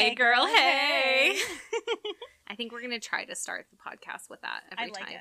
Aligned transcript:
Hey, 0.00 0.14
girl, 0.14 0.46
hey. 0.46 1.38
I 2.48 2.54
think 2.56 2.72
we're 2.72 2.80
going 2.80 2.90
to 2.92 2.98
try 3.00 3.24
to 3.24 3.34
start 3.36 3.66
the 3.70 3.76
podcast 3.76 4.28
with 4.28 4.40
that 4.42 4.62
I 4.76 4.82
every 4.82 4.92
like 4.92 5.04
time. 5.04 5.12
it. 5.14 5.20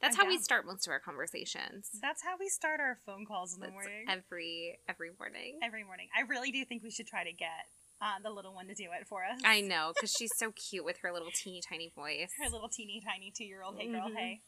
That's 0.00 0.16
I'm 0.16 0.26
how 0.26 0.30
we 0.30 0.38
start 0.38 0.64
most 0.64 0.86
of 0.86 0.92
our 0.92 1.00
conversations. 1.00 1.88
That's 2.00 2.22
how 2.22 2.36
we 2.38 2.48
start 2.48 2.78
our 2.78 2.98
phone 3.04 3.26
calls 3.26 3.54
in 3.54 3.60
the 3.60 3.66
That's 3.66 3.72
morning. 3.74 4.04
every 4.08 4.78
every 4.88 5.10
morning. 5.18 5.58
Every 5.62 5.82
morning. 5.82 6.06
I 6.16 6.20
really 6.22 6.52
do 6.52 6.64
think 6.64 6.84
we 6.84 6.90
should 6.92 7.08
try 7.08 7.24
to 7.24 7.32
get 7.32 7.66
uh, 8.00 8.22
the 8.22 8.30
little 8.30 8.54
one 8.54 8.68
to 8.68 8.74
do 8.74 8.84
it 9.00 9.08
for 9.08 9.24
us. 9.24 9.40
I 9.44 9.60
know 9.60 9.90
because 9.94 10.12
she's 10.16 10.30
so 10.36 10.52
cute 10.52 10.84
with 10.84 10.98
her 11.02 11.12
little 11.12 11.30
teeny 11.34 11.60
tiny 11.68 11.90
voice. 11.96 12.30
Her 12.40 12.48
little 12.48 12.68
teeny 12.68 13.02
tiny 13.04 13.32
two 13.36 13.44
year 13.44 13.62
old. 13.64 13.74
Hey, 13.76 13.88
girl, 13.90 14.08
Mhm. 14.08 14.14
hey. 14.16 14.40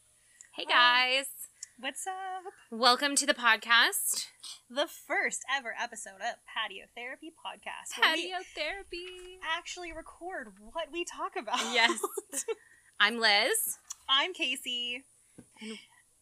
Hey 0.55 0.65
guys, 0.65 1.25
What's 1.81 2.05
up? 2.05 2.43
welcome 2.69 3.15
to 3.15 3.25
the 3.25 3.33
podcast. 3.33 4.27
The 4.69 4.87
first 4.87 5.43
ever 5.53 5.73
episode 5.81 6.15
of 6.21 6.35
Patio 6.45 6.85
Therapy 6.95 7.31
Podcast. 7.31 7.97
where 7.99 8.13
we 8.15 8.21
Patio 8.31 8.37
therapy. 8.55 9.39
actually 9.57 9.91
record 9.91 10.53
what 10.73 10.87
we 10.93 11.03
talk 11.03 11.33
about. 11.35 11.59
Yes. 11.73 11.99
I'm 12.99 13.19
Liz. 13.19 13.79
I'm 14.07 14.33
Casey. 14.33 15.03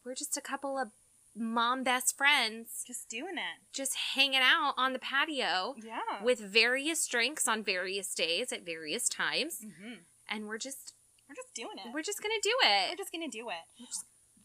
We're 0.04 0.14
just 0.14 0.36
a 0.36 0.40
couple 0.40 0.78
of 0.78 0.88
mom 1.36 1.84
best 1.84 2.16
friends 2.16 2.82
Just 2.86 3.08
doing 3.08 3.34
it. 3.36 3.62
just 3.72 3.94
hanging 4.14 4.40
out 4.42 4.74
on 4.76 4.92
the 4.92 4.98
patio 4.98 5.74
Yeah. 5.84 6.24
with 6.24 6.40
various 6.40 7.06
drinks 7.06 7.46
on 7.46 7.62
various 7.62 8.14
days 8.14 8.52
at 8.52 8.64
various 8.64 9.08
times. 9.08 9.60
hmm 9.62 9.92
And 10.28 10.46
we're 10.48 10.58
just 10.58 10.94
We're 11.28 11.34
just 11.36 11.54
doing 11.54 11.76
it. 11.84 11.92
we're 11.94 12.02
just 12.02 12.20
gonna 12.22 12.34
do 12.42 12.50
it. 12.64 12.88
We're 12.88 12.94
it. 12.94 12.98
just 12.98 13.12
gonna 13.12 13.28
do 13.28 13.48
it. 13.50 13.86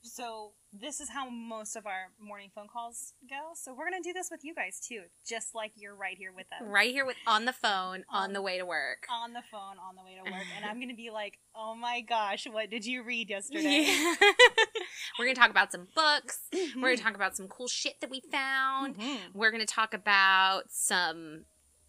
So 0.06 0.52
this 0.72 1.00
is 1.00 1.10
how 1.10 1.30
most 1.30 1.76
of 1.76 1.88
our 1.88 2.12
morning 2.20 2.52
phone 2.54 2.68
calls 2.72 3.14
go. 3.30 3.54
So 3.56 3.74
we're 3.74 3.86
gonna 3.90 4.04
do 4.04 4.14
this 4.14 4.30
with 4.30 4.44
you 4.44 4.54
guys 4.54 4.80
too, 4.80 5.02
just 5.28 5.56
like 5.56 5.72
you're 5.76 5.96
right 5.96 6.16
here 6.18 6.32
with 6.32 6.46
us. 6.54 6.62
Right 6.68 6.92
here 6.92 7.06
with 7.06 7.16
on 7.26 7.46
the 7.46 7.54
phone 7.54 8.06
on 8.10 8.26
On- 8.26 8.34
the 8.34 8.42
way 8.42 8.58
to 8.60 8.66
work. 8.66 9.08
On 9.12 9.34
the 9.34 9.42
phone 9.52 9.78
on 9.80 9.96
the 9.96 10.04
way 10.04 10.16
to 10.24 10.32
work, 10.32 10.44
and 10.56 10.64
I'm 10.66 10.80
gonna 10.80 10.94
be 10.94 11.10
like, 11.10 11.40
"Oh 11.56 11.74
my 11.76 12.02
gosh, 12.02 12.46
what 12.46 12.70
did 12.70 12.86
you 12.86 13.02
read 13.04 13.30
yesterday?" 13.32 13.86
Yeah. 13.88 14.16
we're 15.20 15.26
gonna 15.26 15.34
talk 15.36 15.50
about 15.50 15.72
some 15.72 15.88
books. 15.96 16.40
We're 16.76 16.82
gonna 16.96 16.98
talk 16.98 17.16
about 17.16 17.36
some 17.36 17.48
cool 17.48 17.68
shit 17.68 18.00
that 18.02 18.10
we 18.12 18.22
found. 18.32 18.98
Mhm. 18.98 19.34
We're 19.34 19.52
gonna 19.52 19.66
talk 19.66 19.94
about 19.96 20.66
some 20.70 21.46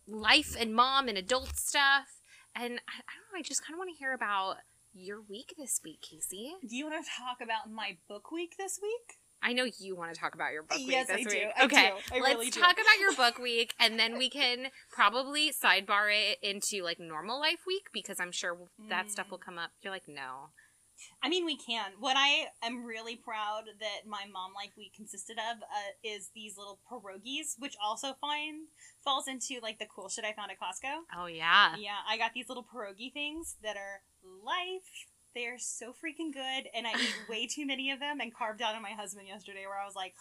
life 0.06 0.56
and 0.58 0.74
mom 0.74 1.08
and 1.08 1.18
adult 1.18 1.56
stuff. 1.56 2.20
And 2.54 2.80
I, 2.88 2.92
I 2.92 3.12
don't 3.14 3.32
know, 3.34 3.38
I 3.38 3.42
just 3.42 3.62
kind 3.62 3.74
of 3.74 3.78
want 3.78 3.90
to 3.90 3.96
hear 3.98 4.14
about 4.14 4.56
your 4.96 5.20
week 5.20 5.54
this 5.58 5.80
week, 5.84 6.00
Casey. 6.02 6.54
Do 6.68 6.74
you 6.76 6.86
want 6.86 7.04
to 7.04 7.10
talk 7.18 7.38
about 7.42 7.70
my 7.72 7.96
book 8.08 8.30
week 8.32 8.54
this 8.58 8.78
week? 8.82 9.18
I 9.42 9.52
know 9.52 9.66
you 9.78 9.94
want 9.94 10.12
to 10.14 10.18
talk 10.18 10.34
about 10.34 10.52
your 10.52 10.62
book 10.62 10.78
week 10.78 10.88
Yes, 10.90 11.08
this 11.08 11.18
I 11.18 11.22
do. 11.22 11.28
week. 11.28 11.46
I 11.56 11.64
okay, 11.66 11.88
do. 12.08 12.14
I 12.16 12.20
let's 12.20 12.34
really 12.34 12.50
do. 12.50 12.60
talk 12.60 12.72
about 12.72 12.98
your 12.98 13.14
book 13.14 13.38
week, 13.38 13.74
and 13.78 13.98
then 13.98 14.16
we 14.18 14.30
can 14.30 14.68
probably 14.90 15.52
sidebar 15.52 16.08
it 16.10 16.38
into 16.42 16.82
like 16.82 16.98
normal 16.98 17.38
life 17.38 17.60
week 17.66 17.84
because 17.92 18.18
I'm 18.18 18.32
sure 18.32 18.56
that 18.88 19.10
stuff 19.10 19.26
Mm. 19.26 19.30
will 19.32 19.38
come 19.38 19.58
up. 19.58 19.70
You're 19.82 19.92
like, 19.92 20.08
no, 20.08 20.50
I 21.22 21.28
mean, 21.28 21.44
we 21.44 21.56
can. 21.56 21.92
What 21.98 22.16
I 22.16 22.46
am 22.62 22.84
really 22.84 23.16
proud 23.16 23.64
that 23.80 24.06
my 24.06 24.24
mom 24.32 24.52
life 24.54 24.72
we 24.76 24.90
consisted 24.94 25.38
of 25.38 25.62
uh, 25.62 25.92
is 26.02 26.30
these 26.34 26.56
little 26.56 26.78
pierogies, 26.90 27.54
which 27.58 27.74
also 27.84 28.14
find 28.20 28.68
falls 29.04 29.28
into 29.28 29.60
like 29.62 29.78
the 29.78 29.86
cool 29.86 30.08
shit 30.08 30.24
I 30.24 30.32
found 30.32 30.50
at 30.50 30.58
Costco. 30.58 31.02
oh 31.16 31.26
yeah, 31.26 31.76
Yeah, 31.78 31.98
I 32.08 32.16
got 32.18 32.32
these 32.34 32.48
little 32.48 32.64
pierogi 32.64 33.12
things 33.12 33.56
that 33.62 33.76
are 33.76 34.02
life. 34.24 35.06
They 35.34 35.46
are 35.46 35.58
so 35.58 35.92
freaking 35.92 36.32
good, 36.32 36.70
and 36.74 36.86
I 36.86 36.92
ate 36.92 37.28
way 37.28 37.46
too 37.46 37.66
many 37.66 37.90
of 37.90 38.00
them 38.00 38.20
and 38.20 38.34
carved 38.34 38.62
out 38.62 38.74
on 38.74 38.80
my 38.82 38.92
husband 38.92 39.28
yesterday, 39.28 39.66
where 39.66 39.78
I 39.78 39.84
was 39.84 39.94
like, 39.94 40.14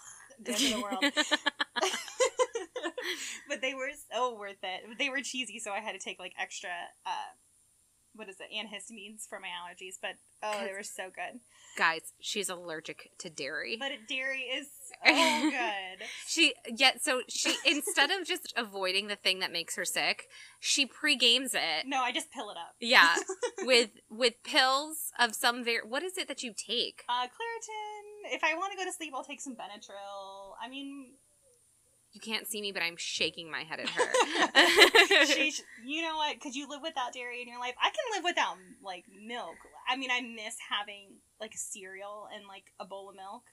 "The 0.44 0.54
end 0.54 0.64
of 0.64 0.72
the 0.72 0.82
world." 0.82 1.06
but 3.48 3.62
they 3.62 3.74
were 3.74 3.92
so 4.12 4.36
worth 4.38 4.62
it. 4.64 4.98
They 4.98 5.10
were 5.10 5.22
cheesy, 5.22 5.60
so 5.60 5.72
I 5.72 5.80
had 5.80 5.94
to 5.94 6.00
take 6.00 6.20
like 6.20 6.34
extra, 6.40 6.70
uh, 7.06 7.32
what 8.16 8.30
is 8.30 8.38
it, 8.40 8.48
antihistamines 8.54 9.28
for 9.28 9.40
my 9.40 9.48
allergies. 9.48 9.96
But 10.02 10.16
oh, 10.44 10.66
they 10.66 10.72
were 10.74 10.84
so 10.84 11.06
good. 11.06 11.40
guys, 11.78 12.14
she's 12.20 12.50
allergic 12.50 13.12
to 13.20 13.30
dairy. 13.30 13.78
But 13.80 13.92
dairy 14.08 14.42
is 14.42 14.68
so 15.04 15.12
good. 15.50 16.06
She 16.28 16.54
yet 16.76 17.02
so 17.04 17.22
she 17.30 17.56
instead 17.66 18.12
of 18.12 18.26
just 18.26 18.54
avoiding 18.56 19.08
the 19.08 19.16
thing 19.16 19.40
that 19.40 19.52
makes 19.52 19.76
her 19.76 19.86
sick, 19.86 20.28
she 20.60 20.86
pre-games 20.86 21.54
it. 21.54 21.86
No, 21.86 22.02
I 22.02 22.12
just 22.12 22.32
pill 22.32 22.50
it 22.50 22.58
up. 22.58 22.76
Yeah, 22.80 23.16
with 23.64 23.90
with 24.10 24.36
pills 24.44 25.12
of 25.20 25.36
some 25.36 25.64
ver- 25.64 25.86
what 25.88 26.04
is 26.04 26.18
it 26.18 26.28
that 26.28 26.44
you 26.44 26.54
take? 26.54 27.04
Uh, 27.10 27.24
Claritin. 27.24 28.34
If 28.34 28.44
I 28.44 28.56
want 28.56 28.72
to 28.72 28.78
go 28.78 28.86
to 28.86 28.92
sleep, 28.92 29.14
I'll 29.16 29.24
take 29.24 29.42
some 29.42 29.54
Benadryl. 29.54 30.54
I 30.64 30.68
mean, 30.68 31.12
You 32.16 32.22
can't 32.22 32.48
see 32.48 32.62
me, 32.62 32.72
but 32.72 32.82
I'm 32.82 32.96
shaking 32.96 33.52
my 33.52 33.64
head 33.64 33.82
at 33.82 33.90
her. 33.90 34.02
You 35.86 36.02
know 36.02 36.16
what? 36.16 36.40
Could 36.40 36.56
you 36.56 36.68
live 36.70 36.80
without 36.82 37.14
dairy 37.14 37.42
in 37.42 37.48
your 37.50 37.60
life? 37.60 37.76
I 37.80 37.90
can 37.90 38.16
live 38.16 38.24
without 38.24 38.56
like 38.82 39.04
milk. 39.28 39.58
I 39.88 39.98
mean, 39.98 40.10
I 40.10 40.22
miss 40.22 40.56
having 40.70 41.20
like 41.42 41.54
a 41.54 41.58
cereal 41.58 42.28
and 42.34 42.48
like 42.48 42.72
a 42.80 42.86
bowl 42.86 43.10
of 43.10 43.16
milk. 43.18 43.44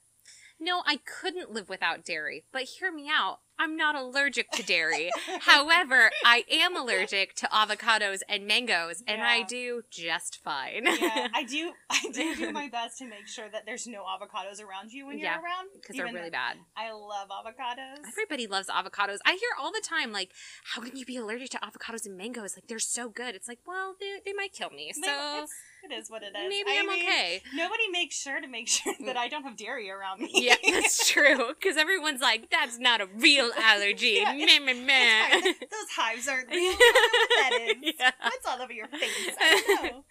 No, 0.62 0.82
I 0.86 0.98
couldn't 1.04 1.50
live 1.52 1.68
without 1.68 2.04
dairy. 2.04 2.44
But 2.52 2.62
hear 2.62 2.92
me 2.92 3.10
out. 3.12 3.40
I'm 3.58 3.76
not 3.76 3.94
allergic 3.94 4.50
to 4.52 4.62
dairy. 4.64 5.10
However, 5.40 6.10
I 6.24 6.44
am 6.50 6.76
allergic 6.76 7.34
to 7.36 7.46
avocados 7.46 8.20
and 8.28 8.46
mangoes, 8.46 9.04
and 9.06 9.22
I 9.22 9.42
do 9.42 9.82
just 9.90 10.42
fine. 10.42 10.84
Yeah, 10.84 11.28
I 11.34 11.44
do. 11.44 11.72
I 11.90 12.00
do 12.12 12.34
do 12.34 12.50
my 12.50 12.68
best 12.72 12.98
to 12.98 13.06
make 13.06 13.28
sure 13.28 13.48
that 13.52 13.64
there's 13.66 13.86
no 13.86 14.02
avocados 14.04 14.60
around 14.60 14.90
you 14.90 15.06
when 15.06 15.18
you're 15.18 15.28
Yeah, 15.28 15.36
around 15.36 15.68
because 15.74 15.96
they're 15.96 16.06
really 16.06 16.30
bad. 16.30 16.56
I 16.76 16.92
love 16.92 17.28
avocados. 17.28 17.98
Everybody 18.08 18.46
loves 18.46 18.68
avocados. 18.68 19.18
I 19.24 19.32
hear 19.32 19.50
all 19.60 19.70
the 19.70 19.82
time, 19.86 20.10
like, 20.12 20.32
how 20.64 20.80
can 20.82 20.96
you 20.96 21.04
be 21.04 21.16
allergic 21.16 21.50
to 21.50 21.58
avocados 21.58 22.06
and 22.06 22.16
mangoes? 22.16 22.56
Like, 22.56 22.66
they're 22.66 22.78
so 22.78 23.10
good. 23.10 23.34
It's 23.34 23.46
like, 23.48 23.60
well, 23.66 23.94
they, 24.00 24.16
they 24.24 24.32
might 24.32 24.52
kill 24.52 24.70
me. 24.70 24.92
So 24.92 25.02
it's, 25.42 25.52
it 25.90 25.92
is 25.94 26.10
what 26.10 26.22
it 26.22 26.26
is. 26.26 26.48
maybe 26.48 26.70
I 26.70 26.78
I'm 26.80 26.86
mean, 26.88 27.02
okay. 27.02 27.42
Nobody 27.54 27.88
makes 27.90 28.20
sure 28.20 28.40
to 28.40 28.46
make 28.48 28.68
sure 28.68 28.94
that 29.06 29.16
I 29.16 29.28
don't 29.28 29.42
have 29.44 29.56
dairy 29.56 29.90
around 29.90 30.20
me. 30.20 30.30
Yeah, 30.34 30.56
that's 30.70 31.08
true. 31.12 31.48
Because 31.48 31.76
everyone's 31.76 32.20
like, 32.20 32.50
that's 32.50 32.78
not 32.78 33.00
a 33.00 33.06
real 33.16 33.50
allergy. 33.62 34.20
Yeah, 34.22 34.32
meh, 34.32 34.58
meh, 34.60 34.74
meh. 34.74 35.40
Those 35.42 35.90
hives 35.96 36.28
aren't 36.28 36.48
real. 36.50 36.58
I 36.60 37.48
don't 37.50 37.58
know 37.58 37.68
what 37.78 37.80
that 37.80 37.86
is. 37.88 37.94
Yeah. 37.98 38.10
What's 38.22 38.46
all 38.46 38.62
over 38.62 38.72
your 38.72 38.86
face? 38.88 39.36
I 39.40 39.62
don't 39.66 39.84
know. 39.92 40.04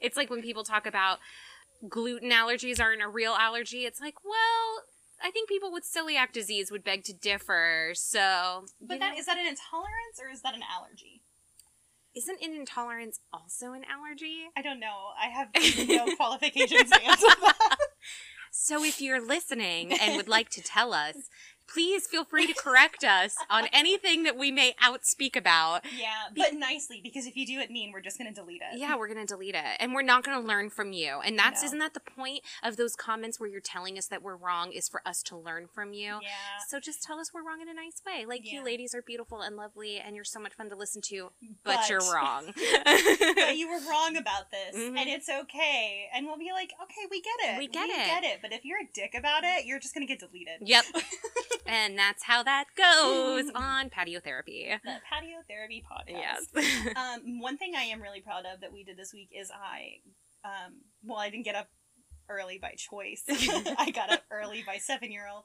It's 0.00 0.16
like 0.16 0.30
when 0.30 0.42
people 0.42 0.64
talk 0.64 0.86
about 0.86 1.18
gluten 1.88 2.30
allergies 2.30 2.80
aren't 2.80 3.02
a 3.02 3.08
real 3.08 3.32
allergy. 3.32 3.84
It's 3.86 4.00
like, 4.00 4.14
well, 4.24 4.84
I 5.22 5.30
think 5.30 5.48
people 5.48 5.72
with 5.72 5.84
celiac 5.84 6.32
disease 6.32 6.70
would 6.70 6.84
beg 6.84 7.04
to 7.04 7.12
differ. 7.12 7.92
So, 7.94 8.64
But 8.80 8.98
that 9.00 9.12
know, 9.14 9.18
is 9.18 9.26
that 9.26 9.38
an 9.38 9.46
intolerance 9.46 10.18
or 10.22 10.30
is 10.30 10.42
that 10.42 10.54
an 10.54 10.62
allergy? 10.74 11.22
Isn't 12.16 12.42
an 12.42 12.54
intolerance 12.54 13.20
also 13.32 13.72
an 13.72 13.82
allergy? 13.90 14.48
I 14.56 14.62
don't 14.62 14.80
know. 14.80 15.10
I 15.20 15.28
have 15.28 15.48
no 15.88 16.14
qualifications 16.16 16.90
to 16.90 17.02
answer 17.02 17.26
that. 17.40 17.76
So 18.50 18.84
if 18.84 19.00
you're 19.00 19.24
listening 19.24 19.92
and 19.92 20.16
would 20.16 20.28
like 20.28 20.50
to 20.50 20.62
tell 20.62 20.92
us, 20.92 21.14
please 21.72 22.06
feel 22.06 22.24
free 22.24 22.46
to 22.46 22.54
correct 22.54 23.04
us 23.04 23.34
on 23.48 23.66
anything 23.72 24.22
that 24.24 24.36
we 24.36 24.50
may 24.50 24.74
outspeak 24.82 25.36
about. 25.36 25.84
Yeah, 25.96 26.14
but 26.36 26.54
nicely 26.54 27.00
because 27.02 27.26
if 27.26 27.36
you 27.36 27.46
do 27.46 27.60
it 27.60 27.70
mean, 27.70 27.92
we're 27.92 28.00
just 28.00 28.18
gonna 28.18 28.32
delete 28.32 28.62
it. 28.62 28.78
Yeah, 28.78 28.96
we're 28.96 29.08
gonna 29.08 29.26
delete 29.26 29.54
it, 29.54 29.64
and 29.78 29.94
we're 29.94 30.02
not 30.02 30.24
gonna 30.24 30.44
learn 30.46 30.70
from 30.70 30.92
you. 30.92 31.20
And 31.24 31.38
that's 31.38 31.62
No. 31.62 31.66
isn't 31.66 31.78
that 31.78 31.94
the 31.94 32.00
point 32.00 32.40
of 32.62 32.76
those 32.76 32.96
comments 32.96 33.38
where 33.38 33.48
you're 33.48 33.60
telling 33.60 33.96
us 33.98 34.06
that 34.08 34.22
we're 34.22 34.36
wrong 34.36 34.72
is 34.72 34.88
for 34.88 35.00
us 35.06 35.22
to 35.24 35.36
learn 35.36 35.68
from 35.72 35.92
you. 35.92 36.18
Yeah. 36.22 36.28
So 36.68 36.80
just 36.80 37.02
tell 37.02 37.18
us 37.18 37.32
we're 37.32 37.42
wrong 37.44 37.60
in 37.60 37.68
a 37.68 37.74
nice 37.74 38.02
way. 38.06 38.24
Like 38.26 38.50
you 38.50 38.64
ladies 38.64 38.94
are 38.94 39.02
beautiful 39.02 39.40
and 39.40 39.56
lovely, 39.56 39.98
and 39.98 40.14
you're 40.16 40.24
so 40.24 40.40
much 40.40 40.54
fun 40.54 40.68
to 40.70 40.76
listen 40.76 41.00
to, 41.02 41.30
but, 41.64 41.76
But- 41.76 41.88
you're 41.88 42.00
wrong. 42.14 42.52
But 43.40 43.56
you 43.56 43.68
were 43.68 43.80
wrong 43.90 44.16
about 44.16 44.50
this, 44.50 44.76
Mhm. 44.76 44.98
and 44.98 45.08
it's 45.08 45.28
okay. 45.28 46.08
And 46.12 46.26
we'll 46.26 46.38
be 46.38 46.52
like, 46.52 46.72
okay, 46.82 47.06
we 47.10 47.20
get 47.20 47.34
it. 47.40 47.58
We 47.58 47.66
get 47.68 47.88
it. 47.88 48.06
get 48.06 48.24
it. 48.24 48.38
But 48.42 48.52
if 48.52 48.64
you're 48.64 48.78
a 48.80 48.88
dick 48.92 49.14
about 49.14 49.42
it, 49.44 49.64
you're 49.66 49.78
just 49.78 49.94
gonna 49.94 50.06
get 50.06 50.18
deleted. 50.20 50.60
yep. 50.62 50.84
and 51.70 51.96
that's 51.96 52.24
how 52.24 52.42
that 52.42 52.64
goes 52.76 53.50
on 53.54 53.90
patio 53.90 54.20
therapy. 54.20 54.68
The 54.84 54.96
patio 55.08 55.38
therapy 55.48 55.82
podcast. 55.90 56.46
Yes. 56.54 56.86
um, 56.96 57.40
one 57.40 57.56
thing 57.56 57.74
I 57.76 57.84
am 57.84 58.02
really 58.02 58.20
proud 58.20 58.44
of 58.52 58.60
that 58.60 58.72
we 58.72 58.82
did 58.82 58.96
this 58.96 59.12
week 59.12 59.30
is 59.32 59.50
I, 59.50 60.00
um, 60.44 60.80
well, 61.04 61.18
I 61.18 61.30
didn't 61.30 61.44
get 61.44 61.54
up 61.54 61.68
early 62.28 62.58
by 62.58 62.74
choice. 62.76 63.22
I 63.78 63.90
got 63.90 64.10
up 64.12 64.22
early 64.30 64.64
by 64.66 64.78
seven 64.78 65.12
year 65.12 65.26
old. 65.32 65.44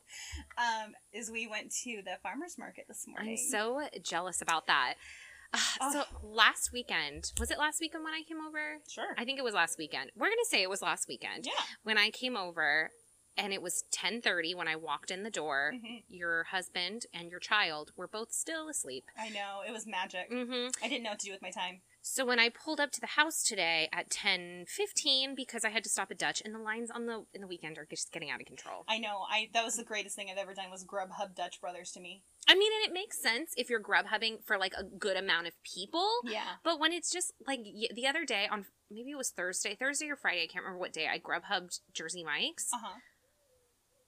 Um, 0.57 0.94
is 1.13 1.30
we 1.30 1.48
went 1.48 1.72
to 1.83 2.01
the 2.04 2.18
farmers 2.24 2.57
market 2.57 2.86
this 2.88 3.06
morning. 3.07 3.38
I'm 3.39 3.51
so 3.51 3.81
jealous 4.04 4.42
about 4.42 4.68
that. 4.68 4.95
Uh, 5.54 5.92
so 5.92 6.04
last 6.21 6.71
weekend, 6.74 7.31
was 7.39 7.51
it 7.51 7.57
last 7.57 7.80
weekend 7.80 8.04
when 8.04 8.13
I 8.13 8.24
came 8.28 8.38
over? 8.45 8.80
sure. 8.89 9.16
I 9.18 9.25
think 9.25 9.39
it 9.39 9.44
was 9.44 9.54
last 9.54 9.78
weekend. 9.78 10.12
We're 10.16 10.28
gonna 10.28 10.50
say 10.50 10.62
it 10.62 10.69
was 10.69 10.81
last 10.81 11.07
weekend 11.07 11.45
yeah. 11.45 11.63
when 11.83 11.98
I 11.98 12.10
came 12.10 12.36
over, 12.36 12.92
and 13.38 13.54
it 13.54 13.62
was 13.62 13.84
10:30 13.92 14.56
when 14.56 14.68
I 14.68 14.76
walked 14.76 15.12
in 15.12 15.24
the 15.24 15.30
door. 15.32 15.74
Mhm. 15.76 16.04
Your 16.08 16.46
husband 16.46 17.06
and 17.14 17.30
your 17.30 17.40
child 17.40 17.92
were 17.96 18.08
both 18.08 18.32
still 18.32 18.70
asleep. 18.70 19.06
I 19.18 19.30
know 19.30 19.62
it 19.68 19.72
was 19.72 19.86
magic. 19.88 20.28
hmm 20.30 20.68
I 20.82 20.88
didn't 20.90 21.04
know 21.04 21.12
what 21.12 21.20
to 21.20 21.26
do 21.28 21.32
with 21.32 21.42
my 21.42 21.52
time. 21.52 21.82
So 22.02 22.24
when 22.24 22.40
I 22.40 22.50
pulled 22.50 22.80
up 22.80 22.92
to 22.92 23.02
the 23.02 23.08
house 23.08 23.42
today 23.44 23.90
at 23.92 24.12
ten 24.12 24.66
fifteen 24.68 25.34
because 25.34 25.66
I 25.66 25.70
had 25.70 25.84
to 25.86 25.90
stop 25.90 26.12
at 26.12 26.20
Dutch, 26.20 26.40
and 26.46 26.54
the 26.54 26.60
lines 26.60 26.92
on 26.92 27.08
the 27.08 27.26
in 27.34 27.42
the 27.42 27.48
weekend 27.48 27.80
are 27.80 27.86
just 27.90 28.12
getting 28.12 28.30
out 28.30 28.40
of 28.42 28.46
control. 28.46 28.84
I 28.88 29.00
know. 29.00 29.26
I 29.30 29.50
that 29.54 29.66
was 29.66 29.76
the 29.76 29.84
greatest 29.84 30.16
thing 30.16 30.30
I've 30.30 30.38
ever 30.38 30.54
done 30.54 30.70
was 30.70 30.86
Grubhub 30.86 31.34
Dutch 31.36 31.60
Brothers 31.60 31.92
to 31.94 32.00
me. 32.00 32.24
I 32.48 32.54
mean, 32.54 32.72
and 32.80 32.92
it 32.92 32.94
makes 32.94 33.20
sense 33.20 33.56
if 33.58 33.72
you're 33.72 33.80
grub 33.80 34.06
hubbing 34.06 34.38
for 34.46 34.60
like 34.60 34.74
a 34.78 34.84
good 34.84 35.18
amount 35.18 35.48
of 35.48 35.54
people. 35.64 36.08
Yeah. 36.26 36.58
But 36.64 36.80
when 36.80 36.94
it's 36.94 37.12
just 37.12 37.34
like 37.48 37.60
y- 37.66 37.88
the 37.94 38.06
other 38.06 38.24
day 38.24 38.48
on 38.52 38.68
maybe 38.92 39.10
it 39.12 39.18
was 39.18 39.31
Thursday, 39.31 39.74
Thursday 39.74 40.08
or 40.08 40.16
Friday, 40.16 40.44
I 40.44 40.48
can't 40.48 40.64
remember 40.64 40.80
what 40.80 40.94
day. 40.94 41.08
I 41.08 41.18
grub 41.18 41.46
hubbed 41.46 41.80
Jersey 41.92 42.24
Mike's. 42.24 42.70
Uh 42.72 43.00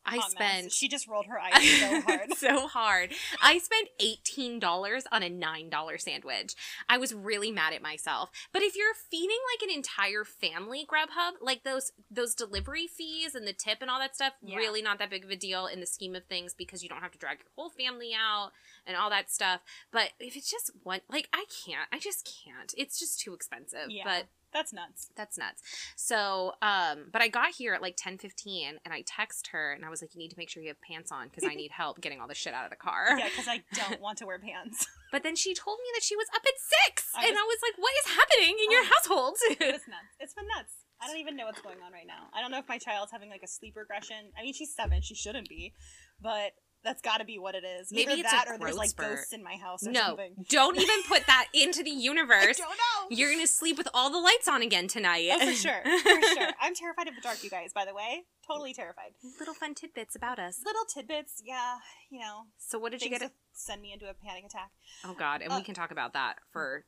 I 0.08 0.20
spent 0.30 0.72
She 0.72 0.88
just 0.88 1.08
rolled 1.08 1.26
her 1.28 1.40
eyes 1.42 1.80
so 1.80 2.02
hard. 2.02 2.34
so 2.38 2.68
hard. 2.68 3.12
I 3.42 3.58
spent 3.60 3.90
eighteen 4.00 4.60
dollars 4.60 5.04
on 5.12 5.24
a 5.24 5.30
nine 5.30 5.70
dollar 5.70 5.98
sandwich. 5.98 6.56
I 6.90 6.98
was 6.98 7.14
really 7.14 7.52
mad 7.52 7.74
at 7.74 7.82
myself. 7.82 8.30
But 8.54 8.62
if 8.62 8.76
you're 8.76 8.94
feeding 8.94 9.38
like 9.54 9.70
an 9.70 9.76
entire 9.76 10.24
family 10.24 10.86
Grubhub, 10.86 11.34
like 11.42 11.64
those 11.64 11.92
those 12.10 12.34
delivery 12.34 12.88
fees 12.88 13.36
and 13.36 13.48
the 13.48 13.54
tip 13.54 13.80
and 13.82 13.90
all 13.92 14.00
that 14.00 14.16
stuff, 14.16 14.34
Yeah. 14.42 14.56
really 14.58 14.82
not 14.82 15.00
that 15.00 15.10
big 15.10 15.24
of 15.26 15.30
a 15.30 15.36
deal 15.36 15.68
in 15.68 15.80
the 15.80 15.86
scheme 15.86 16.16
of 16.16 16.26
things 16.26 16.54
because 16.54 16.82
you 16.84 16.90
don't 16.90 17.02
have 17.02 17.12
to 17.12 17.18
drag 17.20 17.40
your 17.40 17.48
whole 17.56 17.70
family 17.70 18.12
out 18.18 18.52
and 18.86 18.96
all 18.96 19.10
that 19.10 19.30
stuff. 19.30 19.62
But 19.92 20.12
if 20.20 20.36
it's 20.36 20.50
just 20.50 20.72
one, 20.84 21.02
like 21.10 21.28
I 21.34 21.46
can't, 21.66 21.88
I 21.92 22.00
just 22.00 22.26
can't. 22.46 22.74
It's 22.78 22.98
just 23.00 23.20
too 23.20 23.34
expensive. 23.34 23.90
Yeah. 23.90 24.04
But 24.06 24.28
That's 24.58 24.74
nuts. 24.74 25.10
that's 25.16 25.38
nuts. 25.38 25.62
So, 25.96 26.54
um, 26.64 27.10
but 27.14 27.22
I 27.22 27.28
got 27.28 27.52
here 27.54 27.74
at 27.76 27.82
like 27.82 27.94
ten 27.96 28.18
fifteen, 28.18 28.80
and 28.84 28.92
I 28.94 29.04
text 29.06 29.50
her, 29.52 29.72
and 29.74 29.86
I 29.86 29.90
was 29.90 30.02
like, 30.02 30.16
"You 30.16 30.20
need 30.20 30.30
to 30.32 30.38
make 30.38 30.50
sure 30.50 30.64
you 30.64 30.70
have 30.70 30.82
pants 30.82 31.12
on 31.12 31.28
because 31.28 31.44
I 31.48 31.54
need 31.54 31.70
help 31.72 32.02
getting 32.02 32.20
all 32.20 32.28
the 32.28 32.34
shit 32.36 32.54
out 32.56 32.64
of 32.66 32.72
the 32.72 32.76
car." 32.76 33.06
Yeah, 33.20 33.30
because 33.30 33.48
I 33.48 33.62
don't 33.74 34.02
want 34.02 34.18
to 34.20 34.26
wear 34.26 34.40
pants. 34.40 34.88
But 35.10 35.24
then 35.24 35.38
she 35.38 35.54
told 35.54 35.78
me 35.80 35.88
that 35.96 36.04
she 36.04 36.18
was 36.18 36.28
up 36.36 36.42
at 36.44 36.58
six, 36.86 37.08
I 37.16 37.22
and 37.28 37.32
was- 37.32 37.40
I 37.40 37.46
was 37.48 37.60
like, 37.64 37.78
"What 37.78 37.94
is 38.04 38.12
happening 38.18 38.56
in 38.60 38.72
your 38.72 38.82
Oh. 38.84 38.92
household?" 38.94 39.38
It's 39.52 39.88
nuts. 39.96 40.12
It's 40.20 40.34
been 40.34 40.48
nuts. 40.54 40.74
I 41.00 41.08
don't 41.08 41.18
even 41.18 41.36
know 41.38 41.46
what's 41.46 41.62
going 41.62 41.78
on 41.86 41.94
right 41.94 42.08
now. 42.08 42.28
I 42.34 42.42
don't 42.42 42.52
know 42.52 42.58
if 42.58 42.68
my 42.68 42.78
child's 42.80 43.12
having 43.14 43.30
like 43.30 43.44
a 43.44 43.48
sleep 43.48 43.76
regression. 43.78 44.32
I 44.38 44.42
mean, 44.42 44.54
she's 44.54 44.74
seven. 44.76 45.02
She 45.02 45.16
shouldn't 45.16 45.48
be, 45.48 45.74
but 46.22 46.52
that's 46.88 47.02
got 47.02 47.18
to 47.18 47.26
be 47.26 47.38
what 47.38 47.54
it 47.56 47.64
is. 47.66 47.92
Maybe 47.92 48.14
Either 48.14 48.22
it's 48.22 48.32
a 48.34 48.36
that 48.36 48.46
or 48.48 48.58
there's 48.58 48.78
like 48.78 48.90
spurt. 48.90 49.10
ghosts 49.18 49.34
in 49.34 49.44
my 49.44 49.56
house 49.58 49.86
or 49.86 49.92
no, 49.92 50.02
something. 50.02 50.34
don't 50.50 50.78
even 50.78 51.04
put 51.08 51.26
that 51.28 51.48
into 51.54 51.84
the 51.84 51.92
I 51.92 51.96
universe. 51.96 52.58
don't 52.58 52.70
know. 52.70 53.08
You're 53.16 53.32
gonna 53.32 53.46
sleep 53.48 53.78
with 53.78 53.88
all 53.94 54.10
the 54.10 54.20
lights 54.20 54.48
on 54.48 54.62
again 54.62 54.88
tonight. 54.88 55.30
Oh, 55.34 55.40
for 55.46 55.54
sure. 55.54 55.82
For 55.84 56.22
sure. 56.36 56.50
I'm 56.62 56.74
terrified 56.74 57.08
of 57.08 57.16
the 57.16 57.22
dark, 57.22 57.44
you 57.44 57.50
guys, 57.50 57.74
by 57.74 57.86
the 57.86 57.94
way. 57.94 58.24
Totally 58.48 58.74
terrified. 58.74 59.12
Little 59.40 59.54
fun 59.54 59.74
tidbits 59.76 60.16
about 60.16 60.40
us. 60.40 60.62
Little 60.66 60.86
tidbits, 60.86 61.42
yeah, 61.46 61.78
you 62.10 62.20
know. 62.20 62.44
So, 62.58 62.80
what 62.80 62.92
did 62.94 63.02
you 63.02 63.10
get? 63.10 63.20
to 63.22 63.32
send 63.52 63.82
me 63.82 63.92
into 63.92 64.10
a 64.10 64.14
panic 64.14 64.46
attack. 64.46 64.70
oh 65.04 65.14
God, 65.18 65.42
and 65.42 65.52
Uh, 65.52 65.58
we 65.58 65.64
can 65.64 65.74
talk 65.76 65.92
about 65.92 66.14
that 66.14 66.36
for 66.54 66.86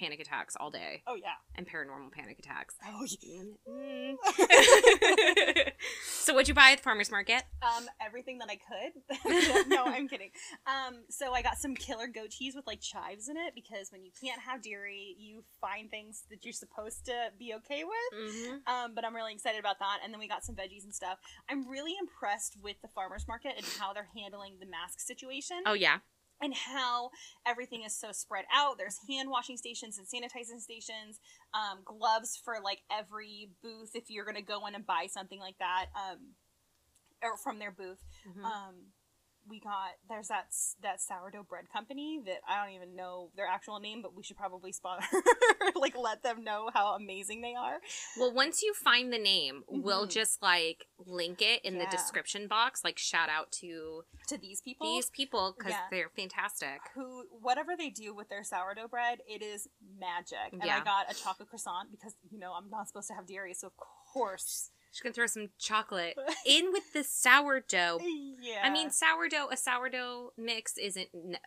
panic 0.00 0.20
attacks 0.20 0.56
all 0.58 0.70
day 0.70 1.02
Oh, 1.06 1.14
yeah. 1.14 1.34
and 1.54 1.66
paranormal 1.68 2.10
panic 2.12 2.38
attacks. 2.38 2.74
Oh, 2.86 3.04
yeah. 3.20 3.42
Mm. 3.68 4.16
so, 6.04 6.32
what'd 6.34 6.48
you 6.48 6.54
buy 6.54 6.70
at 6.70 6.78
the 6.78 6.82
farmers 6.82 7.10
market? 7.10 7.42
Um, 7.62 7.86
everything 8.04 8.38
that 8.38 8.48
I 8.50 8.56
could. 8.56 9.68
no, 9.68 9.84
I'm 9.84 10.08
kidding. 10.08 10.30
Um, 10.66 11.02
so 11.08 11.32
I 11.32 11.42
got 11.42 11.58
some 11.58 11.74
killer 11.74 12.06
goat 12.06 12.30
cheese 12.30 12.54
with 12.54 12.66
like 12.66 12.80
chives 12.80 13.28
in 13.28 13.36
it 13.36 13.54
because 13.54 13.92
when 13.92 14.04
you 14.04 14.10
can't 14.22 14.40
have 14.40 14.62
dairy, 14.62 15.14
you 15.18 15.44
find 15.60 15.90
things 15.90 16.24
that 16.30 16.44
you're 16.44 16.52
supposed 16.52 17.04
to 17.06 17.12
be 17.38 17.54
okay 17.56 17.84
with. 17.84 18.34
Mm-hmm. 18.34 18.72
Um, 18.72 18.94
but 18.94 19.04
I'm 19.04 19.14
really 19.14 19.32
excited 19.32 19.60
about 19.60 19.78
that. 19.80 19.98
And 20.02 20.12
then 20.12 20.18
we 20.20 20.28
got 20.28 20.44
some 20.44 20.54
veggies 20.54 20.84
and 20.84 20.94
stuff. 20.94 21.18
I'm 21.48 21.68
really 21.68 21.92
impressed 22.00 22.56
with 22.62 22.76
the 22.82 22.88
farmers 22.88 23.26
market 23.28 23.52
and 23.56 23.66
how 23.78 23.92
they're 23.92 24.08
handling 24.16 24.54
the 24.60 24.66
mask 24.66 25.00
situation 25.00 25.58
Oh 25.66 25.74
yeah. 25.74 25.98
And 26.40 26.54
how 26.54 27.10
everything 27.46 27.82
is 27.84 27.94
so 27.94 28.12
spread 28.12 28.44
out. 28.54 28.78
There's 28.78 28.98
hand 29.08 29.30
washing 29.30 29.56
stations 29.56 29.98
and 29.98 30.06
sanitizing 30.06 30.60
stations, 30.60 31.20
um, 31.54 31.80
gloves 31.84 32.40
for 32.44 32.56
like 32.62 32.80
every 32.90 33.50
booth 33.62 33.90
if 33.94 34.04
you're 34.10 34.24
gonna 34.24 34.42
go 34.42 34.66
in 34.66 34.74
and 34.74 34.86
buy 34.86 35.06
something 35.08 35.38
like 35.38 35.58
that, 35.58 35.86
um, 35.94 36.34
or 37.22 37.36
from 37.36 37.58
their 37.58 37.70
booth. 37.70 38.02
Mhm. 38.26 38.44
Um, 38.44 38.92
we 39.48 39.58
got 39.60 39.90
there's 40.08 40.28
that 40.28 40.46
that 40.82 41.00
sourdough 41.00 41.44
bread 41.48 41.64
company 41.72 42.20
that 42.26 42.38
I 42.48 42.64
don't 42.64 42.74
even 42.74 42.94
know 42.94 43.30
their 43.36 43.46
actual 43.46 43.80
name, 43.80 44.02
but 44.02 44.14
we 44.14 44.22
should 44.22 44.36
probably 44.36 44.72
spot 44.72 45.02
like 45.74 45.96
let 45.96 46.22
them 46.22 46.44
know 46.44 46.70
how 46.72 46.94
amazing 46.94 47.40
they 47.40 47.54
are. 47.54 47.78
Well, 48.18 48.32
once 48.32 48.62
you 48.62 48.74
find 48.74 49.12
the 49.12 49.18
name, 49.18 49.62
we'll 49.68 50.06
Mhm. 50.06 50.10
just 50.10 50.42
like 50.42 50.86
link 50.98 51.42
it 51.42 51.64
in 51.64 51.78
the 51.78 51.86
description 51.86 52.46
box. 52.48 52.84
Like 52.84 52.98
shout 52.98 53.28
out 53.28 53.50
to 53.60 54.04
To 54.28 54.38
these 54.38 54.60
people, 54.60 54.86
these 54.86 55.10
people 55.10 55.54
because 55.56 55.72
Yeah. 55.72 55.86
they're 55.90 56.10
fantastic. 56.10 56.80
who 56.94 57.24
whatever 57.30 57.76
they 57.76 57.90
do 57.90 58.14
with 58.14 58.28
their 58.28 58.44
sourdough 58.44 58.88
bread, 58.88 59.20
it 59.26 59.42
is 59.42 59.68
magic. 59.98 60.52
And 60.52 60.62
I 60.62 60.80
got 60.84 61.10
a 61.10 61.14
chocolate 61.14 61.48
croissant 61.48 61.90
because 61.90 62.14
you 62.30 62.38
know 62.38 62.52
I'm 62.52 62.70
not 62.70 62.88
supposed 62.88 63.08
to 63.08 63.14
have 63.14 63.26
dairy, 63.26 63.54
so 63.54 63.68
of 63.68 63.76
course. 64.12 64.70
Just 64.90 65.02
gonna 65.02 65.12
throw 65.12 65.26
some 65.26 65.50
chocolate 65.58 66.16
in 66.46 66.72
with 66.72 66.92
the 66.92 67.04
sourdough. 67.04 68.00
Yeah, 68.40 68.60
I 68.64 68.70
mean, 68.70 68.90
sourdough. 68.90 69.48
A 69.52 69.56
sourdough 69.56 70.32
mix 70.36 70.76
isn't. 70.78 71.08
n- 71.14 71.38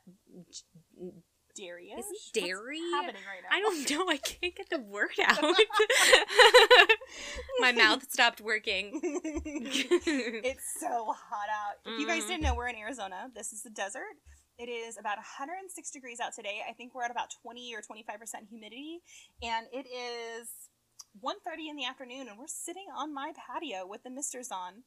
dairy 1.55 1.89
is 1.95 2.03
it 2.33 2.45
dairy? 2.45 2.79
happening 2.93 3.21
right 3.27 3.43
now? 3.43 3.55
I 3.55 3.59
don't 3.59 3.87
know. 3.91 4.09
I 4.09 4.17
can't 4.17 4.55
get 4.55 4.71
the 4.71 4.79
word 4.79 5.09
out. 5.23 5.39
My 7.59 7.71
mouth 7.71 8.09
stopped 8.11 8.41
working. 8.41 8.99
it's 9.03 10.79
so 10.79 11.13
hot 11.13 11.47
out. 11.51 11.75
If 11.85 11.99
you 11.99 12.07
guys 12.07 12.23
Mhm. 12.23 12.27
didn't 12.27 12.41
know, 12.43 12.55
we're 12.55 12.69
in 12.69 12.75
Arizona. 12.75 13.29
This 13.35 13.53
is 13.53 13.61
the 13.61 13.69
desert. 13.69 14.17
It 14.57 14.67
is 14.69 14.97
about 14.97 15.17
106 15.17 15.91
degrees 15.91 16.19
out 16.19 16.33
today. 16.33 16.63
I 16.67 16.73
think 16.73 16.95
we're 16.95 17.03
at 17.03 17.11
about 17.11 17.29
20 17.43 17.75
or 17.75 17.81
25% 17.81 18.47
humidity, 18.49 19.01
and 19.41 19.67
it 19.71 19.85
is 19.87 20.49
1:30 21.21 21.69
in 21.69 21.75
the 21.75 21.85
afternoon, 21.85 22.27
and 22.27 22.37
we're 22.37 22.47
sitting 22.47 22.85
on 22.95 23.13
my 23.13 23.33
patio 23.35 23.85
with 23.87 24.03
the 24.03 24.09
misters 24.09 24.49
on. 24.51 24.83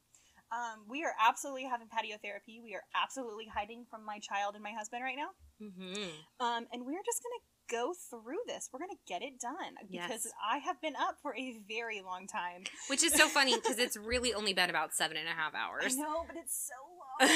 Um, 0.51 0.85
we 0.87 1.03
are 1.03 1.13
absolutely 1.19 1.65
having 1.65 1.87
patio 1.89 2.17
therapy. 2.23 2.61
We 2.63 2.73
are 2.73 2.83
absolutely 2.95 3.47
hiding 3.53 3.85
from 3.89 4.05
my 4.05 4.19
child 4.19 4.55
and 4.55 4.63
my 4.63 4.71
husband 4.71 5.03
right 5.03 5.17
now. 5.17 5.31
hmm 5.59 6.09
Um, 6.39 6.67
and 6.71 6.85
we're 6.85 7.03
just 7.05 7.21
gonna 7.21 7.43
go 7.69 7.93
through 7.93 8.39
this. 8.47 8.69
We're 8.71 8.79
gonna 8.79 8.93
get 9.07 9.21
it 9.21 9.41
done 9.41 9.75
because 9.91 10.23
Yes. 10.23 10.33
I 10.41 10.59
have 10.59 10.79
been 10.79 10.95
up 10.95 11.17
for 11.21 11.35
a 11.35 11.59
very 11.67 12.01
long 12.01 12.27
time. 12.27 12.63
Which 12.87 13.03
is 13.03 13.11
so 13.13 13.27
funny 13.27 13.55
because 13.61 13.77
it's 13.77 13.97
really 13.97 14.33
only 14.33 14.53
been 14.53 14.69
about 14.69 14.93
seven 14.93 15.17
and 15.17 15.27
a 15.27 15.33
half 15.33 15.53
I 15.53 15.59
hours. 15.67 15.97
know, 15.97 16.23
but 16.25 16.37
it's 16.37 16.55
so 16.55 16.75
long. 17.19 17.29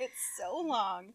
it's 0.00 0.22
so 0.38 0.56
long. 0.60 1.12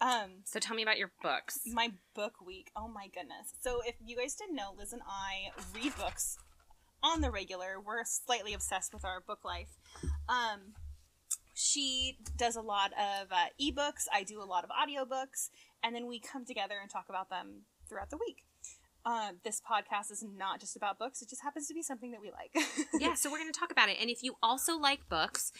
Um, 0.00 0.42
so 0.44 0.58
tell 0.58 0.74
me 0.74 0.82
about 0.82 0.98
your 0.98 1.12
books. 1.22 1.60
my 1.66 1.92
book 2.14 2.34
week. 2.44 2.70
Oh 2.74 2.88
my 2.88 3.08
goodness. 3.08 3.52
So 3.60 3.80
if 3.86 3.94
you 4.04 4.16
guys 4.16 4.34
didn't 4.34 4.56
know, 4.56 4.74
Liz 4.76 4.92
and 4.92 5.02
I 5.06 5.50
read 5.74 5.94
books 5.96 6.38
on 7.02 7.20
the 7.20 7.30
regular. 7.30 7.80
We're 7.84 8.04
slightly 8.04 8.54
obsessed 8.54 8.94
with 8.94 9.04
our 9.04 9.20
book 9.20 9.44
life. 9.44 9.76
Um, 10.28 10.74
she 11.54 12.18
does 12.36 12.56
a 12.56 12.62
lot 12.62 12.92
of 12.92 13.28
uh, 13.30 13.46
ebooks. 13.60 14.06
I 14.12 14.22
do 14.22 14.42
a 14.42 14.44
lot 14.44 14.64
of 14.64 14.70
audiobooks, 14.70 15.50
and 15.82 15.94
then 15.94 16.06
we 16.06 16.20
come 16.20 16.44
together 16.44 16.76
and 16.80 16.90
talk 16.90 17.06
about 17.08 17.28
them 17.28 17.62
throughout 17.88 18.10
the 18.10 18.16
week. 18.16 18.44
Uh, 19.04 19.32
this 19.44 19.60
podcast 19.60 20.10
is 20.10 20.24
not 20.36 20.60
just 20.60 20.76
about 20.76 20.98
books; 20.98 21.22
it 21.22 21.28
just 21.28 21.42
happens 21.42 21.66
to 21.68 21.74
be 21.74 21.82
something 21.82 22.12
that 22.12 22.20
we 22.20 22.30
like. 22.30 22.54
yeah, 23.00 23.14
so 23.14 23.30
we're 23.30 23.38
going 23.38 23.52
to 23.52 23.58
talk 23.58 23.72
about 23.72 23.88
it. 23.88 23.96
And 24.00 24.10
if 24.10 24.22
you 24.22 24.36
also 24.42 24.78
like 24.78 25.08
books 25.08 25.52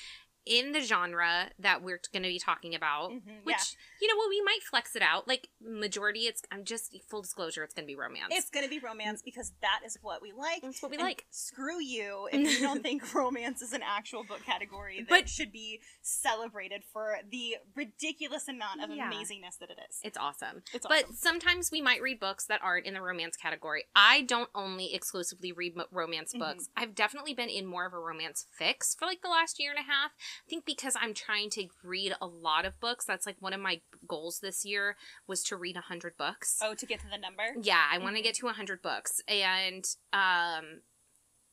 in 0.47 0.73
the 0.73 0.81
genre 0.81 1.51
that 1.59 1.83
we're 1.83 2.01
going 2.13 2.23
to 2.23 2.29
be 2.29 2.39
talking 2.39 2.75
about, 2.75 3.11
Mhm, 3.11 3.45
which, 3.45 3.57
yeah. 3.57 3.63
you 4.01 4.09
know 4.09 4.17
what, 4.17 4.29
we 4.31 4.41
might 4.43 4.63
flex 4.63 4.97
it 4.97 5.03
out. 5.03 5.29
Like, 5.29 5.49
majority, 5.61 6.21
it's, 6.21 6.43
I'm 6.51 6.65
just, 6.65 6.97
full 7.09 7.23
disclosure, 7.23 7.63
it's 7.63 7.75
going 7.75 7.85
to 7.85 7.91
be 7.91 7.95
romance. 7.97 8.29
It's 8.31 8.51
going 8.51 8.65
to 8.65 8.71
be 8.71 8.79
romance 8.79 9.23
because 9.23 9.53
that 9.61 9.81
is 9.85 9.99
what 10.03 10.23
we 10.23 10.33
like. 10.33 10.63
That's 10.63 10.83
what 10.83 10.91
we 10.91 10.97
And 10.97 11.05
like. 11.05 11.27
Screw 11.31 11.81
you 11.81 12.29
if 12.33 12.59
you 12.61 12.67
don't 12.67 12.83
think 12.83 13.15
romance 13.15 13.63
is 13.63 13.73
an 13.73 13.83
actual 13.85 14.25
book 14.25 14.45
category 14.45 15.01
that 15.01 15.09
But- 15.09 15.29
should 15.29 15.53
be 15.53 15.81
celebrated 16.03 16.83
for 16.93 17.19
the 17.31 17.57
ridiculous 17.75 18.49
amount 18.49 18.83
of 18.83 18.91
Yeah. 18.91 19.11
amazingness 19.11 19.59
that 19.59 19.71
it 19.71 19.79
is. 19.89 20.01
It's 20.03 20.19
awesome. 20.19 20.63
It's 20.73 20.87
awesome. 20.87 21.07
But 21.09 21.17
sometimes 21.17 21.71
we 21.71 21.81
might 21.81 22.03
read 22.03 22.19
books 22.19 22.47
that 22.47 22.61
aren't 22.63 22.87
in 22.87 22.95
the 22.95 23.03
romance 23.03 23.37
category. 23.37 23.85
I 23.95 24.23
don't 24.23 24.51
only 24.55 24.95
exclusively 24.95 25.53
read 25.53 25.75
romance 25.91 26.33
Mhm. 26.35 26.39
books. 26.41 26.69
I've 26.77 26.95
definitely 26.95 27.35
been 27.35 27.49
in 27.49 27.67
more 27.67 27.87
of 27.87 27.93
a 27.93 27.99
romance 27.99 28.47
fix 28.51 28.95
for 28.95 29.07
like 29.07 29.23
the 29.23 29.29
last 29.29 29.59
year 29.61 29.71
and 29.71 29.79
a 29.79 29.83
half. 29.91 30.13
I 30.47 30.49
think 30.49 30.65
because 30.65 30.97
I'm 31.01 31.15
trying 31.15 31.51
to 31.51 31.67
read 31.83 32.15
a 32.21 32.27
lot 32.27 32.65
of 32.65 32.79
books. 32.81 33.05
That's 33.05 33.27
like 33.27 33.37
one 33.41 33.53
of 33.53 33.61
my 33.61 33.81
goals 34.07 34.41
this 34.41 34.65
year 34.65 34.97
was 35.27 35.43
to 35.45 35.57
read 35.57 35.77
100 35.77 36.17
books. 36.17 36.59
Oh, 36.63 36.75
to 36.75 36.87
get 36.87 37.01
to 37.01 37.09
the 37.09 37.19
number? 37.19 37.55
Yeah, 37.61 37.85
I 37.91 37.99
want 37.99 38.17
to 38.17 38.23
get 38.23 38.35
to 38.37 38.47
100 38.47 38.83
books. 38.83 39.21
And 39.29 39.85
um 40.13 40.81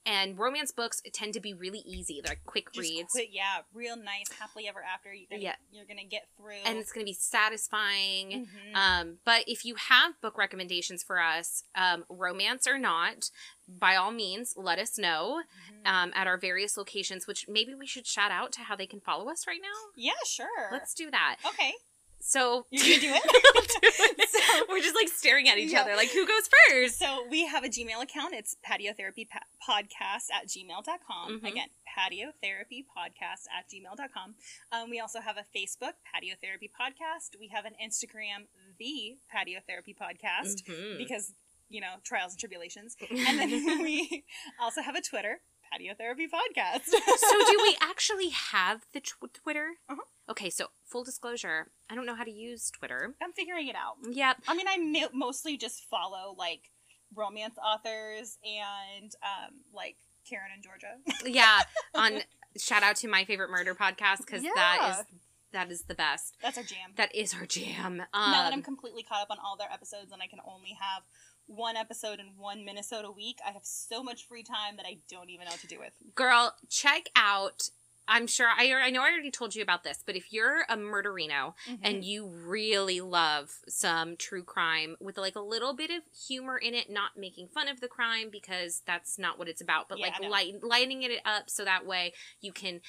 and 0.10 0.40
romance 0.40 0.72
books 0.72 1.02
tend 1.12 1.34
to 1.34 1.42
be 1.42 1.54
really 1.54 1.80
easy. 1.86 2.22
They're 2.24 2.32
like 2.32 2.46
quick 2.46 2.72
Just 2.72 2.80
reads. 2.90 3.12
quit, 3.12 3.28
yeah, 3.30 3.58
real 3.74 3.98
nice, 3.98 4.32
happily 4.40 4.66
ever 4.70 4.82
after. 4.82 5.14
You're 5.14 5.28
gonna, 5.30 5.42
Yeah. 5.42 5.56
you're 5.70 5.84
gonna 5.86 6.06
get 6.06 6.30
through. 6.38 6.62
and 6.64 6.78
it's 6.78 6.94
going 6.94 7.06
to 7.06 7.10
be 7.10 7.14
satisfying. 7.14 8.48
Mhm. 8.48 8.74
Um, 8.76 9.20
but 9.26 9.44
if 9.48 9.66
you 9.66 9.76
have 9.76 10.20
book 10.22 10.38
recommendations 10.38 11.04
for 11.04 11.20
us, 11.20 11.64
um, 11.76 12.06
romance 12.10 12.68
or 12.68 12.78
not, 12.80 13.30
by 13.68 13.96
all 13.96 14.12
means, 14.12 14.54
let 14.58 14.80
us 14.80 14.98
know 14.98 15.44
Mhm. 15.72 15.88
um, 15.88 16.12
at 16.16 16.28
our 16.28 16.38
various 16.38 16.78
locations, 16.78 17.28
which 17.28 17.48
maybe 17.48 17.74
we 17.76 17.86
should 17.88 18.08
shout 18.08 18.32
out 18.32 18.52
to 18.54 18.62
how 18.62 18.76
they 18.76 18.88
can 18.88 19.00
follow 19.02 19.30
us 19.30 19.46
right 19.48 19.62
now. 19.62 19.92
yeah, 19.96 20.14
sure. 20.26 20.70
Let's 20.72 20.94
do 20.94 21.12
that. 21.12 21.38
okay. 21.46 21.74
So 22.20 22.66
You're 22.72 22.84
gonna 22.84 23.00
do 23.00 23.14
it? 23.14 23.24
Do 23.68 23.80
it. 23.84 24.30
So- 24.30 24.66
We're 24.70 24.82
just 24.82 24.96
like 24.96 25.08
staring 25.08 25.48
at 25.48 25.58
each 25.60 25.72
Yeah. 25.72 25.82
other 25.82 25.96
like, 25.96 26.10
who 26.10 26.26
goes 26.26 26.50
first? 26.70 26.98
So 26.98 27.26
we 27.30 27.46
have 27.46 27.64
a 27.64 27.70
Gmail 27.70 28.02
account. 28.02 28.34
It's 28.34 28.56
patiotherapy 28.68 29.30
pa- 29.30 29.46
podcast 29.66 30.26
at 30.34 30.48
gmail.com. 30.48 31.40
Mhm. 31.42 31.48
Again, 31.48 31.70
patiotherapy 31.98 32.86
podcast 32.86 33.46
at 33.56 33.70
gmail.com. 33.70 34.36
Um, 34.72 34.90
we 34.90 35.00
also 35.00 35.20
have 35.22 35.38
a 35.38 35.46
Facebook, 35.56 35.94
Patio 36.12 36.36
Therapy 36.42 36.70
Podcast. 36.70 37.38
We 37.40 37.48
have 37.50 37.66
an 37.66 37.76
Instagram, 37.82 38.48
the 38.80 39.18
Patio 39.32 39.60
Therapy 39.68 39.94
Podcast, 40.00 40.64
Mhm. 40.66 40.98
because, 40.98 41.34
you 41.70 41.82
know, 41.82 41.96
trials 42.04 42.34
and 42.34 42.40
tribulations. 42.40 42.96
And 43.10 43.40
then 43.40 43.50
we 43.84 44.24
also 44.62 44.82
have 44.82 44.96
a 44.96 45.02
Twitter, 45.02 45.40
Patio 45.72 45.94
Therapy 45.98 46.28
Podcast. 46.28 46.86
so 46.86 47.46
do 47.52 47.60
we 47.64 47.78
actually 47.82 48.30
have 48.30 48.82
the 48.94 49.00
tw- 49.02 49.34
Twitter? 49.34 49.72
Uh-huh. 49.90 50.02
Okay, 50.30 50.50
so 50.50 50.68
full 50.86 51.04
disclosure, 51.04 51.70
I 51.90 51.96
don't 51.96 52.06
know 52.06 52.16
how 52.16 52.24
to 52.26 52.32
use 52.32 52.70
Twitter. 52.72 53.16
I'm 53.22 53.32
figuring 53.34 53.68
it 53.68 53.76
out. 53.76 53.96
Yep. 54.10 54.38
I 54.48 54.56
mean, 54.56 54.68
I 54.68 55.08
mostly 55.14 55.58
just 55.58 55.84
follow, 55.90 56.36
like, 56.38 56.72
romance 57.16 57.56
authors 57.64 58.38
and, 58.44 59.12
um, 59.24 59.56
like, 59.74 59.96
Karen 60.30 60.50
and 60.54 60.62
Georgia. 60.64 60.96
Yeah. 61.26 61.62
On 61.96 62.20
shout 62.58 62.84
out 62.84 62.96
to 62.98 63.08
my 63.08 63.24
favorite 63.24 63.50
murder 63.50 63.74
podcast 63.76 64.18
because 64.26 64.42
that 64.44 64.78
Yeah. 64.82 65.00
is 65.00 65.06
that 65.54 65.72
is 65.72 65.84
the 65.84 65.96
best. 65.96 66.36
That's 66.42 66.58
our 66.58 66.64
jam. 66.64 66.92
That 66.98 67.16
is 67.16 67.34
our 67.34 67.46
jam. 67.46 68.02
Um, 68.14 68.32
now 68.32 68.44
that 68.44 68.52
I'm 68.52 68.62
completely 68.62 69.04
caught 69.04 69.22
up 69.22 69.32
on 69.32 69.38
all 69.42 69.56
their 69.56 69.72
episodes 69.72 70.12
and 70.12 70.22
I 70.22 70.28
can 70.28 70.40
only 70.46 70.76
have 70.82 71.04
one 71.48 71.76
episode 71.76 72.20
and 72.20 72.38
one 72.38 72.60
minisode 72.66 73.04
a 73.04 73.12
week, 73.12 73.40
I 73.46 73.52
have 73.52 73.66
so 73.66 74.04
much 74.04 74.28
free 74.28 74.44
time 74.44 74.78
that 74.78 74.86
I 74.86 74.98
don't 75.10 75.30
even 75.30 75.46
know 75.46 75.52
what 75.52 75.62
to 75.62 75.68
do 75.68 75.80
with. 75.80 75.94
girl, 76.16 76.54
check 76.70 77.10
out. 77.16 77.70
I'm 78.10 78.26
sure 78.26 78.48
I 78.48 78.72
I 78.72 78.90
know 78.90 79.02
I 79.02 79.12
already 79.12 79.32
told 79.32 79.54
you 79.54 79.62
about 79.62 79.84
this, 79.84 80.02
but 80.06 80.16
if 80.16 80.32
you're 80.32 80.62
a 80.70 80.78
murderino 80.78 81.56
Mm-hmm. 81.70 81.76
and 81.84 82.06
you 82.06 82.26
really 82.28 83.02
love 83.02 83.52
some 83.68 84.16
true 84.16 84.44
crime 84.44 84.96
with 85.02 85.18
like 85.18 85.36
a 85.36 85.42
little 85.42 85.74
bit 85.74 85.90
of 85.90 86.04
humor 86.28 86.58
in 86.58 86.74
it, 86.74 86.90
not 86.90 87.18
making 87.18 87.50
fun 87.50 87.68
of 87.68 87.82
the 87.82 87.90
crime 87.90 88.30
because 88.32 88.82
that's 88.86 89.20
not 89.20 89.38
what 89.38 89.50
it's 89.50 89.60
about, 89.62 89.90
but 89.90 90.00
Yeah, 90.00 90.06
like 90.22 90.30
light, 90.30 90.54
lighting 90.64 91.04
it 91.04 91.20
up 91.26 91.50
so 91.50 91.66
that 91.66 91.86
way 91.86 92.14
you 92.40 92.54
can 92.54 92.80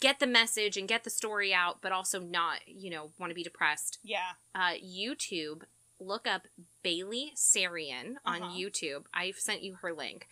get 0.00 0.20
the 0.20 0.28
message 0.28 0.76
and 0.76 0.86
get 0.86 1.02
the 1.02 1.10
story 1.10 1.52
out, 1.52 1.78
but 1.82 1.90
also 1.90 2.20
not, 2.20 2.60
you 2.68 2.88
know, 2.88 3.10
want 3.18 3.30
to 3.32 3.34
be 3.34 3.42
depressed. 3.42 3.98
yeah, 4.04 4.34
Uh, 4.54 4.74
YouTube, 4.74 5.62
look 6.00 6.26
up 6.26 6.42
Bailey 6.82 7.32
Sarian 7.36 8.14
on 8.24 8.42
Uh-huh. 8.42 8.56
YouTube. 8.56 9.04
I've 9.12 9.36
sent 9.36 9.62
you 9.62 9.76
her 9.82 9.92
link. 9.92 10.28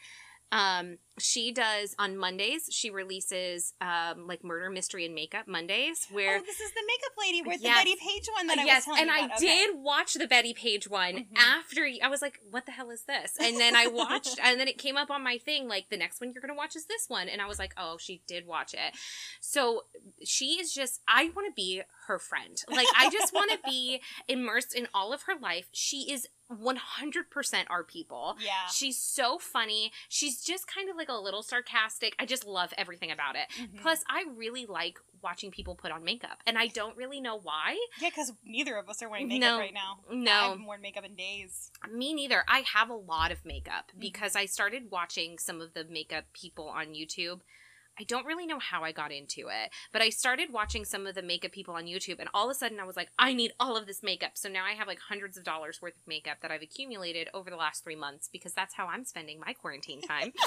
Um, 0.53 0.99
she 1.19 1.51
does 1.53 1.95
on 1.99 2.17
Mondays. 2.17 2.69
She 2.71 2.91
releases 2.91 3.73
um 3.81 4.27
like 4.27 4.45
murder 4.45 4.69
mystery 4.71 5.07
and 5.07 5.15
makeup 5.15 5.49
Mondays 5.49 6.07
where 6.13 6.37
oh, 6.37 6.41
this 6.45 6.61
is 6.61 6.71
the 6.73 6.83
makeup 6.87 7.13
lady 7.19 7.43
with 7.43 7.61
Yes. 7.63 7.79
the 7.85 7.91
Bettie 7.91 7.97
Page 8.01 8.29
one 8.37 8.47
that 8.49 8.59
I 8.59 8.65
yes, 8.65 8.87
was 8.87 8.97
telling 8.97 9.01
and 9.03 9.11
you 9.11 9.17
I 9.23 9.27
about. 9.27 9.37
Okay. 9.39 9.47
did 9.47 9.77
watch 9.79 10.15
the 10.15 10.27
Bettie 10.27 10.55
Page 10.55 10.89
one 10.89 11.15
Mhm. 11.15 11.27
after 11.39 11.89
I 12.03 12.09
was 12.09 12.21
like, 12.23 12.39
"What 12.51 12.67
the 12.67 12.73
hell 12.73 12.91
is 12.91 13.03
this?" 13.05 13.33
And 13.41 13.57
then 13.59 13.75
I 13.75 13.87
watched, 13.87 14.39
and 14.43 14.61
then 14.61 14.69
it 14.69 14.79
came 14.79 14.97
up 14.97 15.11
on 15.11 15.23
my 15.23 15.39
thing 15.39 15.69
like 15.69 15.89
the 15.91 15.97
next 15.97 16.21
one 16.21 16.33
you're 16.33 16.43
gonna 16.43 16.55
watch 16.55 16.77
is 16.77 16.87
this 16.87 17.07
one, 17.09 17.29
and 17.29 17.41
I 17.41 17.47
was 17.47 17.59
like, 17.59 17.73
"Oh, 17.79 17.97
she 17.99 18.23
did 18.27 18.47
watch 18.47 18.75
it." 18.75 18.95
So 19.41 19.85
she 20.25 20.59
is 20.61 20.73
just, 20.73 21.01
I 21.09 21.31
want 21.35 21.47
to 21.49 21.53
be 21.55 21.83
her 22.09 22.19
friend. 22.19 22.63
Like 22.69 22.89
I 22.97 23.11
just 23.11 23.33
want 23.33 23.51
to 23.53 23.59
be 23.65 24.01
immersed 24.29 24.75
in 24.75 24.87
all 24.93 25.13
of 25.13 25.23
her 25.23 25.35
life. 25.41 25.69
She 25.73 26.11
is 26.13 26.27
100% 26.51 27.65
our 27.71 27.83
people. 27.83 28.37
Yeah. 28.41 28.67
She's 28.73 28.99
so 28.99 29.39
funny. 29.39 29.93
She's 30.09 30.41
just 30.43 30.67
kind 30.73 30.89
of 30.89 30.97
like 30.97 31.06
a 31.09 31.19
little 31.19 31.43
sarcastic. 31.43 32.15
I 32.19 32.27
just 32.27 32.47
love 32.47 32.73
everything 32.77 33.11
about 33.11 33.37
it. 33.37 33.49
Mhm. 33.59 33.81
Plus, 33.81 34.03
I 34.09 34.25
really 34.37 34.67
like 34.67 34.99
watching 35.23 35.51
people 35.51 35.75
put 35.75 35.91
on 35.91 36.05
makeup, 36.05 36.41
and 36.47 36.57
I 36.59 36.67
don't 36.69 36.97
really 36.97 37.21
know 37.21 37.37
why. 37.39 37.77
yeah, 38.01 38.11
because 38.11 38.33
neither 38.45 38.77
of 38.77 38.89
us 38.89 39.03
are 39.03 39.09
wearing 39.09 39.29
makeup 39.29 39.41
No. 39.53 39.59
right 39.59 39.75
now. 39.75 40.01
No, 40.11 40.31
I 40.33 40.49
haven't 40.49 40.65
worn 40.65 40.81
makeup 40.83 41.05
in 41.05 41.15
days. 41.17 41.71
me 41.91 42.13
neither. 42.15 42.45
I 42.49 42.61
have 42.61 42.91
a 42.91 42.95
lot 42.95 43.33
of 43.33 43.45
makeup 43.45 43.91
Mhm. 43.97 44.01
because 44.01 44.37
I 44.37 44.47
started 44.47 44.91
watching 44.91 45.39
some 45.39 45.61
of 45.61 45.73
the 45.75 45.85
makeup 45.85 46.25
people 46.33 46.69
on 46.69 46.89
YouTube. 46.95 47.41
I 47.99 48.05
don't 48.05 48.27
really 48.27 48.47
know 48.47 48.59
how 48.59 48.83
I 48.83 48.93
got 48.93 49.13
into 49.13 49.49
it, 49.49 49.71
but 49.93 50.03
I 50.03 50.11
started 50.11 50.53
watching 50.53 50.85
some 50.85 51.07
of 51.07 51.15
the 51.15 51.23
makeup 51.23 51.53
people 51.53 51.75
on 51.75 51.85
YouTube, 51.85 52.19
and 52.19 52.29
all 52.35 52.49
of 52.49 52.55
a 52.55 52.59
sudden 52.59 52.79
I 52.81 52.85
was 52.85 52.97
like, 52.97 53.09
I 53.19 53.33
need 53.33 53.53
all 53.59 53.77
of 53.77 53.87
this 53.87 54.03
makeup. 54.03 54.33
So 54.35 54.49
now 54.49 54.65
I 54.65 54.73
have 54.73 54.87
like 54.87 54.99
hundreds 55.09 55.37
of 55.37 55.45
dollars 55.45 55.81
worth 55.81 55.97
of 55.97 56.07
makeup 56.07 56.39
that 56.43 56.51
I've 56.51 56.63
accumulated 56.63 57.29
over 57.33 57.51
the 57.51 57.57
last 57.57 57.83
three 57.85 57.97
months 57.97 58.29
because 58.33 58.53
that's 58.53 58.75
how 58.75 58.87
I'm 58.87 59.05
spending 59.05 59.41
my 59.41 59.53
quarantine 59.53 60.01
time. 60.03 60.33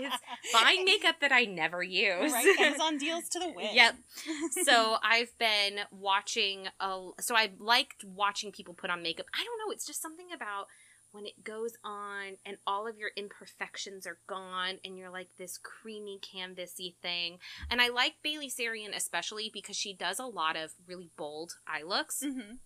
It's 0.00 0.16
Buying 0.52 0.84
makeup 0.84 1.16
that 1.20 1.32
I 1.32 1.44
never 1.44 1.82
use. 1.82 2.32
right, 2.32 2.58
Amazon 2.60 2.98
deals 2.98 3.28
to 3.30 3.38
the 3.38 3.48
win. 3.56 3.74
Yep. 3.74 3.94
so 4.64 4.96
I've 5.02 5.36
been 5.38 5.80
watching 5.90 6.68
a 6.80 7.08
so 7.20 7.34
I 7.34 7.50
liked 7.58 8.04
watching 8.04 8.52
people 8.52 8.74
put 8.74 8.90
on 8.90 9.02
makeup. 9.02 9.26
I 9.34 9.44
don't 9.44 9.58
know, 9.58 9.72
it's 9.72 9.86
just 9.86 10.00
something 10.00 10.26
about 10.34 10.66
when 11.12 11.26
it 11.26 11.44
goes 11.44 11.76
on 11.84 12.36
and 12.44 12.58
all 12.66 12.86
of 12.86 12.98
your 12.98 13.10
imperfections 13.16 14.06
are 14.06 14.18
gone 14.26 14.78
and 14.84 14.96
you're 14.96 15.10
like 15.10 15.28
this 15.38 15.58
creamy 15.58 16.20
canvasy 16.20 16.94
thing. 17.02 17.38
And 17.70 17.80
I 17.80 17.88
like 17.88 18.14
Bailey 18.22 18.50
Sarian 18.50 18.94
especially 18.94 19.50
because 19.52 19.76
she 19.76 19.94
does 19.94 20.18
a 20.18 20.26
lot 20.26 20.56
of 20.56 20.72
really 20.86 21.10
bold 21.16 21.56
eye 21.66 21.82
looks 21.82 22.22
hmm 22.22 22.56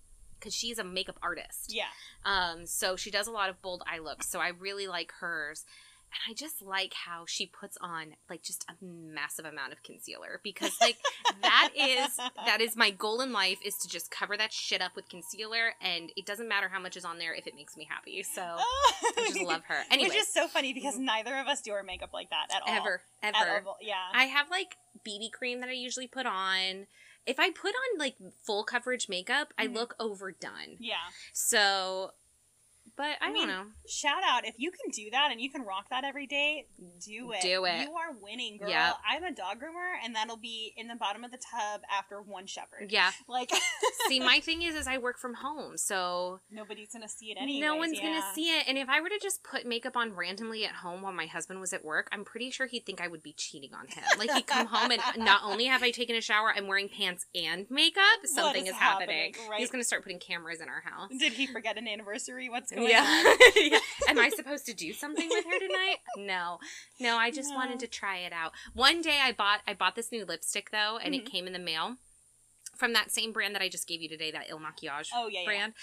because 0.42 0.54
she's 0.56 0.76
a 0.76 0.82
makeup 0.82 1.18
artist. 1.22 1.72
Yeah. 1.72 1.84
Um, 2.24 2.66
so 2.66 2.96
she 2.96 3.12
does 3.12 3.28
a 3.28 3.30
lot 3.30 3.48
of 3.48 3.62
bold 3.62 3.84
eye 3.86 4.00
looks. 4.00 4.28
So 4.28 4.40
I 4.40 4.48
really 4.48 4.88
like 4.88 5.12
hers. 5.20 5.64
And 6.14 6.30
I 6.30 6.34
just 6.34 6.60
like 6.60 6.92
how 6.94 7.24
she 7.26 7.46
puts 7.46 7.78
on 7.80 8.14
like 8.28 8.42
just 8.42 8.64
a 8.68 8.74
massive 8.84 9.44
amount 9.46 9.72
of 9.72 9.82
concealer 9.82 10.40
because 10.42 10.72
like 10.80 10.98
that 11.40 11.70
is 11.76 12.16
that 12.44 12.60
is 12.60 12.76
my 12.76 12.90
goal 12.90 13.20
in 13.22 13.32
life 13.32 13.58
is 13.64 13.76
to 13.78 13.88
just 13.88 14.10
cover 14.10 14.36
that 14.36 14.52
shit 14.52 14.82
up 14.82 14.94
with 14.94 15.08
concealer 15.08 15.72
and 15.80 16.12
it 16.16 16.26
doesn't 16.26 16.48
matter 16.48 16.68
how 16.68 16.78
much 16.80 16.96
is 16.96 17.04
on 17.04 17.18
there 17.18 17.34
if 17.34 17.46
it 17.46 17.54
makes 17.54 17.76
me 17.76 17.86
happy. 17.88 18.22
So 18.22 18.42
I 18.42 19.12
just 19.28 19.40
love 19.42 19.62
her. 19.68 19.82
Anyway, 19.90 20.10
Which 20.10 20.18
is 20.18 20.32
so 20.32 20.48
funny 20.48 20.72
because 20.74 20.98
neither 20.98 21.36
of 21.38 21.46
us 21.46 21.62
do 21.62 21.72
our 21.72 21.82
makeup 21.82 22.10
like 22.12 22.30
that 22.30 22.48
at 22.54 22.62
all. 22.62 22.76
ever 22.76 23.00
At 23.22 23.34
ever. 23.34 23.62
all. 23.66 23.78
Yeah. 23.80 23.94
I 24.14 24.24
have 24.24 24.50
like 24.50 24.76
BB 25.08 25.32
cream 25.32 25.60
that 25.60 25.68
I 25.70 25.72
usually 25.72 26.06
put 26.06 26.26
on. 26.26 26.86
If 27.24 27.38
I 27.38 27.50
put 27.50 27.68
on 27.74 27.98
like 27.98 28.16
full 28.44 28.64
coverage 28.64 29.08
makeup, 29.08 29.54
I 29.56 29.66
Mhm. 29.68 29.74
look 29.74 29.94
overdone. 29.98 30.76
yeah. 30.78 30.96
So 31.32 32.12
but 32.96 33.16
I, 33.20 33.28
I 33.28 33.32
mean, 33.32 33.48
don't 33.48 33.56
know. 33.56 33.64
Shout 33.88 34.22
out 34.24 34.46
if 34.46 34.54
you 34.58 34.70
can 34.70 34.90
do 34.90 35.10
that 35.10 35.30
and 35.32 35.40
you 35.40 35.50
can 35.50 35.62
rock 35.62 35.86
that 35.90 36.04
every 36.04 36.26
day, 36.26 36.66
do 37.04 37.32
it. 37.32 37.42
Do 37.42 37.64
it. 37.64 37.82
You 37.82 37.94
are 37.94 38.14
winning, 38.20 38.58
girl. 38.58 38.68
Yep. 38.68 38.94
I'm 39.08 39.24
a 39.24 39.32
dog 39.32 39.58
groomer, 39.58 40.04
and 40.04 40.14
that'll 40.14 40.36
be 40.36 40.72
in 40.76 40.88
the 40.88 40.94
bottom 40.96 41.24
of 41.24 41.30
the 41.30 41.38
tub 41.38 41.82
after 41.90 42.20
one 42.20 42.46
shepherd. 42.46 42.90
Yeah. 42.90 43.10
Like 43.28 43.50
See, 44.08 44.20
my 44.20 44.40
thing 44.40 44.62
is, 44.62 44.74
is 44.74 44.86
I 44.86 44.98
work 44.98 45.18
from 45.18 45.34
home, 45.34 45.76
so 45.76 46.40
nobody's 46.50 46.92
gonna 46.92 47.08
see 47.08 47.30
it 47.32 47.38
anyway. 47.40 47.66
no 47.66 47.76
one's 47.76 47.98
gonna 47.98 48.22
see 48.34 48.46
it. 48.56 48.64
And 48.68 48.76
if 48.76 48.88
I 48.88 49.00
were 49.00 49.08
to 49.08 49.18
just 49.22 49.42
put 49.42 49.66
makeup 49.66 49.96
on 49.96 50.14
randomly 50.14 50.64
at 50.64 50.72
home 50.72 51.02
while 51.02 51.12
my 51.12 51.26
husband 51.26 51.60
was 51.60 51.72
at 51.72 51.84
work, 51.84 52.08
I'm 52.12 52.24
pretty 52.24 52.50
sure 52.50 52.66
he'd 52.66 52.84
think 52.86 53.00
I 53.00 53.08
would 53.08 53.22
be 53.22 53.32
cheating 53.32 53.70
on 53.74 53.86
him. 53.88 54.04
Like 54.18 54.30
he'd 54.32 54.46
come 54.46 54.66
home 54.66 54.90
and 54.90 55.00
not 55.18 55.42
only 55.44 55.66
have 55.66 55.82
I 55.82 55.90
taken 55.90 56.16
a 56.16 56.20
shower, 56.20 56.52
I'm 56.54 56.66
wearing 56.66 56.88
pants 56.88 57.26
and 57.34 57.66
makeup. 57.70 58.02
Something 58.24 58.64
is 58.64 58.70
is 58.70 58.74
happening. 58.76 59.32
happening, 59.32 59.50
right? 59.50 59.60
He's 59.60 59.70
gonna 59.70 59.84
start 59.84 60.02
putting 60.02 60.18
cameras 60.18 60.60
in 60.60 60.68
our 60.68 60.80
house. 60.80 61.10
Did 61.18 61.32
he 61.32 61.46
forget 61.46 61.78
an 61.78 61.88
anniversary? 61.88 62.48
What's 62.48 62.70
going 62.70 62.81
Yeah. 62.88 63.02
on? 63.02 63.52
yeah. 63.56 63.78
Am 64.08 64.18
I 64.18 64.28
supposed 64.30 64.66
to 64.66 64.74
do 64.74 64.92
something 64.92 65.28
with 65.28 65.44
her 65.44 65.58
tonight? 65.58 65.98
No. 66.16 66.58
No, 67.00 67.16
I 67.16 67.30
just 67.30 67.50
No. 67.50 67.56
wanted 67.56 67.80
to 67.80 67.86
try 67.86 68.18
it 68.18 68.32
out. 68.32 68.52
One 68.74 69.02
day 69.02 69.18
I 69.22 69.32
bought 69.32 69.60
I 69.66 69.74
bought 69.74 69.94
this 69.96 70.12
new 70.12 70.24
lipstick 70.24 70.70
though, 70.70 70.98
and 71.02 71.14
Mhm. 71.14 71.18
it 71.18 71.26
came 71.30 71.46
in 71.46 71.52
the 71.52 71.58
mail 71.58 71.96
from 72.76 72.94
that 72.94 73.12
same 73.12 73.32
brand 73.32 73.54
that 73.54 73.62
I 73.62 73.68
just 73.68 73.86
gave 73.86 74.00
you 74.02 74.08
today, 74.08 74.32
that 74.32 74.48
Il 74.48 74.58
Makiage 74.58 75.10
Oh 75.14 75.28
yeah, 75.28 75.40
yeah. 75.40 75.44
brand. 75.46 75.74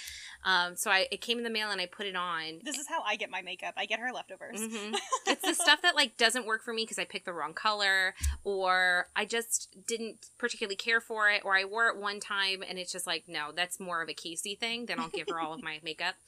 Um, 0.44 0.76
so 0.76 0.92
I 0.92 1.08
it 1.12 1.22
came 1.22 1.38
in 1.38 1.44
the 1.46 1.50
mail 1.50 1.70
and 1.72 1.80
I 1.80 1.86
put 1.86 2.08
it 2.08 2.16
on. 2.16 2.60
This 2.64 2.78
is 2.78 2.88
how 2.90 3.04
I 3.04 3.16
get 3.16 3.30
my 3.30 3.42
makeup. 3.42 3.76
I 3.78 3.86
get 3.86 4.00
her 4.00 4.12
leftovers. 4.12 4.60
Mhm. 4.60 4.98
it's 5.28 5.44
the 5.44 5.54
stuff 5.54 5.82
that 5.84 5.96
like 5.96 6.18
doesn't 6.18 6.46
work 6.46 6.64
for 6.64 6.74
me 6.74 6.84
because 6.84 7.00
I 7.00 7.06
picked 7.06 7.26
the 7.26 7.32
wrong 7.34 7.54
color, 7.54 8.16
or 8.44 9.08
I 9.16 9.24
just 9.26 9.70
didn't 9.88 10.28
particularly 10.38 10.76
care 10.76 11.00
for 11.00 11.30
it, 11.30 11.46
or 11.46 11.56
I 11.56 11.64
wore 11.64 11.88
it 11.88 11.96
one 11.98 12.20
time 12.20 12.64
and 12.68 12.78
it's 12.80 12.92
just 12.92 13.08
like 13.08 13.26
no, 13.28 13.52
that's 13.56 13.80
more 13.80 14.02
of 14.02 14.10
a 14.10 14.14
Casey 14.14 14.56
thing. 14.56 14.88
Then 14.88 15.00
I'll 15.00 15.10
give 15.10 15.28
her 15.30 15.40
all 15.40 15.54
of 15.54 15.64
my 15.64 15.80
makeup. 15.84 16.16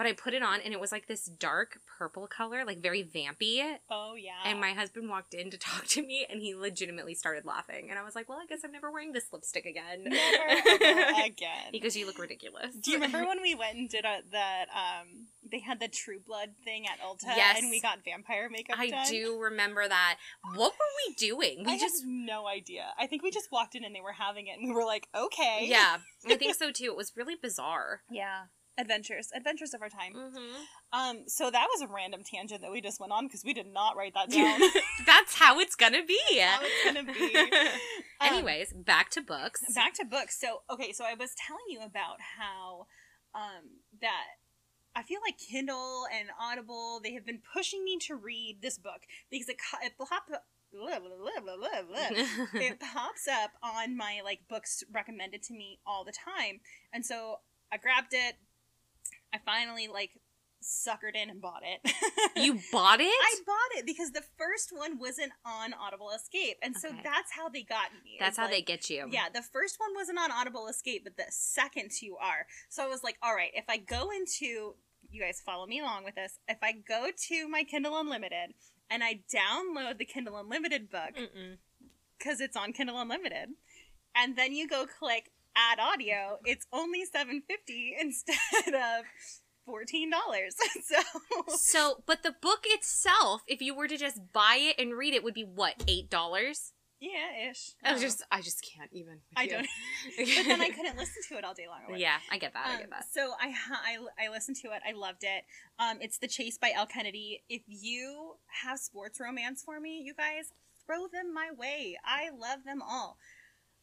But 0.00 0.06
I 0.06 0.14
put 0.14 0.32
it 0.32 0.42
on 0.42 0.60
and 0.64 0.72
it 0.72 0.80
was 0.80 0.92
like 0.92 1.08
this 1.08 1.26
dark 1.26 1.78
purple 1.98 2.26
color, 2.26 2.64
like 2.64 2.80
very 2.80 3.04
vampy. 3.04 3.62
Oh 3.90 4.14
yeah. 4.14 4.30
And 4.46 4.58
my 4.58 4.70
husband 4.72 5.10
walked 5.10 5.34
in 5.34 5.50
to 5.50 5.58
talk 5.68 5.84
to 5.88 6.00
me 6.02 6.26
and 6.30 6.40
he 6.40 6.54
legitimately 6.54 7.12
started 7.14 7.44
laughing. 7.44 7.88
And 7.90 7.98
I 7.98 8.02
was 8.02 8.14
like, 8.14 8.26
well, 8.26 8.38
I 8.42 8.46
guess 8.46 8.60
I'm 8.64 8.72
never 8.72 8.90
wearing 8.90 9.12
this 9.12 9.26
lipstick 9.30 9.66
again. 9.66 10.04
never 10.04 11.12
again. 11.26 11.68
because 11.70 11.94
you 11.98 12.06
look 12.06 12.18
ridiculous. 12.18 12.74
Do 12.82 12.92
you 12.92 12.96
remember 13.00 13.26
when 13.28 13.42
we 13.42 13.54
went 13.54 13.76
and 13.76 13.90
did 13.90 14.06
a, 14.06 14.20
that? 14.32 14.68
Um, 14.74 15.26
they 15.52 15.58
had 15.60 15.80
the 15.80 15.88
True 15.88 16.20
Blood 16.26 16.50
thing 16.64 16.86
at 16.86 16.98
Ulta, 17.06 17.36
Yes. 17.36 17.60
and 17.60 17.70
we 17.70 17.78
got 17.82 17.98
vampire 18.02 18.48
makeup. 18.50 18.76
I 18.78 18.88
done? 18.88 19.06
do 19.06 19.38
remember 19.38 19.86
that. 19.86 20.16
What 20.54 20.72
were 20.72 21.08
we 21.08 21.14
doing? 21.16 21.64
We 21.66 21.72
I 21.74 21.78
just 21.78 22.02
have 22.04 22.08
no 22.08 22.46
idea. 22.46 22.86
I 22.98 23.06
think 23.06 23.22
we 23.22 23.30
just 23.30 23.52
walked 23.52 23.74
in 23.74 23.84
and 23.84 23.94
they 23.94 24.00
were 24.00 24.12
having 24.12 24.46
it, 24.46 24.58
and 24.58 24.66
we 24.70 24.74
were 24.74 24.84
like, 24.86 25.08
okay, 25.14 25.66
Yeah, 25.68 25.98
I 26.26 26.36
think 26.36 26.54
so 26.54 26.70
too. 26.70 26.84
It 26.86 26.96
was 26.96 27.12
really 27.16 27.34
bizarre. 27.40 28.00
yeah. 28.10 28.44
Adventures, 28.80 29.28
adventures 29.34 29.74
of 29.74 29.82
our 29.82 29.90
time. 29.90 30.14
Mm-hmm. 30.14 30.98
Um, 30.98 31.24
so 31.26 31.50
that 31.50 31.68
was 31.72 31.82
a 31.82 31.92
random 31.92 32.22
tangent 32.24 32.62
that 32.62 32.72
we 32.72 32.80
just 32.80 32.98
went 32.98 33.12
on 33.12 33.26
because 33.26 33.44
we 33.44 33.52
did 33.52 33.66
not 33.66 33.96
write 33.96 34.14
that 34.14 34.30
down. 34.30 34.58
That's 35.06 35.34
how 35.34 35.60
it's 35.60 35.76
gonna 35.76 36.04
be. 36.06 36.18
How 36.40 36.60
it's 36.62 36.84
gonna 36.84 37.12
be. 37.12 37.50
Um, 38.22 38.34
Anyways, 38.34 38.74
back 38.74 39.08
to 39.12 39.22
books. 39.22 39.62
back 39.74 39.94
to 39.94 40.04
books. 40.04 40.38
So 40.38 40.60
okay, 40.70 40.92
so 40.92 41.06
I 41.06 41.14
was 41.14 41.30
telling 41.34 41.64
you 41.70 41.80
about 41.80 42.18
how 42.36 42.86
um 43.34 43.80
that 44.02 44.26
I 44.94 45.02
feel 45.02 45.20
like 45.26 45.38
Kindle 45.38 46.04
and 46.12 46.28
Audible 46.38 47.00
they 47.02 47.14
have 47.14 47.24
been 47.24 47.40
pushing 47.54 47.82
me 47.82 47.96
to 48.08 48.14
read 48.14 48.58
this 48.60 48.76
book 48.76 49.06
because 49.30 49.48
it 49.48 49.56
it 49.82 49.92
pop 49.98 50.24
blah, 50.72 50.98
blah, 51.00 51.56
blah. 51.56 52.60
it 52.60 52.78
pops 52.78 53.26
up 53.26 53.52
on 53.62 53.96
my 53.96 54.20
like 54.22 54.40
books 54.48 54.84
recommended 54.92 55.42
to 55.44 55.54
me 55.54 55.78
all 55.86 56.04
the 56.04 56.12
time, 56.12 56.60
and 56.92 57.04
so 57.04 57.36
I 57.72 57.76
grabbed 57.76 58.12
it. 58.12 58.34
I 59.32 59.38
finally 59.38 59.88
like 59.88 60.10
suckered 60.62 61.14
in 61.14 61.30
and 61.30 61.40
bought 61.40 61.62
it. 61.62 61.92
you 62.36 62.54
bought 62.72 63.00
it? 63.00 63.06
I 63.06 63.34
bought 63.46 63.78
it 63.78 63.86
because 63.86 64.10
the 64.10 64.22
first 64.36 64.70
one 64.76 64.98
wasn't 64.98 65.32
on 65.44 65.72
Audible 65.72 66.10
Escape, 66.10 66.58
and 66.62 66.76
so 66.76 66.88
Okay. 66.88 67.00
that's 67.02 67.32
how 67.32 67.48
they 67.48 67.62
got 67.62 67.92
me. 68.04 68.16
That's 68.18 68.36
how 68.36 68.46
they 68.46 68.60
get 68.60 68.90
you. 68.90 69.08
Yeah, 69.10 69.28
the 69.32 69.42
first 69.42 69.80
one 69.80 69.90
wasn't 69.94 70.18
on 70.18 70.30
Audible 70.30 70.68
Escape, 70.68 71.04
but 71.04 71.16
the 71.16 71.24
second 71.30 71.90
two 71.90 72.16
are. 72.20 72.46
So 72.68 72.84
I 72.84 72.88
was 72.88 73.02
like, 73.02 73.16
all 73.22 73.34
right, 73.34 73.50
if 73.54 73.64
I 73.68 73.78
go 73.78 74.10
into, 74.10 74.74
you 75.10 75.20
guys 75.22 75.40
follow 75.44 75.66
me 75.66 75.80
along 75.80 76.04
with 76.04 76.14
this. 76.16 76.38
If 76.46 76.58
I 76.62 76.72
go 76.72 77.08
to 77.28 77.48
my 77.48 77.64
Kindle 77.64 77.98
Unlimited 77.98 78.52
and 78.90 79.02
I 79.02 79.20
download 79.34 79.96
the 79.98 80.04
Kindle 80.04 80.36
Unlimited 80.36 80.90
book 80.90 81.14
because 82.18 82.40
it's 82.40 82.56
on 82.56 82.72
Kindle 82.74 83.00
Unlimited, 83.00 83.48
and 84.14 84.36
then 84.36 84.52
you 84.52 84.68
go 84.68 84.84
click 84.86 85.30
add 85.56 85.78
audio, 85.80 86.38
it's 86.44 86.66
only 86.72 87.04
seven 87.04 87.42
fifty 87.48 87.94
instead 88.00 88.74
of 88.74 89.04
fourteen 89.66 90.10
dollars. 90.10 90.54
so 90.84 90.96
So, 91.56 92.02
but 92.06 92.22
the 92.22 92.34
book 92.40 92.60
itself, 92.66 93.42
if 93.46 93.60
you 93.60 93.74
were 93.74 93.88
to 93.88 93.96
just 93.96 94.32
buy 94.32 94.58
it 94.60 94.80
and 94.82 94.94
read 94.96 95.14
it, 95.14 95.22
would 95.24 95.34
be 95.34 95.44
what 95.44 95.82
eight 95.88 96.10
dollars? 96.10 96.72
yeah, 97.02 97.50
ish. 97.50 97.72
I 97.82 97.94
was 97.94 98.02
just, 98.02 98.22
I 98.30 98.42
just 98.42 98.62
can't 98.76 98.90
even. 98.92 99.20
I 99.34 99.44
you. 99.44 99.48
don't. 99.50 99.66
But 100.18 100.44
then 100.46 100.60
I 100.60 100.68
couldn't 100.68 100.98
listen 100.98 101.22
to 101.30 101.38
it 101.38 101.44
all 101.44 101.54
day 101.54 101.64
long. 101.66 101.98
yeah, 101.98 102.18
I 102.30 102.36
get 102.36 102.52
that. 102.52 102.66
I 102.66 102.74
Um, 102.74 102.80
get 102.80 102.90
that. 102.90 103.04
So 103.10 103.32
I, 103.40 103.54
I 103.70 104.26
I 104.26 104.28
listened 104.30 104.58
to 104.58 104.68
it. 104.72 104.82
I 104.86 104.92
loved 104.92 105.22
it. 105.24 105.44
Um, 105.78 105.96
it's 106.02 106.18
The 106.18 106.28
Chase 106.28 106.58
by 106.58 106.72
Elle 106.76 106.84
Kennedy. 106.86 107.42
If 107.48 107.62
you 107.66 108.34
have 108.64 108.78
sports 108.78 109.18
romance 109.18 109.62
for 109.64 109.80
me, 109.80 110.02
you 110.04 110.12
guys 110.14 110.52
throw 110.84 111.06
them 111.10 111.32
my 111.32 111.48
way. 111.56 111.96
I 112.04 112.28
love 112.36 112.64
them 112.66 112.82
all. 112.82 113.16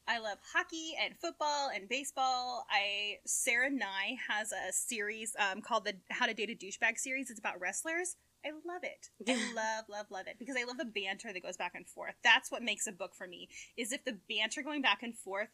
I 0.08 0.20
love 0.20 0.38
hockey 0.54 0.94
and 1.04 1.16
football 1.20 1.70
and 1.74 1.90
baseball. 1.90 2.66
I 2.72 3.18
Sara 3.26 3.70
Ney 3.70 4.18
has 4.30 4.52
a 4.52 4.72
series 4.72 5.36
um, 5.40 5.62
called 5.62 5.86
the 5.86 5.96
How 6.10 6.26
to 6.26 6.34
Date 6.34 6.50
a 6.50 6.56
Douchebag 6.56 6.98
series. 6.98 7.30
It's 7.30 7.40
about 7.40 7.60
wrestlers. 7.60 8.16
I 8.46 8.50
love 8.52 8.84
it. 8.84 9.10
I 9.28 9.54
love, 9.54 9.86
love, 9.90 10.06
love 10.10 10.28
it 10.28 10.38
because 10.40 10.56
I 10.58 10.64
love 10.64 10.78
the 10.78 10.86
banter 10.86 11.34
that 11.34 11.44
goes 11.44 11.58
back 11.58 11.74
and 11.76 11.88
forth. 11.88 12.14
That's 12.24 12.52
what 12.52 12.64
makes 12.64 12.88
a 12.88 12.92
book 12.92 13.16
for 13.16 13.28
me. 13.28 13.50
Is 13.76 13.92
if 13.92 14.06
the 14.06 14.18
banter 14.30 14.62
going 14.64 14.82
back 14.82 15.04
and 15.04 15.18
forth 15.18 15.50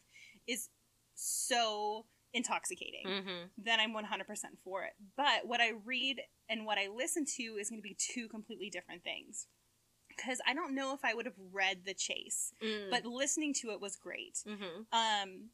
is 0.46 0.68
so 1.14 2.06
intoxicating 2.32 3.04
Mm-hmm. 3.06 3.46
then 3.56 3.78
I'm 3.80 3.94
100% 3.94 4.04
for 4.64 4.82
it. 4.82 4.92
But 5.16 5.46
what 5.46 5.60
I 5.60 5.72
read 5.84 6.20
and 6.48 6.66
what 6.66 6.78
I 6.78 6.88
listen 6.94 7.24
to 7.36 7.42
is 7.60 7.70
going 7.70 7.80
to 7.80 7.88
be 7.88 7.96
two 7.96 8.28
completely 8.28 8.70
different 8.70 9.04
things. 9.04 9.46
Because 10.16 10.40
I 10.46 10.54
don't 10.54 10.74
know 10.74 10.94
if 10.94 11.04
I 11.04 11.14
would 11.14 11.26
have 11.26 11.38
read 11.52 11.84
The 11.84 11.94
Chase, 11.94 12.52
Mm. 12.62 12.90
but 12.90 13.04
listening 13.04 13.54
to 13.62 13.70
it 13.70 13.80
was 13.80 13.96
great. 13.96 14.38
hmm 14.46 14.82
Um, 14.92 15.50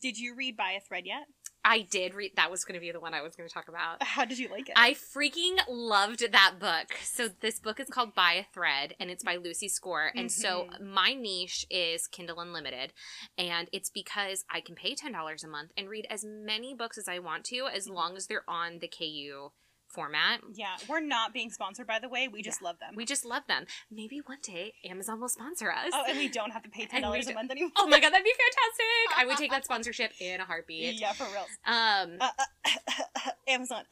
did 0.00 0.18
you 0.18 0.34
read 0.34 0.56
By 0.56 0.72
a 0.72 0.80
Thread 0.80 1.06
yet? 1.06 1.26
I 1.62 1.82
did 1.82 2.14
read. 2.14 2.32
That 2.36 2.50
was 2.50 2.64
going 2.64 2.74
to 2.76 2.80
be 2.80 2.90
the 2.90 3.00
one 3.00 3.12
I 3.12 3.20
was 3.20 3.36
going 3.36 3.46
to 3.46 3.52
talk 3.52 3.68
about. 3.68 4.02
How 4.02 4.24
did 4.24 4.38
you 4.38 4.48
like 4.48 4.70
it? 4.70 4.74
I 4.76 4.94
freaking 4.94 5.58
loved 5.68 6.32
that 6.32 6.54
book. 6.58 6.96
So 7.02 7.28
this 7.28 7.58
book 7.58 7.78
is 7.80 7.88
called 7.88 8.14
By 8.14 8.32
a 8.34 8.44
Thread 8.54 8.94
and 8.98 9.10
it's 9.10 9.22
by 9.22 9.36
Lucy 9.36 9.68
Score. 9.68 10.10
And 10.16 10.32
so 10.32 10.68
my 10.82 11.12
niche 11.12 11.66
is 11.68 12.06
Kindle 12.06 12.40
Unlimited. 12.40 12.94
And 13.36 13.68
it's 13.72 13.90
because 13.90 14.44
I 14.50 14.62
can 14.62 14.74
pay 14.74 14.94
$10 14.94 15.44
a 15.44 15.48
month 15.48 15.72
and 15.76 15.90
read 15.90 16.06
as 16.08 16.24
many 16.24 16.72
books 16.74 16.96
as 16.96 17.08
I 17.08 17.18
want 17.18 17.44
to 17.46 17.66
as 17.66 17.88
long 17.90 18.16
as 18.16 18.26
they're 18.26 18.48
on 18.48 18.78
the 18.78 18.88
KU 18.88 19.50
format. 19.90 20.40
yeah, 20.54 20.76
we're 20.88 21.00
not 21.00 21.32
being 21.34 21.50
sponsored, 21.50 21.86
by 21.86 21.98
the 21.98 22.08
way. 22.08 22.28
We 22.28 22.42
just 22.42 22.62
love 22.62 22.78
them. 22.78 22.94
We 22.96 23.04
just 23.04 23.24
love 23.24 23.42
them. 23.48 23.66
Maybe 23.90 24.20
one 24.24 24.38
day 24.42 24.72
Amazon 24.84 25.20
will 25.20 25.28
sponsor 25.28 25.70
us. 25.70 25.90
oh, 25.92 26.04
and 26.08 26.16
we 26.18 26.28
don't 26.28 26.52
have 26.52 26.62
to 26.62 26.68
pay 26.70 26.86
$10 26.92 26.98
a 26.98 27.34
month 27.34 27.50
anymore. 27.50 27.70
Oh 27.76 27.86
my 27.86 28.00
god, 28.00 28.10
that'd 28.12 28.24
be 28.24 28.32
fantastic! 28.32 29.18
I 29.18 29.26
would 29.26 29.36
take 29.36 29.50
that 29.50 29.64
sponsorship 29.70 30.12
in 30.20 30.40
a 30.40 30.44
heartbeat. 30.44 31.00
yeah, 31.00 31.12
for 31.12 31.24
real. 31.24 31.46
Um, 31.66 32.16
Uh, 32.20 32.28
uh, 32.66 33.30
Amazon. 33.48 33.82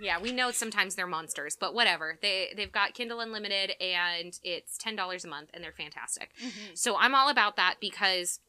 yeah, 0.00 0.18
we 0.20 0.32
know 0.32 0.50
sometimes 0.50 0.94
they're 0.94 1.06
monsters, 1.06 1.56
but 1.58 1.74
whatever. 1.74 2.18
They 2.22 2.52
they've 2.56 2.72
got 2.72 2.94
Kindle 2.94 3.20
Unlimited 3.20 3.72
and 3.80 4.38
it's 4.42 4.78
ten 4.78 4.96
dollars 4.96 5.24
a 5.24 5.28
month 5.28 5.50
and 5.52 5.62
they're 5.62 5.72
fantastic. 5.72 6.30
Mhm. 6.42 6.50
So 6.78 6.96
I'm 6.96 7.14
all 7.14 7.28
about 7.28 7.56
that 7.56 7.74
because 7.80 8.40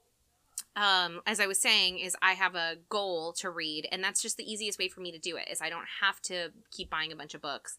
um 0.76 1.22
as 1.26 1.40
I 1.40 1.48
was 1.48 1.60
saying 1.62 2.00
is 2.00 2.16
I 2.22 2.34
have 2.34 2.56
a 2.56 2.78
goal 2.90 3.34
to 3.40 3.50
read 3.50 3.88
and 3.92 4.04
that's 4.04 4.22
just 4.22 4.38
the 4.38 4.50
easiest 4.52 4.80
way 4.80 4.88
for 4.88 5.02
me 5.02 5.12
to 5.12 5.20
do 5.20 5.36
it 5.38 5.48
is 5.52 5.62
I 5.62 5.70
don't 5.70 5.88
have 6.02 6.22
to 6.24 6.50
keep 6.72 6.90
buying 6.90 7.12
a 7.12 7.16
bunch 7.16 7.34
of 7.34 7.42
books. 7.42 7.78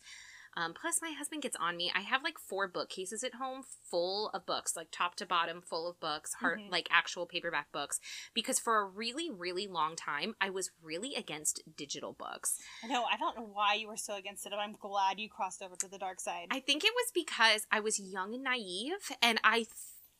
Um, 0.56 0.74
plus 0.74 0.98
my 1.00 1.12
husband 1.16 1.42
gets 1.42 1.54
on 1.60 1.76
me. 1.76 1.92
I 1.94 2.00
have 2.00 2.24
like 2.24 2.36
four 2.36 2.66
bookcases 2.66 3.22
at 3.22 3.34
home 3.34 3.62
full 3.88 4.30
of 4.30 4.44
books, 4.46 4.74
like 4.74 4.88
top 4.90 5.14
to 5.16 5.24
bottom 5.24 5.62
full 5.62 5.88
of 5.88 6.00
books, 6.00 6.34
hard 6.34 6.58
Mhm. 6.58 6.72
like 6.72 6.88
actual 6.90 7.24
paperback 7.24 7.70
books 7.70 8.00
because 8.34 8.58
for 8.58 8.80
a 8.80 8.84
really 8.84 9.30
really 9.30 9.68
long 9.68 9.94
time 9.94 10.34
I 10.40 10.50
was 10.50 10.72
really 10.82 11.14
against 11.14 11.62
digital 11.76 12.12
books. 12.14 12.58
I 12.82 12.88
know. 12.88 13.04
I 13.04 13.16
don't 13.16 13.36
know 13.36 13.48
why 13.52 13.74
you 13.74 13.86
were 13.86 13.96
so 13.96 14.16
against 14.16 14.44
it, 14.44 14.50
but 14.50 14.58
I'm 14.58 14.72
glad 14.72 15.20
you 15.20 15.28
crossed 15.30 15.62
over 15.62 15.76
to 15.76 15.88
the 15.88 15.98
dark 15.98 16.18
side. 16.18 16.48
I 16.50 16.58
think 16.58 16.82
it 16.82 16.92
was 16.96 17.12
because 17.14 17.68
I 17.70 17.78
was 17.78 18.00
young 18.00 18.34
and 18.34 18.42
naive, 18.42 19.12
and 19.22 19.40
I 19.44 19.66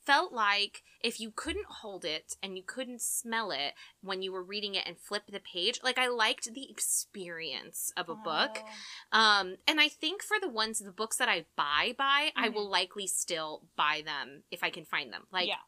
felt 0.05 0.33
like 0.33 0.83
if 1.03 1.21
you 1.21 1.31
couldn't 1.31 1.67
hold 1.67 2.05
it 2.05 2.37
and 2.43 2.57
you 2.57 2.63
couldn't 2.63 3.01
smell 3.01 3.51
it 3.51 3.75
when 4.03 4.23
you 4.23 4.33
were 4.33 4.43
reading 4.43 4.75
it 4.75 4.85
and 4.87 4.99
flip 4.99 5.23
the 5.31 5.41
page, 5.41 5.81
like 5.83 5.99
I 5.99 6.09
liked 6.09 6.53
the 6.53 6.71
experience 6.71 7.93
of 7.97 8.09
a 8.09 8.15
book. 8.15 8.65
Oh. 9.13 9.19
Um, 9.19 9.57
and 9.67 9.81
I 9.81 9.89
think 9.89 10.23
for 10.23 10.37
the 10.41 10.49
ones, 10.49 10.79
the 10.79 10.93
books 10.93 11.17
that 11.17 11.29
I 11.29 11.47
buy, 11.57 11.95
buy, 11.97 12.33
I 12.37 12.49
Mhm. 12.49 12.55
will 12.55 12.69
likely 12.69 13.07
still 13.07 13.69
buy 13.77 14.03
them 14.03 14.45
if 14.51 14.63
I 14.63 14.71
can 14.71 14.85
find 14.85 15.13
them. 15.13 15.27
Like, 15.31 15.49
yeah. 15.49 15.63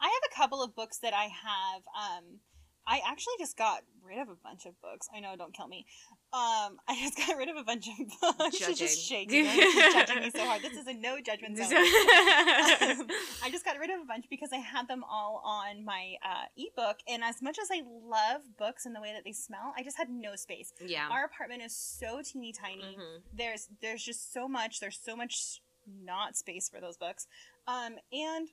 I 0.00 0.06
have 0.08 0.22
a 0.30 0.34
couple 0.34 0.62
of 0.62 0.74
books 0.74 0.98
that 0.98 1.14
I 1.14 1.24
have. 1.24 1.82
Um, 1.94 2.40
I 2.86 3.00
actually 3.06 3.34
just 3.38 3.56
got 3.56 3.84
rid 4.02 4.18
of 4.18 4.28
a 4.28 4.34
bunch 4.34 4.66
of 4.66 4.80
books. 4.80 5.08
I 5.14 5.20
know, 5.20 5.36
don't 5.36 5.54
kill 5.54 5.68
me. 5.68 5.86
Um, 6.32 6.78
I 6.86 6.96
just 7.00 7.16
got 7.16 7.36
rid 7.36 7.48
of 7.48 7.56
a 7.56 7.64
bunch 7.64 7.88
of 7.88 7.94
books. 8.38 8.56
She's 8.56 8.78
just 8.78 9.04
shaking. 9.04 9.44
She's 9.46 9.74
judging 9.92 10.20
me 10.20 10.30
so 10.30 10.44
hard. 10.44 10.62
This 10.62 10.74
is 10.78 10.86
a 10.86 10.94
no 10.94 11.20
judgment 11.20 11.56
zone. 11.58 11.70
Um, 11.80 13.06
I 13.44 13.50
just 13.50 13.64
got 13.64 13.78
rid 13.78 13.90
of 13.90 14.00
a 14.00 14.04
bunch 14.04 14.26
because 14.30 14.50
I 14.52 14.58
had 14.58 14.86
them 14.88 15.02
all 15.08 15.42
on 15.44 15.84
my 15.84 16.14
uh, 16.24 16.44
ebook, 16.56 16.98
and 17.08 17.22
as 17.24 17.42
much 17.42 17.58
as 17.60 17.68
I 17.72 17.82
love 17.84 18.42
books 18.58 18.86
and 18.86 18.94
the 18.94 19.00
way 19.00 19.12
that 19.12 19.24
they 19.24 19.32
smell, 19.32 19.72
I 19.76 19.82
just 19.82 19.96
had 19.96 20.08
no 20.08 20.36
space. 20.36 20.72
yeah. 20.84 21.08
Our 21.10 21.24
apartment 21.24 21.62
is 21.62 21.74
so 21.76 22.20
teeny 22.24 22.52
tiny 22.52 22.96
Mhm. 22.98 23.22
there's 23.36 23.68
there's 23.82 24.02
just 24.02 24.32
so 24.32 24.48
much 24.48 24.80
there's 24.80 24.98
so 24.98 25.16
much 25.16 25.60
not 26.02 26.36
space 26.36 26.68
for 26.68 26.80
those 26.80 26.96
books 26.96 27.26
um 27.66 27.94
and 28.12 28.48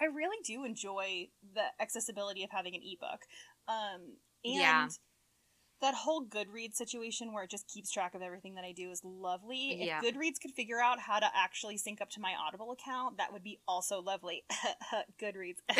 i 0.00 0.04
really 0.04 0.36
do 0.44 0.64
enjoy 0.64 1.28
the 1.54 1.62
accessibility 1.80 2.42
of 2.44 2.50
having 2.50 2.74
an 2.74 2.80
ebook 2.84 3.22
um 3.68 4.00
and 4.44 4.54
Yeah. 4.54 4.88
That 5.82 5.94
whole 5.94 6.24
goodreads 6.24 6.74
situation 6.76 7.32
where 7.34 7.44
it 7.44 7.50
just 7.50 7.68
keeps 7.68 7.90
track 7.90 8.14
of 8.14 8.22
everything 8.22 8.54
that 8.54 8.64
i 8.64 8.72
do 8.72 8.90
is 8.90 9.02
lovely 9.04 9.76
Yeah. 9.84 10.00
if 10.02 10.14
goodreads 10.14 10.40
could 10.40 10.52
figure 10.52 10.80
out 10.80 10.98
how 10.98 11.18
to 11.18 11.26
actually 11.36 11.76
sync 11.76 12.00
up 12.00 12.08
to 12.10 12.20
my 12.20 12.32
audible 12.46 12.72
account 12.72 13.18
that 13.18 13.32
would 13.32 13.44
be 13.44 13.58
also 13.68 14.00
lovely 14.00 14.44
goodreads 15.20 15.58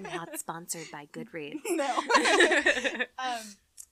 Not 0.00 0.38
sponsored 0.38 0.86
by 0.92 1.06
Goodreads. 1.12 1.60
no 1.70 1.96
um, 3.18 3.40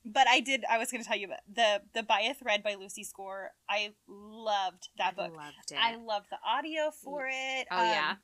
but 0.05 0.27
I 0.29 0.41
did. 0.41 0.65
I 0.71 0.79
was 0.79 0.91
going 0.91 1.03
to 1.03 1.09
tell 1.09 1.19
you 1.19 1.27
about 1.27 1.41
the 1.53 1.83
the 1.95 2.03
By 2.03 2.21
a 2.21 2.35
Thread 2.35 2.63
by 2.63 2.75
Lucy 2.77 3.05
Score. 3.05 3.51
I 3.69 3.93
loved 4.09 4.89
that 4.97 5.17
book. 5.17 5.33
I 5.39 5.45
loved 5.45 5.73
it. 5.73 5.79
I 5.79 5.97
loved 5.97 6.27
the 6.31 6.39
audio 6.47 6.91
for 6.91 7.27
it. 7.29 7.67
Oh, 7.71 7.83
yeah? 7.83 8.15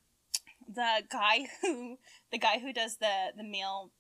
The 0.73 1.03
guy 1.11 1.47
who 1.61 1.99
the 2.31 2.39
guy 2.39 2.59
who 2.59 2.73
does 2.73 2.97
the 2.97 3.33
the 3.37 3.45
male 3.45 3.91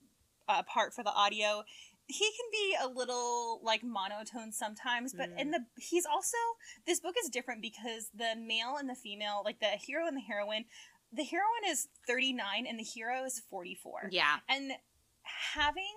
uh, 0.48 0.62
part 0.62 0.94
for 0.94 1.02
the 1.02 1.12
audio, 1.12 1.64
he 2.06 2.24
can 2.24 2.46
be 2.52 2.76
a 2.82 2.88
little 2.88 3.60
like 3.62 3.82
monotone 3.82 4.52
sometimes, 4.52 5.14
but 5.14 5.30
Mm. 5.30 5.38
in 5.40 5.50
the 5.52 5.66
he's 5.78 6.04
also 6.06 6.36
this 6.86 7.00
book 7.00 7.14
is 7.22 7.30
different 7.30 7.62
because 7.62 8.10
the 8.14 8.36
male 8.36 8.76
and 8.78 8.88
the 8.88 8.94
female, 8.94 9.42
like 9.44 9.60
the 9.60 9.68
hero 9.68 10.06
and 10.06 10.16
the 10.16 10.20
heroine, 10.20 10.66
the 11.12 11.24
heroine 11.24 11.64
is 11.66 11.88
39 12.06 12.66
and 12.66 12.78
the 12.78 12.84
hero 12.84 13.24
is 13.24 13.40
44 13.48 14.08
yeah. 14.10 14.38
and 14.48 14.72
having 15.54 15.94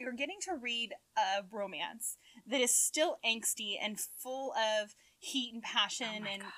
you're 0.00 0.12
getting 0.12 0.38
to 0.42 0.56
read 0.56 0.92
a 1.16 1.44
romance 1.52 2.16
that 2.46 2.60
is 2.60 2.74
still 2.74 3.18
angsty 3.24 3.76
and 3.80 4.00
full 4.00 4.52
of 4.54 4.96
heat 5.24 5.54
and 5.54 5.62
passion 5.62 6.06
Oh 6.26 6.30
and 6.32 6.42
God. 6.42 6.50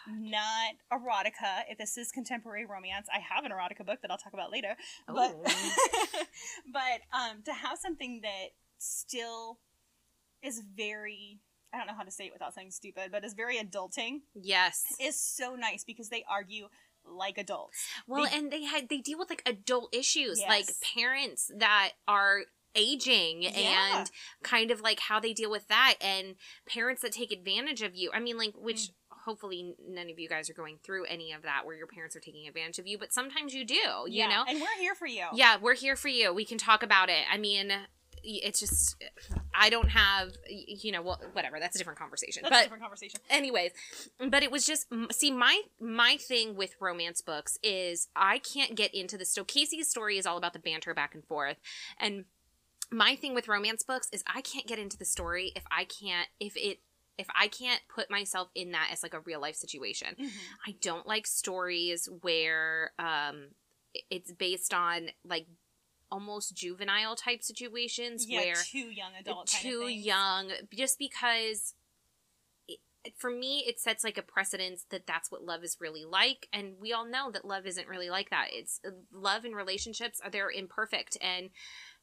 not 0.91 1.01
erotica 1.01 1.63
if 1.71 1.79
this 1.79 1.97
is 1.97 2.11
contemporary 2.11 2.67
romance 2.67 3.07
i 3.15 3.19
have 3.21 3.45
an 3.45 3.53
erotica 3.53 3.87
book 3.87 4.01
that 4.03 4.11
i'll 4.11 4.19
talk 4.19 4.33
about 4.33 4.51
later 4.51 4.75
but 5.07 5.37
Oh. 5.37 5.45
but 6.73 7.01
um 7.17 7.43
to 7.45 7.53
have 7.53 7.79
something 7.79 8.21
that 8.23 8.49
still 8.79 9.59
is 10.43 10.63
very 10.77 11.39
i 11.73 11.79
don't 11.79 11.87
know 11.87 11.95
how 11.95 12.03
to 12.03 12.11
say 12.11 12.27
it 12.27 12.33
without 12.33 12.55
saying 12.55 12.71
stupid 12.71 13.11
but 13.13 13.25
is 13.25 13.35
very 13.35 13.57
adulting 13.59 14.21
Yes. 14.35 14.85
is 15.01 15.19
so 15.21 15.55
nice 15.55 15.85
because 15.85 16.09
they 16.09 16.25
argue 16.29 16.69
like 17.09 17.39
adults 17.39 17.79
Well, 18.09 18.25
They- 18.25 18.37
and 18.37 18.51
they 18.51 18.65
had 18.65 18.89
they 18.89 18.99
deal 18.99 19.17
with 19.19 19.31
like 19.31 19.43
adult 19.47 19.95
issues, 19.95 20.41
like 20.49 20.67
parents 20.97 21.53
that 21.57 21.93
are 22.09 22.41
aging 22.77 23.43
Yeah. 23.43 23.99
and 24.01 24.11
kind 24.43 24.71
of 24.71 24.81
like 24.81 25.01
how 25.01 25.19
they 25.19 25.33
deal 25.33 25.51
with 25.51 25.67
that 25.69 25.95
and 26.01 26.37
parents 26.69 27.03
that 27.03 27.13
take 27.13 27.33
advantage 27.33 27.83
of 27.83 27.95
you. 27.97 28.11
I 28.15 28.21
mean, 28.21 28.37
like, 28.39 28.55
which 28.57 28.77
Mm. 28.77 28.91
hopefully 29.25 29.75
none 29.89 30.09
of 30.11 30.19
you 30.21 30.29
guys 30.29 30.49
are 30.49 30.55
going 30.55 30.79
through 30.85 31.05
any 31.07 31.33
of 31.33 31.43
that 31.43 31.67
where 31.67 31.75
your 31.77 31.87
parents 31.89 32.15
are 32.15 32.21
taking 32.21 32.47
advantage 32.47 32.79
of 32.79 32.87
you, 32.87 32.97
but 32.99 33.13
sometimes 33.13 33.55
you 33.55 33.65
do, 33.65 33.75
you 33.75 34.05
Yeah, 34.07 34.29
know? 34.29 34.45
and 34.47 34.61
we're 34.61 34.79
here 34.79 34.95
for 34.95 35.07
you. 35.07 35.27
Yeah, 35.33 35.57
we're 35.57 35.75
here 35.75 35.97
for 35.97 36.09
you. 36.09 36.33
We 36.33 36.45
can 36.45 36.59
talk 36.59 36.83
about 36.85 37.09
it. 37.11 37.25
I 37.31 37.37
mean, 37.39 37.73
it's 38.29 38.59
just, 38.59 38.97
I 39.55 39.71
don't 39.71 39.89
have, 39.91 40.33
you 40.49 40.91
know, 40.91 41.01
well, 41.03 41.21
whatever. 41.33 41.61
That's 41.61 41.77
a 41.77 41.79
different 41.79 41.99
conversation. 41.99 42.43
That's 42.43 42.51
a 42.53 42.57
but 42.57 42.63
different 42.65 42.83
conversation. 42.83 43.21
anyways 43.31 43.71
but 44.31 44.43
it 44.43 44.51
was 44.51 44.65
just 44.67 44.87
see 45.13 45.31
my 45.31 45.63
my 45.81 46.17
thing 46.17 46.57
with 46.57 46.75
romance 46.81 47.21
books 47.21 47.59
is 47.63 48.09
i 48.17 48.39
can't 48.39 48.75
get 48.75 48.93
into 48.95 49.17
the 49.19 49.25
so 49.25 49.45
casey's 49.45 49.89
story 49.89 50.17
is 50.19 50.27
all 50.27 50.37
about 50.39 50.53
the 50.55 50.59
banter 50.59 50.93
back 50.95 51.15
and 51.15 51.25
forth 51.25 51.57
and 52.01 52.25
my 52.91 53.17
thing 53.17 53.35
with 53.35 53.49
romance 53.49 53.83
books 53.83 54.09
is 54.13 54.23
i 54.33 54.41
can't 54.41 54.67
get 54.67 54.79
into 54.79 54.97
the 54.97 55.05
story 55.05 55.53
if 55.57 55.65
i 55.71 55.85
can't 55.85 56.29
if 56.41 56.57
it 56.57 56.79
if 57.19 57.27
i 57.39 57.49
can't 57.49 57.81
put 57.93 58.11
myself 58.11 58.49
in 58.55 58.71
that 58.73 58.89
as 58.93 59.03
like 59.03 59.15
a 59.15 59.21
real 59.21 59.41
life 59.41 59.57
situation 59.57 60.15
Mhm. 60.19 60.31
i 60.67 60.77
don't 60.81 61.07
like 61.07 61.27
stories 61.27 62.09
where 62.23 62.93
um 62.99 63.49
it's 64.11 64.33
based 64.33 64.73
on 64.75 65.09
like 65.25 65.47
almost 66.11 66.55
juvenile 66.55 67.17
type 67.17 67.43
situations 67.43 68.27
Yeah, 68.29 68.39
where 68.39 68.55
too 68.55 68.91
young 68.91 69.15
adult. 69.19 69.51
kind 69.51 69.67
of 69.67 69.73
too 69.73 69.89
young 69.89 70.51
just 70.73 70.99
because 70.99 71.75
it, 72.69 72.79
for 73.17 73.31
me 73.31 73.65
it 73.67 73.81
sets 73.81 74.05
like 74.05 74.19
a 74.19 74.23
precedence 74.23 74.85
that 74.91 75.07
that's 75.07 75.31
what 75.31 75.43
love 75.43 75.65
is 75.65 75.79
really 75.81 76.05
like 76.05 76.49
and 76.53 76.75
we 76.81 76.93
all 76.93 77.05
know 77.07 77.31
that 77.31 77.45
love 77.45 77.67
isn't 77.67 77.89
really 77.89 78.11
like 78.11 78.31
that 78.31 78.49
it's 78.53 78.81
uh, 78.87 78.91
love 79.13 79.45
and 79.45 79.57
relationships 79.57 80.21
are 80.23 80.31
they're 80.31 80.51
imperfect 80.51 81.17
and 81.21 81.51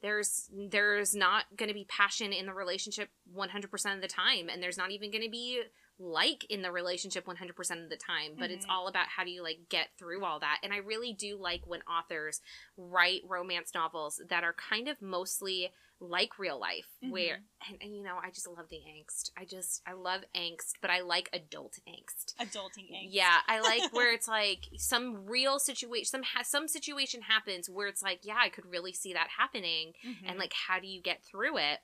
there's 0.04 0.50
there's 0.70 1.16
not 1.16 1.46
going 1.58 1.70
to 1.70 1.74
be 1.74 1.86
passion 1.86 2.32
in 2.32 2.46
the 2.46 2.54
relationship 2.54 3.10
100% 3.36 3.96
of 3.96 4.02
the 4.02 4.08
time 4.08 4.50
and 4.50 4.62
there's 4.62 4.78
not 4.78 4.92
even 4.92 5.10
going 5.10 5.24
to 5.24 5.30
be 5.30 5.64
like 5.98 6.44
in 6.50 6.62
the 6.62 6.72
relationship 6.72 7.26
100% 7.26 7.84
of 7.84 7.90
the 7.90 7.96
time 7.96 8.34
but 8.38 8.52
it's 8.52 8.66
Mhm. 8.66 8.70
all 8.70 8.88
about 8.88 9.08
how 9.08 9.24
do 9.24 9.32
you 9.32 9.42
like 9.42 9.70
get 9.70 9.88
through 9.98 10.26
all 10.26 10.40
that 10.40 10.60
and 10.62 10.74
i 10.74 10.78
really 10.78 11.14
do 11.14 11.38
like 11.38 11.66
when 11.66 11.82
authors 11.84 12.42
write 12.78 13.22
romance 13.28 13.74
novels 13.74 14.22
that 14.30 14.44
are 14.44 14.54
kind 14.54 14.88
of 14.88 15.02
mostly 15.02 15.72
like 16.10 16.38
real 16.38 16.60
life 16.60 16.88
where 17.10 17.40
and, 17.70 17.78
and 17.82 17.96
you 17.96 18.04
know 18.04 18.18
i 18.22 18.30
just 18.30 18.48
love 18.48 18.68
the 18.70 18.76
angst 18.78 19.32
i 19.38 19.46
just 19.46 19.82
i 19.88 19.94
love 19.94 20.22
angst 20.36 20.74
but 20.82 20.90
i 20.92 21.00
like 21.00 21.30
adult 21.32 21.78
angst 21.88 22.36
Adulting 22.40 22.92
angst. 22.94 23.08
yeah 23.12 23.38
i 23.48 23.62
like 23.62 23.94
where 23.94 24.14
it's 24.18 24.28
like 24.28 24.66
some 24.78 25.26
real 25.26 25.60
situation 25.60 26.06
some 26.06 26.24
ha- 26.24 26.44
some 26.44 26.68
situation 26.68 27.22
happens 27.22 27.70
where 27.70 27.88
it's 27.88 28.04
like 28.04 28.20
yeah 28.24 28.38
i 28.40 28.50
could 28.50 28.66
really 28.66 28.92
see 28.94 29.14
that 29.14 29.30
happening 29.38 29.94
Mhm. 30.06 30.16
and 30.30 30.38
like 30.40 30.54
how 30.68 30.80
do 30.80 30.88
you 30.88 31.02
get 31.02 31.24
through 31.24 31.58
it 31.58 31.80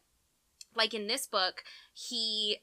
like 0.75 0.93
in 0.93 1.07
this 1.07 1.25
book 1.25 1.63
he 1.93 2.59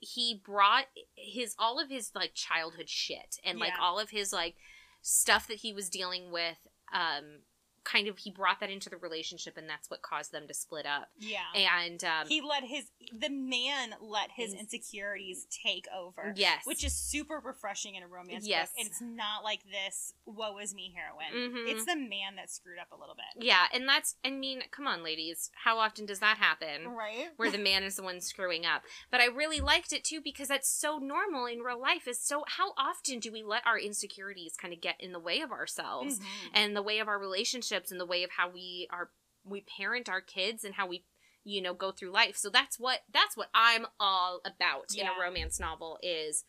he 0.00 0.40
brought 0.44 0.84
his 1.14 1.54
all 1.58 1.80
of 1.80 1.88
his 1.88 2.10
like 2.14 2.34
childhood 2.34 2.88
shit 2.88 3.36
and 3.44 3.58
like 3.58 3.72
Yeah. 3.76 3.82
all 3.82 3.98
of 3.98 4.10
his 4.10 4.32
like 4.32 4.56
stuff 5.00 5.46
that 5.48 5.58
he 5.58 5.72
was 5.72 5.88
dealing 5.88 6.30
with 6.30 6.58
um 6.92 7.40
kind 7.84 8.08
of 8.08 8.18
he 8.18 8.30
brought 8.30 8.60
that 8.60 8.70
into 8.70 8.88
the 8.90 8.96
relationship 8.96 9.56
and 9.56 9.68
that's 9.68 9.90
what 9.90 10.02
caused 10.02 10.32
them 10.32 10.46
to 10.48 10.54
split 10.54 10.86
up 10.86 11.08
yeah. 11.18 11.38
and 11.54 12.02
um 12.04 12.26
he 12.26 12.40
let 12.40 12.64
his 12.64 12.86
the 13.18 13.28
man 13.30 13.94
let 14.00 14.30
his 14.34 14.52
His- 14.52 14.60
insecurities 14.60 15.46
take 15.64 15.86
over. 15.96 16.32
yes 16.36 16.62
Which 16.64 16.84
is 16.84 16.94
super 16.94 17.40
refreshing 17.44 17.94
in 17.94 18.02
a 18.02 18.06
romance 18.08 18.46
Yes. 18.46 18.70
book. 18.76 18.86
It's 18.86 19.00
not 19.00 19.44
like 19.44 19.60
this 19.70 20.14
woe 20.26 20.58
is 20.58 20.74
me 20.74 20.94
heroine. 20.96 21.52
Mhm. 21.52 21.68
It's 21.70 21.84
the 21.84 21.96
man 21.96 22.36
that 22.36 22.50
screwed 22.50 22.78
up 22.78 22.88
a 22.92 22.96
little 22.96 23.14
bit. 23.14 23.44
yeah 23.44 23.66
and 23.72 23.88
that's 23.88 24.16
i 24.24 24.30
mean 24.30 24.62
come 24.70 24.86
on 24.86 25.02
ladies 25.02 25.50
how 25.64 25.78
often 25.78 26.06
does 26.06 26.20
that 26.20 26.38
happen 26.38 26.88
Right? 26.88 27.28
where 27.36 27.50
the 27.50 27.58
man 27.70 27.82
is 27.82 27.96
the 27.96 28.02
one 28.02 28.20
screwing 28.20 28.64
up. 28.66 28.82
But 29.10 29.20
I 29.20 29.26
really 29.26 29.60
liked 29.60 29.92
it 29.92 30.04
too 30.04 30.20
because 30.22 30.48
that's 30.48 30.68
so 30.68 30.98
normal 30.98 31.46
in 31.46 31.60
real 31.60 31.80
life. 31.80 32.06
Is 32.08 32.20
so 32.20 32.44
how 32.46 32.72
often 32.78 33.18
do 33.20 33.30
we 33.32 33.42
let 33.42 33.66
our 33.66 33.78
insecurities 33.78 34.54
kind 34.56 34.72
of 34.72 34.80
get 34.80 34.96
in 35.00 35.12
the 35.12 35.18
way 35.18 35.40
of 35.40 35.50
ourselves 35.52 36.18
Mhm. 36.20 36.24
and 36.54 36.76
the 36.76 36.82
way 36.82 36.98
of 36.98 37.08
our 37.08 37.18
relationships 37.74 37.90
and 37.90 38.00
the 38.00 38.06
way 38.06 38.22
of 38.22 38.30
how 38.36 38.48
we 38.48 38.88
are 38.90 39.10
we 39.44 39.60
parent 39.76 40.08
our 40.08 40.20
kids 40.20 40.64
and 40.64 40.74
how 40.74 40.86
we 40.86 41.04
you 41.44 41.60
know 41.60 41.74
go 41.74 41.92
through 41.92 42.12
life. 42.12 42.36
So 42.36 42.50
that's 42.50 42.78
what 42.78 43.00
that's 43.12 43.36
what 43.36 43.48
I'm 43.54 43.86
all 44.00 44.40
about 44.44 44.94
in 44.96 45.06
a 45.06 45.20
romance 45.20 45.60
novel 45.60 45.98
is 46.02 46.44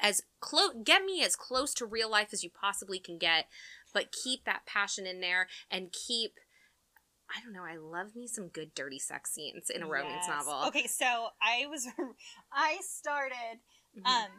as 0.00 0.22
close 0.40 0.74
get 0.84 1.04
me 1.04 1.24
as 1.24 1.34
close 1.36 1.74
to 1.74 1.86
real 1.86 2.10
life 2.10 2.28
as 2.32 2.44
you 2.44 2.50
possibly 2.50 2.98
can 2.98 3.18
get, 3.18 3.46
but 3.92 4.12
keep 4.12 4.44
that 4.44 4.66
passion 4.66 5.06
in 5.06 5.20
there 5.20 5.48
and 5.70 5.92
keep 5.92 6.32
I 7.30 7.42
don't 7.42 7.52
know. 7.52 7.64
I 7.64 7.76
love 7.76 8.16
me 8.16 8.26
some 8.26 8.48
good 8.48 8.74
dirty 8.74 8.98
sex 8.98 9.32
scenes 9.34 9.68
in 9.68 9.82
a 9.82 9.86
romance 9.86 10.26
Yes. 10.26 10.46
novel. 10.46 10.68
Okay, 10.68 10.86
so 10.86 11.28
I 11.42 11.66
was 11.68 11.86
I 12.52 12.78
started 12.80 13.60
Mhm. 13.98 14.06
um 14.06 14.30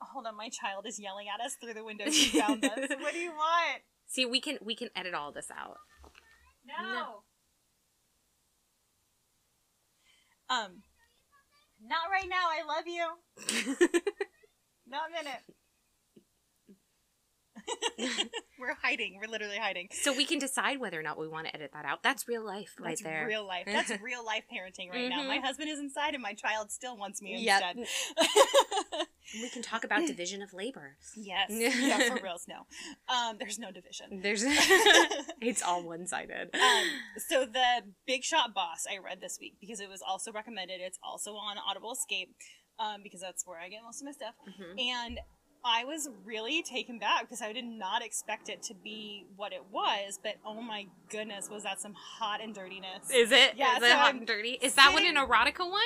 hold 0.00 0.26
on, 0.26 0.36
my 0.36 0.48
child 0.48 0.86
is 0.86 0.98
yelling 0.98 1.28
at 1.28 1.40
us 1.40 1.54
through 1.54 1.72
the 1.74 1.84
window. 1.84 2.10
She 2.10 2.30
found 2.38 2.64
us. 2.64 2.78
What 3.00 3.12
do 3.12 3.18
you 3.20 3.30
want? 3.30 3.82
See, 4.14 4.26
we 4.26 4.40
can 4.40 4.58
we 4.62 4.76
can 4.76 4.90
edit 4.94 5.12
all 5.12 5.32
this 5.32 5.50
out. 5.50 5.78
No. 6.64 6.88
No. 6.88 7.22
Um 10.48 10.82
not 11.82 12.10
right 12.12 12.28
now, 12.28 12.46
I 12.48 12.62
love 12.64 12.86
you. 12.86 13.06
Not 14.86 15.08
a 15.08 15.12
minute. 15.12 15.42
We're 18.58 18.74
hiding. 18.82 19.18
We're 19.20 19.28
literally 19.30 19.58
hiding. 19.58 19.88
so 19.92 20.12
we 20.16 20.24
can 20.24 20.38
decide 20.38 20.78
whether 20.80 20.98
or 20.98 21.02
not 21.02 21.18
we 21.18 21.28
want 21.28 21.46
to 21.48 21.54
edit 21.54 21.70
that 21.74 21.84
out. 21.84 22.02
That's 22.02 22.26
real 22.28 22.44
life 22.44 22.74
right 22.80 22.90
That's 22.90 23.02
there. 23.02 23.26
real 23.26 23.46
life. 23.46 23.64
That's 23.66 23.90
real 24.02 24.24
life 24.24 24.44
parenting 24.52 24.90
right 24.90 25.08
now. 25.08 25.22
My 25.26 25.38
husband 25.38 25.68
is 25.70 25.78
inside 25.78 26.14
and 26.14 26.22
my 26.22 26.34
child 26.34 26.70
still 26.70 26.96
wants 26.96 27.20
me 27.20 27.36
Yep. 27.44 27.62
instead. 27.76 29.06
We 29.42 29.48
can 29.50 29.62
talk 29.62 29.84
about 29.84 30.06
division 30.06 30.42
of 30.42 30.52
labor. 30.52 30.96
yes. 31.16 31.50
Yeah, 31.50 31.98
for 32.14 32.22
reals, 32.22 32.46
no. 32.48 32.66
Um, 33.12 33.36
there's 33.38 33.58
no 33.58 33.70
division. 33.70 34.20
There's 34.22 34.44
it's 35.40 35.62
all 35.62 35.82
one 35.82 36.06
sided. 36.06 36.50
um, 36.54 36.84
so 37.28 37.44
the 37.46 37.82
Big 38.06 38.22
Shot 38.22 38.54
Boss 38.54 38.84
I 38.90 38.98
read 38.98 39.20
this 39.20 39.38
week 39.40 39.56
because 39.60 39.80
it 39.80 39.88
was 39.88 40.02
also 40.06 40.30
recommended. 40.32 40.80
It's 40.80 40.98
also 41.02 41.32
on 41.34 41.56
Audible 41.58 41.92
Escape 41.92 42.34
um, 42.78 43.02
because 43.02 43.20
that's 43.20 43.46
where 43.46 43.58
I 43.58 43.68
get 43.68 43.80
most 43.84 44.00
of 44.02 44.06
my 44.06 44.12
stuff. 44.12 44.34
Mhm. 44.48 44.80
And 44.92 45.18
I 45.64 45.84
was 45.84 46.10
really 46.24 46.62
taken 46.62 46.98
back 46.98 47.22
because 47.22 47.40
I 47.40 47.52
did 47.52 47.64
not 47.64 48.04
expect 48.04 48.48
it 48.48 48.62
to 48.64 48.74
be 48.74 49.24
what 49.36 49.52
it 49.52 49.62
was. 49.72 50.18
But 50.22 50.34
oh 50.44 50.60
my 50.60 50.86
goodness, 51.08 51.48
was 51.50 51.62
that 51.62 51.80
some 51.80 51.94
hot 51.94 52.42
and 52.42 52.54
dirtiness? 52.54 53.10
Is 53.12 53.32
it? 53.32 53.54
Yeah, 53.56 53.76
Is 53.78 53.82
it 53.82 53.92
hot 53.92 54.08
I'm 54.10 54.18
and 54.18 54.26
dirty? 54.26 54.58
Is 54.60 54.74
that 54.74 54.92
one 54.92 55.06
an 55.06 55.16
erotica 55.16 55.60
one? 55.68 55.80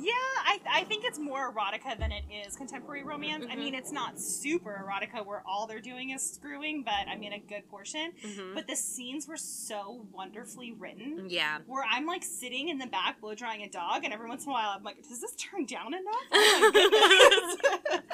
Yeah, 0.00 0.12
I, 0.44 0.60
I 0.70 0.84
think 0.84 1.04
it's 1.04 1.18
more 1.18 1.52
erotica 1.52 1.98
than 1.98 2.12
it 2.12 2.22
is 2.46 2.54
contemporary 2.56 3.02
romance. 3.02 3.46
I 3.50 3.54
Mhm. 3.56 3.58
mean, 3.58 3.74
it's 3.74 3.90
not 3.90 4.20
super 4.20 4.84
erotica 4.86 5.26
where 5.26 5.42
all 5.44 5.66
they're 5.66 5.80
doing 5.80 6.10
is 6.10 6.22
screwing, 6.22 6.84
but 6.84 7.08
I 7.10 7.16
mean, 7.16 7.32
a 7.32 7.38
good 7.40 7.68
portion. 7.68 8.12
Mm-hmm. 8.24 8.54
But 8.54 8.68
the 8.68 8.76
scenes 8.76 9.26
were 9.26 9.36
so 9.38 10.06
wonderfully 10.12 10.72
written. 10.72 11.26
Yeah. 11.28 11.58
Where 11.66 11.84
I'm 11.90 12.06
like 12.06 12.22
sitting 12.22 12.68
in 12.68 12.78
the 12.78 12.86
back 12.86 13.20
blow 13.20 13.34
drying 13.34 13.62
a 13.62 13.68
dog, 13.68 14.04
and 14.04 14.12
every 14.12 14.28
once 14.28 14.44
in 14.44 14.50
a 14.50 14.52
while 14.52 14.70
I'm 14.76 14.84
like, 14.84 15.02
does 15.08 15.20
this 15.20 15.34
turn 15.34 15.64
down 15.66 15.92
enough? 15.94 16.14
Oh 16.32 16.70
my 16.72 17.56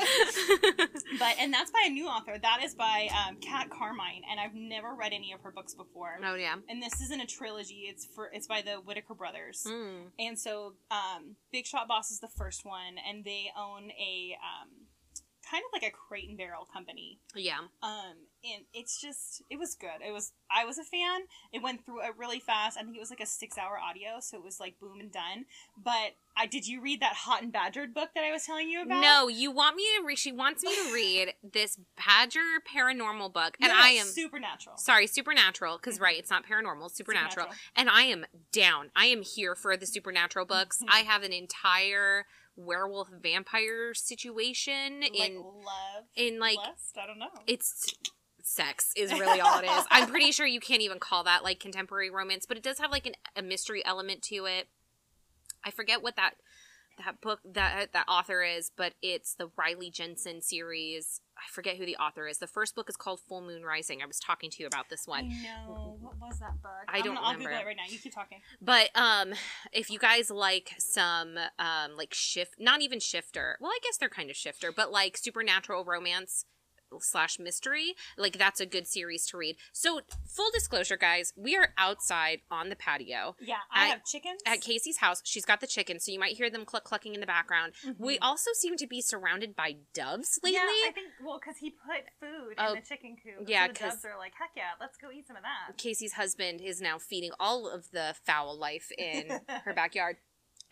goodness. 0.06 1.03
but, 1.18 1.36
and 1.38 1.52
that's 1.52 1.70
by 1.70 1.84
a 1.86 1.90
new 1.90 2.06
author. 2.06 2.36
That 2.40 2.60
is 2.62 2.74
by 2.74 3.08
um, 3.12 3.36
Kat 3.36 3.70
Carmine, 3.70 4.22
and 4.30 4.40
I've 4.40 4.54
never 4.54 4.94
read 4.94 5.12
any 5.12 5.32
of 5.32 5.40
her 5.42 5.50
books 5.50 5.74
before. 5.74 6.18
oh 6.24 6.34
yeah. 6.34 6.56
And 6.68 6.82
this 6.82 7.00
isn't 7.00 7.20
a 7.20 7.26
trilogy, 7.26 7.86
it's 7.88 8.06
for 8.06 8.30
it's 8.32 8.46
by 8.46 8.62
the 8.62 8.76
Whitaker 8.76 9.14
brothers. 9.14 9.66
Mm. 9.68 10.10
And 10.18 10.38
so, 10.38 10.74
um, 10.90 11.36
Big 11.52 11.66
Shot 11.66 11.88
Boss 11.88 12.10
is 12.10 12.20
the 12.20 12.28
first 12.28 12.64
one, 12.64 12.96
and 13.08 13.24
they 13.24 13.50
own 13.58 13.90
a 13.90 14.36
um, 14.42 14.83
kind 15.54 15.62
of 15.64 15.72
like 15.72 15.88
a 15.88 15.94
crate 15.94 16.28
and 16.28 16.36
barrel 16.36 16.66
company. 16.72 17.20
Yeah. 17.34 17.58
Um, 17.82 18.14
and 18.44 18.64
it's 18.74 19.00
just, 19.00 19.42
it 19.48 19.58
was 19.58 19.74
good. 19.74 20.04
It 20.06 20.12
was, 20.12 20.32
I 20.54 20.64
was 20.64 20.78
a 20.78 20.82
fan. 20.84 21.22
It 21.52 21.62
went 21.62 21.84
through 21.86 22.02
it 22.02 22.14
really 22.18 22.40
fast. 22.40 22.76
I 22.76 22.82
think 22.82 22.96
it 22.96 23.00
was 23.00 23.10
like 23.10 23.20
a 23.20 23.26
six 23.26 23.56
hour 23.56 23.78
audio, 23.78 24.18
so 24.20 24.36
it 24.36 24.42
was 24.44 24.58
like 24.58 24.78
boom 24.80 24.98
and 25.00 25.12
done. 25.12 25.44
But 25.82 26.16
I 26.36 26.46
did 26.46 26.66
you 26.66 26.80
read 26.80 27.00
that 27.00 27.14
Hot 27.14 27.42
and 27.42 27.52
Badgered 27.52 27.94
book 27.94 28.10
that 28.14 28.24
I 28.24 28.32
was 28.32 28.44
telling 28.44 28.68
you 28.68 28.82
about? 28.82 29.00
No, 29.00 29.28
you 29.28 29.50
want 29.52 29.76
me 29.76 29.84
to 29.98 30.04
read. 30.04 30.18
She 30.18 30.32
wants 30.32 30.64
me 30.64 30.74
to 30.74 30.92
read 30.92 31.34
this 31.52 31.78
Badger 31.96 32.40
paranormal 32.74 33.32
book, 33.32 33.56
and 33.60 33.70
No, 33.70 33.74
I 33.78 33.90
am 33.90 34.06
supernatural. 34.06 34.76
sorry, 34.76 35.06
supernatural. 35.06 35.76
Because 35.78 36.00
right, 36.00 36.18
it's 36.18 36.30
not 36.30 36.44
paranormal, 36.44 36.86
it's 36.86 36.96
supernatural. 36.96 37.46
and 37.76 37.88
I 37.88 38.02
am 38.02 38.26
down. 38.52 38.90
I 38.96 39.06
am 39.06 39.22
here 39.22 39.54
for 39.54 39.76
the 39.76 39.86
supernatural 39.86 40.44
books. 40.44 40.82
Mhm. 40.82 40.88
I 40.90 40.98
have 41.00 41.22
an 41.22 41.32
entire 41.32 42.26
werewolf 42.56 43.08
vampire 43.22 43.94
situation 43.94 45.00
Like 45.00 45.14
in 45.14 45.36
love, 45.36 46.04
in 46.14 46.38
like 46.38 46.56
lust. 46.56 46.96
I 47.00 47.06
don't 47.06 47.18
know. 47.18 47.26
it's 47.46 47.94
sex 48.42 48.92
is 48.96 49.10
really 49.12 49.40
all 49.40 49.58
it 49.58 49.64
is. 49.64 49.84
I'm 49.90 50.08
pretty 50.08 50.30
sure 50.30 50.46
you 50.46 50.60
can't 50.60 50.82
even 50.82 50.98
call 50.98 51.24
that 51.24 51.42
like 51.42 51.60
contemporary 51.60 52.10
romance, 52.10 52.46
but 52.46 52.56
it 52.56 52.62
does 52.62 52.78
have 52.78 52.90
like 52.90 53.06
an, 53.06 53.14
a 53.36 53.42
mystery 53.42 53.84
element 53.84 54.22
to 54.22 54.46
it. 54.46 54.68
I 55.64 55.70
forget 55.70 56.02
what 56.02 56.16
that 56.16 56.32
that 57.04 57.20
book 57.20 57.40
that 57.44 57.92
that 57.92 58.08
author 58.08 58.42
is, 58.42 58.70
but 58.76 58.94
it's 59.02 59.34
the 59.34 59.50
Riley 59.56 59.90
Jensen 59.90 60.42
series. 60.42 61.20
I 61.44 61.50
forget 61.50 61.76
who 61.76 61.84
the 61.86 61.96
author 61.96 62.26
is. 62.26 62.38
The 62.38 62.46
first 62.46 62.74
book 62.74 62.88
is 62.88 62.96
called 62.96 63.20
Full 63.20 63.40
Moon 63.42 63.62
Rising. 63.62 64.02
I 64.02 64.06
was 64.06 64.18
talking 64.18 64.50
to 64.50 64.62
you 64.62 64.66
about 64.66 64.88
this 64.88 65.06
I 65.06 65.10
one. 65.10 65.28
know. 65.42 65.96
What 66.00 66.14
was 66.20 66.38
that 66.40 66.60
book? 66.62 66.72
I 66.88 67.00
don't 67.00 67.16
I'll 67.16 67.32
remember. 67.32 67.50
Google 67.50 67.60
it 67.60 67.66
right 67.66 67.76
now. 67.76 67.82
You 67.88 67.98
keep 67.98 68.14
talking. 68.14 68.38
But 68.60 68.90
um 68.94 69.34
if 69.72 69.90
you 69.90 69.98
guys 69.98 70.30
like 70.30 70.72
some 70.78 71.36
um 71.58 71.96
like 71.96 72.14
shift 72.14 72.54
not 72.58 72.80
even 72.80 73.00
shifter. 73.00 73.58
Well, 73.60 73.70
I 73.70 73.78
guess 73.82 73.96
they're 73.98 74.08
kind 74.08 74.30
of 74.30 74.36
shifter, 74.36 74.72
but 74.72 74.90
like 74.90 75.16
supernatural 75.16 75.84
romance 75.84 76.44
slash 77.00 77.38
mystery 77.38 77.94
like 78.16 78.38
that's 78.38 78.60
a 78.60 78.66
good 78.66 78.86
series 78.86 79.26
to 79.26 79.36
read 79.36 79.56
so 79.72 80.00
full 80.26 80.50
disclosure 80.52 80.96
guys 80.96 81.32
we 81.36 81.56
are 81.56 81.72
outside 81.78 82.40
on 82.50 82.68
the 82.68 82.76
patio 82.76 83.34
Yeah, 83.40 83.56
I 83.72 83.86
At- 83.86 83.90
have 83.90 84.04
chickens. 84.04 84.40
at 84.46 84.60
Casey's 84.60 84.98
house. 84.98 85.20
She's 85.24 85.44
got 85.44 85.60
the 85.60 85.66
chickens, 85.66 86.04
so 86.04 86.12
you 86.12 86.18
might 86.18 86.36
hear 86.36 86.50
them 86.50 86.64
cluck 86.64 86.84
clucking 86.84 87.14
in 87.14 87.20
the 87.20 87.26
background. 87.26 87.72
We 87.98 88.16
Mhm. 88.16 88.22
also 88.22 88.50
seem 88.54 88.76
to 88.76 88.86
be 88.86 89.00
surrounded 89.00 89.54
by 89.56 89.76
doves 89.92 90.38
lately. 90.42 90.58
Yeah, 90.58 90.88
I 90.88 90.92
think 90.94 91.08
well, 91.22 91.38
because 91.38 91.58
he 91.58 91.70
put 91.70 92.04
food 92.20 92.54
Oh, 92.58 92.68
in 92.74 92.80
the 92.80 92.86
chicken 92.86 93.16
coop. 93.22 93.48
yeah, 93.48 93.66
so 93.66 93.72
the 93.72 93.78
'cause- 93.78 93.92
doves 93.94 94.04
are 94.04 94.16
like, 94.18 94.34
heck 94.38 94.50
yeah, 94.56 94.72
let's 94.80 94.96
go 94.96 95.10
eat 95.10 95.26
some 95.26 95.36
of 95.36 95.42
that. 95.42 95.76
Casey's 95.78 96.14
husband 96.14 96.60
is 96.60 96.80
now 96.80 96.98
feeding 96.98 97.32
all 97.38 97.68
of 97.68 97.90
the 97.90 98.14
fowl 98.24 98.56
life 98.56 98.90
in 98.98 99.28
her 99.64 99.72
backyard. 99.74 100.18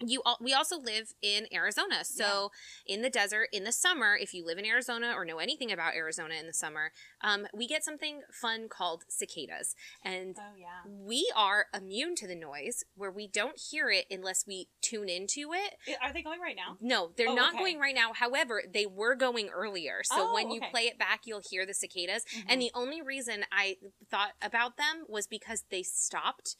You 0.04 0.22
all, 0.24 0.38
we 0.40 0.52
also 0.52 0.78
live 0.78 1.12
in 1.22 1.46
Arizona. 1.52 2.04
So 2.04 2.50
in 2.86 3.02
the 3.02 3.10
desert 3.10 3.48
in 3.52 3.64
the 3.64 3.72
summer, 3.72 4.16
if 4.20 4.34
you 4.34 4.44
live 4.44 4.58
in 4.58 4.66
Arizona 4.66 5.12
or 5.16 5.24
know 5.24 5.38
anything 5.38 5.70
about 5.72 5.94
Arizona 5.94 6.34
in 6.34 6.46
the 6.46 6.52
summer, 6.52 6.92
um, 7.22 7.46
we 7.54 7.66
get 7.66 7.84
something 7.84 8.22
fun 8.32 8.68
called 8.68 9.04
cicadas. 9.08 9.74
And 10.04 10.36
Oh 10.38 10.56
yeah. 10.58 10.90
we 10.90 11.30
are 11.36 11.66
immune 11.74 12.14
to 12.16 12.26
the 12.26 12.34
noise 12.34 12.84
where 12.96 13.10
we 13.10 13.26
don't 13.28 13.58
hear 13.70 13.90
it 13.90 14.06
unless 14.10 14.46
we 14.46 14.68
tune 14.80 15.08
into 15.08 15.52
it. 15.52 15.74
Are 16.02 16.12
they 16.12 16.22
going 16.22 16.40
right 16.40 16.56
now? 16.56 16.76
No, 16.80 17.12
they're 17.16 17.28
Oh, 17.28 17.34
not 17.34 17.54
okay. 17.54 17.58
going 17.62 17.78
right 17.78 17.94
now. 17.94 18.12
However, 18.12 18.62
they 18.72 18.86
were 18.86 19.14
going 19.14 19.48
earlier. 19.48 20.00
So 20.04 20.28
Oh, 20.30 20.34
when 20.34 20.50
you 20.50 20.60
okay. 20.60 20.70
play 20.70 20.82
it 20.82 20.98
back, 20.98 21.20
you'll 21.24 21.42
hear 21.48 21.64
the 21.66 21.74
cicadas. 21.74 22.24
Mhm. 22.24 22.44
And 22.48 22.60
the 22.62 22.70
only 22.74 23.00
reason 23.02 23.44
I 23.52 23.76
thought 24.10 24.32
about 24.42 24.76
them 24.76 25.04
was 25.08 25.26
because 25.26 25.64
they 25.70 25.82
stopped 25.82 26.56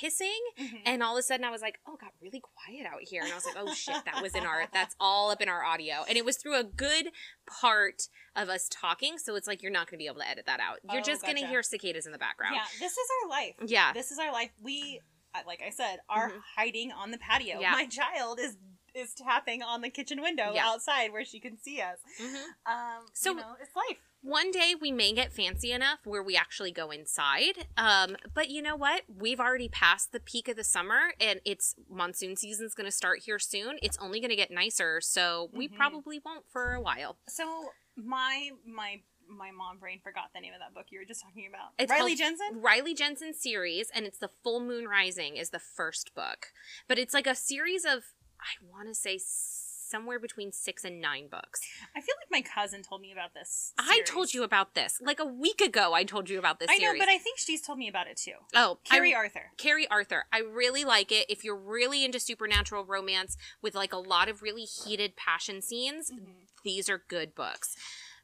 hissing 0.00 0.38
Mhm. 0.58 0.82
and 0.84 1.02
all 1.02 1.16
of 1.16 1.20
a 1.20 1.22
sudden 1.22 1.44
I 1.44 1.50
was 1.50 1.62
like, 1.62 1.80
"Oh, 1.86 1.94
it 1.94 2.00
got 2.00 2.12
really 2.20 2.40
quiet 2.40 2.86
out 2.86 3.00
here." 3.02 3.22
And 3.22 3.32
I 3.32 3.34
was 3.34 3.46
like, 3.46 3.56
"Oh 3.58 3.72
shit, 3.72 4.04
that 4.04 4.22
was 4.22 4.34
in 4.34 4.44
our 4.44 4.68
that's 4.72 4.94
all 5.00 5.30
up 5.30 5.40
in 5.40 5.48
our 5.48 5.64
audio." 5.64 6.04
And 6.08 6.16
it 6.18 6.24
was 6.24 6.36
through 6.36 6.56
a 6.58 6.64
good 6.64 7.10
part 7.46 8.02
of 8.36 8.48
us 8.48 8.68
talking, 8.70 9.18
so 9.18 9.34
it's 9.34 9.46
like 9.46 9.62
you're 9.62 9.72
not 9.72 9.86
going 9.90 9.98
to 9.98 10.02
be 10.02 10.06
able 10.06 10.20
to 10.20 10.28
edit 10.28 10.46
that 10.46 10.60
out. 10.60 10.78
You're 10.90 11.00
Oh, 11.00 11.04
just 11.04 11.22
going 11.22 11.36
to 11.38 11.46
hear 11.46 11.62
cicadas 11.62 12.06
in 12.06 12.12
the 12.12 12.18
background. 12.18 12.54
Yeah, 12.56 12.66
this 12.78 12.92
is 12.92 13.08
our 13.22 13.28
life. 13.30 13.54
Yeah. 13.66 13.92
This 13.92 14.10
is 14.10 14.18
our 14.18 14.32
life. 14.32 14.50
We, 14.60 15.00
uh, 15.34 15.40
like 15.46 15.60
I 15.62 15.70
said, 15.70 16.00
are 16.08 16.30
Mhm. 16.30 16.42
hiding 16.56 16.92
on 16.92 17.10
the 17.10 17.18
patio. 17.18 17.60
Yeah. 17.60 17.72
My 17.72 17.86
child 17.86 18.38
is 18.40 18.56
is 18.94 19.14
tapping 19.14 19.62
on 19.62 19.80
the 19.80 19.90
kitchen 19.90 20.20
window 20.22 20.52
Yeah. 20.54 20.66
outside 20.68 21.12
where 21.12 21.24
she 21.24 21.40
can 21.40 21.58
see 21.58 21.80
us. 21.80 21.98
Mhm. 22.18 22.44
Um, 22.66 23.06
So- 23.14 23.30
you 23.30 23.36
know, 23.36 23.56
it's 23.60 23.74
life. 23.76 23.98
One 24.20 24.50
day 24.50 24.74
we 24.74 24.90
may 24.90 25.12
get 25.12 25.32
fancy 25.32 25.70
enough 25.70 26.04
where 26.04 26.22
we 26.24 26.36
actually 26.36 26.72
go 26.72 26.90
inside. 26.90 27.68
Um, 27.76 28.16
but 28.34 28.48
you 28.50 28.60
know 28.62 28.74
what? 28.74 29.04
We've 29.08 29.38
already 29.38 29.68
passed 29.68 30.10
the 30.10 30.18
peak 30.18 30.48
of 30.48 30.56
the 30.56 30.64
summer 30.64 31.14
and 31.20 31.40
it's 31.44 31.76
monsoon 31.88 32.34
season's 32.36 32.74
going 32.74 32.86
to 32.86 32.90
start 32.92 33.20
here 33.20 33.38
soon. 33.38 33.78
It's 33.80 33.96
only 33.98 34.18
going 34.18 34.30
to 34.30 34.36
get 34.36 34.50
nicer, 34.50 35.00
so 35.00 35.50
we 35.52 35.68
Mhm. 35.68 35.76
probably 35.76 36.18
won't 36.18 36.50
for 36.50 36.74
a 36.74 36.80
while. 36.80 37.20
So 37.28 37.72
my 37.96 38.50
my 38.64 39.02
my 39.30 39.50
mom 39.50 39.78
brain 39.78 40.00
forgot 40.00 40.32
the 40.32 40.40
name 40.40 40.54
of 40.54 40.58
that 40.60 40.72
book 40.72 40.86
you 40.90 40.98
were 40.98 41.04
just 41.04 41.20
talking 41.20 41.46
about. 41.46 41.72
It's 41.78 41.90
Riley 41.90 42.14
Jensen. 42.16 42.62
Riley 42.62 42.94
Jensen 42.94 43.34
series 43.34 43.90
and 43.90 44.06
it's 44.06 44.16
the 44.18 44.28
Full 44.42 44.58
Moon 44.60 44.88
Rising 44.88 45.36
is 45.36 45.50
the 45.50 45.58
first 45.58 46.14
book. 46.14 46.50
But 46.88 46.98
it's 46.98 47.12
like 47.12 47.26
a 47.26 47.34
series 47.34 47.84
of 47.84 48.14
I 48.40 48.64
want 48.70 48.88
to 48.88 48.94
say 48.94 49.18
somewhere 49.20 50.18
between 50.18 50.52
6 50.52 50.84
and 50.84 51.00
9 51.00 51.28
books. 51.28 51.60
I 51.96 52.00
feel 52.02 52.14
like 52.20 52.30
my 52.30 52.42
cousin 52.42 52.82
told 52.82 53.00
me 53.00 53.10
about 53.10 53.32
this. 53.34 53.72
I 53.78 54.02
told 54.04 54.34
you 54.34 54.42
about 54.42 54.74
this. 54.74 55.00
Like 55.00 55.18
a 55.18 55.24
week 55.24 55.60
ago 55.62 55.94
I 55.94 56.04
told 56.04 56.28
you 56.28 56.38
about 56.38 56.60
this 56.60 56.68
I 56.70 56.74
know, 56.74 56.88
series. 56.88 57.00
but 57.00 57.08
I 57.08 57.16
think 57.18 57.38
she's 57.38 57.62
told 57.62 57.78
me 57.78 57.88
about 57.88 58.06
it 58.06 58.18
too. 58.18 58.32
oh, 58.54 58.78
Keri 58.84 59.14
Arthur. 59.14 59.50
Keri 59.56 59.88
Arthur. 59.88 60.24
I 60.32 60.40
really 60.40 60.84
like 60.84 61.10
it. 61.10 61.24
If 61.30 61.42
you're 61.42 61.56
really 61.56 62.04
into 62.04 62.20
supernatural 62.20 62.84
romance 62.84 63.36
with 63.62 63.74
like 63.74 63.92
a 63.94 63.98
lot 63.98 64.28
of 64.28 64.42
really 64.42 64.64
heated 64.64 65.16
passion 65.16 65.62
scenes, 65.62 66.10
Mhm. 66.12 66.46
these 66.64 66.90
are 66.90 67.02
good 67.08 67.34
books. 67.34 67.74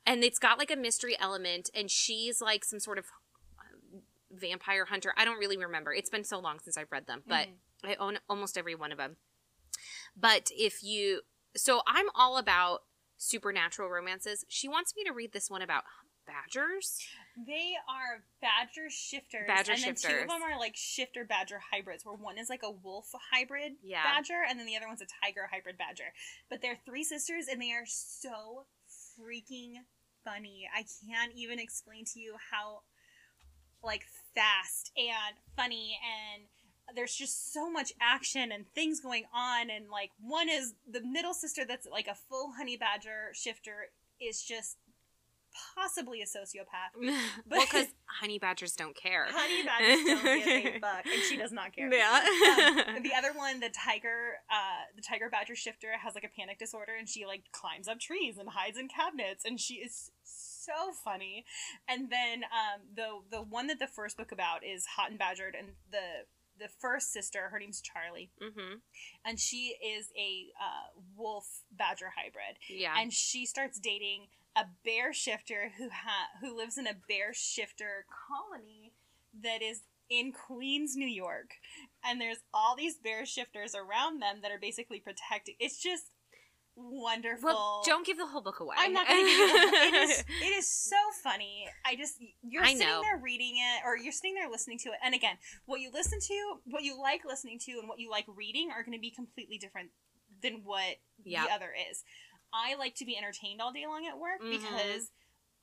And 0.07 0.23
it's 0.23 0.39
got 0.39 0.59
like 0.59 0.71
a 0.71 0.77
mystery 0.77 1.17
element, 1.19 1.71
and 1.75 1.91
she's 1.91 2.43
like 2.43 2.63
some 2.67 2.79
sort 2.79 2.99
of 2.99 3.07
uh, 3.59 4.01
vampire 4.31 4.85
hunter. 4.85 5.15
I 5.17 5.25
don't 5.25 5.39
really 5.39 5.57
remember. 5.57 5.95
It's 5.95 6.11
been 6.11 6.25
so 6.25 6.39
long 6.39 6.61
since 6.61 6.77
I've 6.77 6.93
read 6.93 7.07
them, 7.07 7.23
but 7.27 7.49
Mhm. 7.49 7.55
I 7.91 7.95
own 7.95 8.19
almost 8.29 8.59
every 8.59 8.75
one 8.75 8.93
of 8.93 8.99
them. 8.99 9.17
But 10.17 10.51
if 10.57 10.83
you, 10.83 11.23
so 11.57 11.83
I'm 11.87 12.07
all 12.15 12.37
about 12.37 12.81
supernatural 13.17 13.89
romances. 13.89 14.45
She 14.49 14.69
wants 14.69 14.95
me 14.97 15.05
to 15.05 15.13
read 15.13 15.33
this 15.33 15.51
one 15.51 15.63
about 15.63 15.85
badgers. 16.27 16.99
They 17.47 17.75
are 17.89 18.25
badger 18.41 18.89
shifters. 18.89 19.47
Badger 19.47 19.73
and 19.73 19.83
then 19.83 19.95
two 19.95 20.23
of 20.23 20.29
them 20.29 20.43
are 20.43 20.59
like 20.59 20.75
shifter 20.77 21.25
badger 21.25 21.61
hybrids, 21.73 22.05
where 22.05 22.15
one 22.15 22.39
is 22.39 22.49
like 22.49 22.63
a 22.63 22.71
wolf 22.71 23.11
hybrid 23.33 23.73
Yeah. 23.83 24.03
badger, 24.03 24.43
and 24.49 24.59
then 24.59 24.67
the 24.67 24.77
other 24.77 24.87
one's 24.89 25.03
a 25.03 25.07
tiger 25.23 25.49
hybrid 25.53 25.77
badger. 25.77 26.13
But 26.49 26.63
they're 26.63 26.79
three 26.85 27.05
sisters, 27.05 27.47
and 27.51 27.61
they 27.61 27.73
are 27.73 27.87
so 27.87 28.67
freaking 29.19 29.75
funny. 30.25 30.69
I 30.75 30.85
can't 31.07 31.33
even 31.35 31.59
explain 31.59 32.05
to 32.07 32.21
you 32.21 32.37
how 32.51 32.83
like 33.83 34.05
fast 34.35 34.93
and 34.97 35.37
funny 35.57 35.99
and 36.03 36.45
there's 36.95 37.15
just 37.15 37.53
so 37.53 37.71
much 37.71 37.93
action 38.01 38.53
and 38.53 38.67
things 38.75 39.01
going 39.01 39.25
on 39.35 39.71
and 39.71 39.89
like 39.91 40.11
one 40.21 40.49
is 40.49 40.75
the 40.91 41.01
middle 41.03 41.35
sister 41.35 41.65
that's 41.65 41.87
like 41.91 42.07
a 42.07 42.15
full 42.15 42.53
honey 42.57 42.77
badger 42.77 43.31
shifter 43.33 43.89
is 44.21 44.43
just 44.43 44.77
possibly 45.77 46.21
a 46.21 46.25
sociopath 46.25 46.91
well, 47.49 47.61
because 47.65 47.87
honey 48.07 48.39
badgers 48.41 48.73
don't 48.73 48.97
care. 48.97 49.27
honey 49.31 49.63
badgers 49.65 50.05
don't 50.05 50.45
give 50.45 50.75
a 50.75 50.79
fuck 50.81 51.05
and 51.07 51.23
she 51.29 51.37
does 51.37 51.53
not 51.53 51.73
care 51.75 51.89
Yeah. 51.93 52.85
um, 52.89 53.03
the 53.03 53.13
other 53.17 53.33
one, 53.33 53.61
the 53.61 53.71
tiger, 53.71 54.39
uh, 54.51 54.83
the 54.97 55.03
tiger 55.03 55.29
badger 55.31 55.55
shifter 55.55 55.93
has 56.03 56.15
like 56.17 56.25
a 56.25 56.29
panic 56.41 56.59
disorder, 56.59 56.93
and 56.99 57.09
she 57.09 57.25
like 57.25 57.45
climbs 57.53 57.87
up 57.87 58.01
trees 58.01 58.37
and 58.37 58.49
hides 58.51 58.77
in 58.79 58.89
cabinets, 58.89 59.45
and 59.45 59.61
she 59.61 59.75
is 59.75 60.11
so 60.25 60.73
funny. 61.05 61.45
And 61.89 62.11
then 62.11 62.43
um, 62.45 62.81
the 62.97 63.21
the 63.31 63.43
one 63.43 63.67
that 63.69 63.79
the 63.79 63.87
first 63.87 64.17
book 64.17 64.33
about 64.33 64.65
is 64.65 64.87
hot 64.97 65.11
and 65.11 65.19
badgered, 65.19 65.55
and 65.57 65.69
the 65.93 66.25
the 66.59 66.69
first 66.69 67.13
sister, 67.13 67.49
her 67.51 67.59
name's 67.59 67.81
Charlie, 67.81 68.31
hmm 68.41 68.75
and 69.25 69.39
she 69.41 69.77
is 69.85 70.11
a 70.17 70.47
uh, 70.61 71.01
wolf 71.17 71.47
badger 71.73 72.13
hybrid, 72.17 72.59
Yeah. 72.69 72.95
and 72.99 73.13
she 73.13 73.47
starts 73.47 73.79
dating 73.81 74.27
a 74.57 74.65
bear 74.85 75.13
shifter 75.13 75.73
who 75.79 75.89
ha- 75.91 76.29
who 76.41 76.57
lives 76.57 76.79
in 76.79 76.87
a 76.87 76.95
bear 77.09 77.33
shifter 77.35 78.07
colony 78.29 78.93
that 79.43 79.63
is 79.63 79.83
in 80.11 80.33
Queens, 80.33 80.95
New 80.97 81.09
York. 81.09 81.55
And 82.05 82.21
there's 82.21 82.45
all 82.53 82.77
these 82.77 82.97
bear 82.97 83.25
shifters 83.27 83.75
around 83.75 84.21
them 84.21 84.41
that 84.43 84.53
are 84.53 84.59
basically 84.61 85.01
protecting. 85.01 85.55
It's 85.59 85.83
just 85.83 86.11
wonderful. 86.77 87.49
well, 87.49 87.83
don't 87.87 88.05
give 88.07 88.19
the 88.19 88.27
whole 88.27 88.41
book 88.43 88.61
away. 88.61 88.77
I'm 88.79 88.93
not 88.93 89.07
going 89.07 89.25
to 89.25 89.31
give 89.31 89.39
you. 89.39 89.71
It 89.73 89.95
is. 90.11 90.25
It 90.43 90.53
is 90.59 90.69
so 90.69 90.97
funny. 91.23 91.67
I 91.85 91.97
just 91.97 92.17
you're 92.43 92.63
I 92.63 92.73
sitting 92.73 92.87
know. 92.87 93.01
there 93.03 93.21
reading 93.23 93.57
it, 93.57 93.83
or 93.87 93.97
you're 93.97 94.13
sitting 94.13 94.35
there 94.35 94.49
listening 94.51 94.79
to 94.81 94.91
it. 94.91 94.97
And 95.05 95.15
again, 95.15 95.37
what 95.67 95.81
you 95.81 95.91
listen 95.93 96.19
to, 96.21 96.35
what 96.65 96.83
you 96.83 97.01
like 97.01 97.23
listening 97.25 97.59
to, 97.61 97.73
and 97.79 97.89
what 97.89 97.99
you 97.99 98.11
like 98.11 98.27
reading 98.35 98.71
are 98.71 98.83
going 98.83 98.97
to 98.97 99.01
be 99.01 99.11
completely 99.11 99.59
different 99.59 99.91
than 100.43 100.63
what 100.65 100.97
Yeah. 101.25 101.47
the 101.47 101.53
other 101.53 101.71
is. 101.91 102.03
I 102.53 102.77
like 102.77 102.95
to 102.97 103.05
be 103.05 103.17
entertained 103.17 103.61
all 103.61 103.73
day 103.73 103.85
long 103.87 104.07
at 104.07 104.19
work 104.19 104.41
Mhm. 104.43 104.51
because 104.51 105.11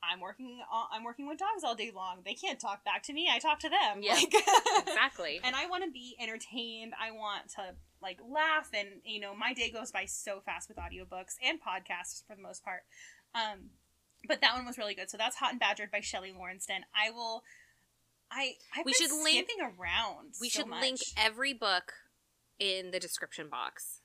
I'm 0.04 0.20
working. 0.20 0.60
On, 0.72 0.86
I'm 0.92 1.04
working 1.04 1.28
with 1.28 1.38
dogs 1.38 1.64
all 1.64 1.76
day 1.76 1.92
long. 1.96 2.18
They 2.26 2.34
can't 2.34 2.60
talk 2.60 2.84
back 2.84 3.04
to 3.04 3.14
me. 3.14 3.30
I 3.32 3.40
talk 3.40 3.60
to 3.60 3.70
them. 3.70 4.02
Yeah. 4.02 4.14
Like, 4.14 4.34
exactly. 4.88 5.40
and 5.44 5.56
I 5.56 5.68
want 5.68 5.84
to 5.84 5.92
be 5.92 6.16
entertained. 6.20 6.94
I 7.00 7.12
want 7.12 7.50
to 7.56 7.76
like 8.02 8.18
laugh 8.28 8.70
and 8.74 8.88
you 9.06 9.20
know, 9.20 9.36
my 9.36 9.54
day 9.54 9.70
goes 9.70 9.92
by 9.92 10.06
so 10.06 10.40
fast 10.44 10.68
with 10.70 10.78
audiobooks 10.78 11.36
and 11.46 11.60
podcasts 11.62 12.26
for 12.28 12.36
the 12.36 12.42
most 12.42 12.64
part. 12.64 12.82
Um 13.36 13.70
but 14.28 14.42
that 14.42 14.56
one 14.56 14.66
was 14.66 14.78
really 14.78 14.94
good. 14.96 15.10
So 15.10 15.18
that's 15.18 15.38
Hot 15.38 15.52
and 15.52 15.60
Badgered 15.60 15.92
by 15.92 16.00
Shelly 16.02 16.32
Laurenston. 16.32 16.82
I 16.96 17.12
will 17.12 17.44
I 18.32 18.54
I've 18.76 18.86
We 18.86 18.94
should 18.94 19.12
link- 19.12 19.48
around. 19.62 20.34
we 20.42 20.50
so 20.50 20.62
should 20.62 20.70
link 20.70 21.00
every 21.16 21.54
book 21.54 21.94
in 22.60 22.92
the 22.92 23.00
description 23.00 23.50
box 23.50 24.01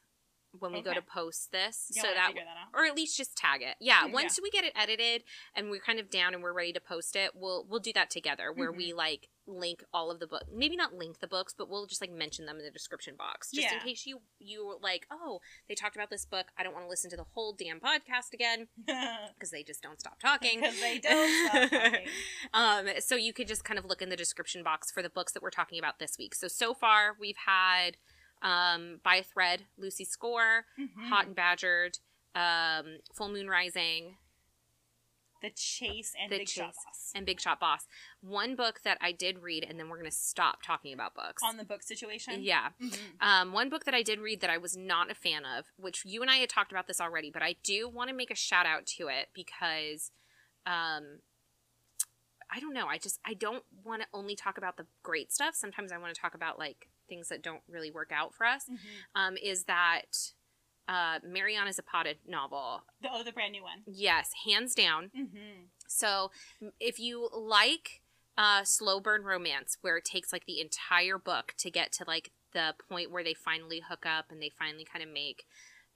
when 0.58 0.72
we 0.72 0.82
go 0.82 0.92
to 0.94 1.02
post 1.02 1.52
this, 1.52 1.90
You 1.94 2.02
so 2.02 2.08
that 2.08 2.32
that 2.34 2.40
out. 2.40 2.68
or 2.74 2.84
at 2.86 2.94
least 2.96 3.16
just 3.16 3.36
tag 3.36 3.62
it. 3.62 3.76
Yeah, 3.80 4.06
Yeah. 4.06 4.12
once 4.12 4.38
we 4.42 4.50
get 4.50 4.64
it 4.64 4.72
edited 4.76 5.24
and 5.54 5.70
we're 5.70 5.80
kind 5.80 5.98
of 5.98 6.10
down 6.10 6.34
and 6.34 6.42
we're 6.42 6.52
ready 6.52 6.72
to 6.72 6.80
post 6.80 7.16
it, 7.16 7.32
we'll 7.34 7.64
we'll 7.68 7.80
do 7.80 7.92
that 7.94 8.10
together 8.10 8.52
where 8.52 8.72
we 8.72 8.88
Mm-hmm. 8.88 8.98
like 8.98 9.28
link 9.48 9.84
all 9.94 10.10
of 10.10 10.18
the 10.18 10.26
book. 10.26 10.42
Maybe 10.52 10.74
not 10.76 10.92
link 10.94 11.20
the 11.20 11.28
books, 11.28 11.54
but 11.56 11.70
we'll 11.70 11.86
just 11.86 12.00
like 12.00 12.10
mention 12.10 12.46
them 12.46 12.58
in 12.58 12.64
the 12.64 12.70
description 12.72 13.14
box 13.16 13.52
just 13.52 13.72
in 13.72 13.78
case 13.80 14.04
you 14.04 14.20
you 14.40 14.66
were 14.66 14.74
like, 14.82 15.06
"Oh, 15.10 15.40
they 15.68 15.74
talked 15.76 15.94
about 15.94 16.10
this 16.10 16.24
book. 16.24 16.46
I 16.58 16.64
don't 16.64 16.72
want 16.72 16.84
to 16.84 16.90
listen 16.90 17.10
to 17.10 17.16
the 17.16 17.26
whole 17.34 17.52
damn 17.52 17.78
podcast 17.78 18.32
again 18.34 18.66
because 18.86 19.50
they 19.52 19.62
just 19.62 19.82
don't 19.82 20.00
stop 20.00 20.18
talking." 20.20 20.60
because 20.60 20.80
they 20.80 20.98
don't 20.98 21.46
stop 21.48 21.70
talking. 21.82 22.06
um, 22.52 22.88
so 23.00 23.14
you 23.14 23.32
could 23.32 23.46
just 23.46 23.64
kind 23.64 23.78
of 23.78 23.84
look 23.84 24.02
in 24.02 24.08
the 24.08 24.16
description 24.16 24.64
box 24.64 24.90
for 24.90 25.00
the 25.02 25.10
books 25.10 25.32
that 25.32 25.42
we're 25.44 25.50
talking 25.50 25.78
about 25.78 26.00
this 26.00 26.16
week. 26.18 26.34
So 26.34 26.48
so 26.48 26.74
far 26.74 27.14
we've 27.20 27.36
had 27.46 27.96
um, 28.42 29.00
by 29.02 29.16
a 29.16 29.22
thread, 29.22 29.62
Lucy 29.76 30.04
Score, 30.04 30.66
Mhm. 30.78 31.08
Hot 31.08 31.26
and 31.26 31.34
Badgered, 31.36 31.98
um, 32.34 32.98
Full 33.14 33.28
Moon 33.28 33.48
Rising. 33.48 34.18
The 35.42 35.50
Chase 35.50 36.14
and 36.18 36.32
The 36.32 36.38
Big 36.38 36.48
Shot 36.48 36.68
Chase 36.68 36.76
Boss. 36.86 37.12
and 37.14 37.26
Big 37.26 37.40
Shot 37.40 37.60
Boss. 37.60 37.86
One 38.22 38.56
book 38.56 38.80
that 38.84 38.96
I 39.02 39.12
did 39.12 39.40
read, 39.40 39.64
and 39.64 39.78
then 39.78 39.88
we're 39.90 39.98
gonna 39.98 40.10
stop 40.10 40.62
talking 40.62 40.94
about 40.94 41.14
books. 41.14 41.42
On 41.42 41.56
the 41.58 41.64
book 41.64 41.82
situation. 41.82 42.42
yeah. 42.42 42.70
Mhm. 42.80 43.16
Um, 43.20 43.52
one 43.52 43.68
book 43.68 43.84
that 43.84 43.94
I 43.94 44.02
did 44.02 44.18
read 44.18 44.40
that 44.40 44.48
I 44.50 44.56
was 44.56 44.76
not 44.78 45.10
a 45.10 45.14
fan 45.14 45.44
of, 45.44 45.66
which 45.76 46.04
you 46.06 46.22
and 46.22 46.30
I 46.30 46.36
had 46.36 46.48
talked 46.48 46.72
about 46.72 46.86
this 46.86 47.00
already, 47.02 47.30
but 47.30 47.42
I 47.42 47.52
do 47.62 47.86
want 47.86 48.08
to 48.08 48.14
make 48.14 48.30
a 48.30 48.34
shout 48.34 48.64
out 48.64 48.86
to 48.96 49.08
it 49.08 49.28
because, 49.34 50.10
um, 50.64 51.20
I 52.50 52.58
don't 52.60 52.72
know. 52.72 52.86
I 52.86 52.96
just 52.96 53.20
I 53.24 53.34
don't 53.34 53.64
want 53.84 54.02
to 54.02 54.08
only 54.14 54.36
talk 54.36 54.56
about 54.56 54.76
the 54.78 54.86
great 55.02 55.32
stuff. 55.32 55.54
Sometimes 55.54 55.92
I 55.92 55.98
want 55.98 56.14
to 56.14 56.20
talk 56.20 56.34
about 56.34 56.58
like 56.58 56.88
things 57.08 57.28
that 57.28 57.42
don't 57.42 57.62
really 57.68 57.90
work 57.90 58.10
out 58.12 58.34
for 58.34 58.46
us. 58.46 58.64
Mhm. 58.70 58.78
Um, 59.14 59.36
is 59.42 59.64
that 59.64 60.32
uh, 60.88 61.18
Mariana 61.26 61.72
Zapata 61.72 62.14
novel? 62.26 62.82
The, 63.00 63.08
oh, 63.12 63.22
the 63.24 63.32
brand 63.32 63.52
new 63.52 63.62
one. 63.62 63.82
Yes, 63.86 64.30
hands 64.46 64.74
down. 64.74 65.10
Mm-hmm. 65.16 65.64
So 65.88 66.30
if 66.78 67.00
you 67.00 67.28
like 67.32 68.02
uh, 68.38 68.62
slow 68.64 69.00
burn 69.00 69.22
romance, 69.24 69.78
where 69.80 69.96
it 69.96 70.04
takes 70.04 70.32
like 70.32 70.46
the 70.46 70.60
entire 70.60 71.18
book 71.18 71.54
to 71.58 71.70
get 71.70 71.90
to 71.92 72.04
like 72.06 72.30
the 72.52 72.74
point 72.88 73.10
where 73.10 73.24
they 73.24 73.34
finally 73.34 73.80
hook 73.88 74.06
up 74.06 74.26
and 74.30 74.40
they 74.40 74.50
finally 74.56 74.84
kind 74.84 75.02
of 75.02 75.10
make 75.10 75.44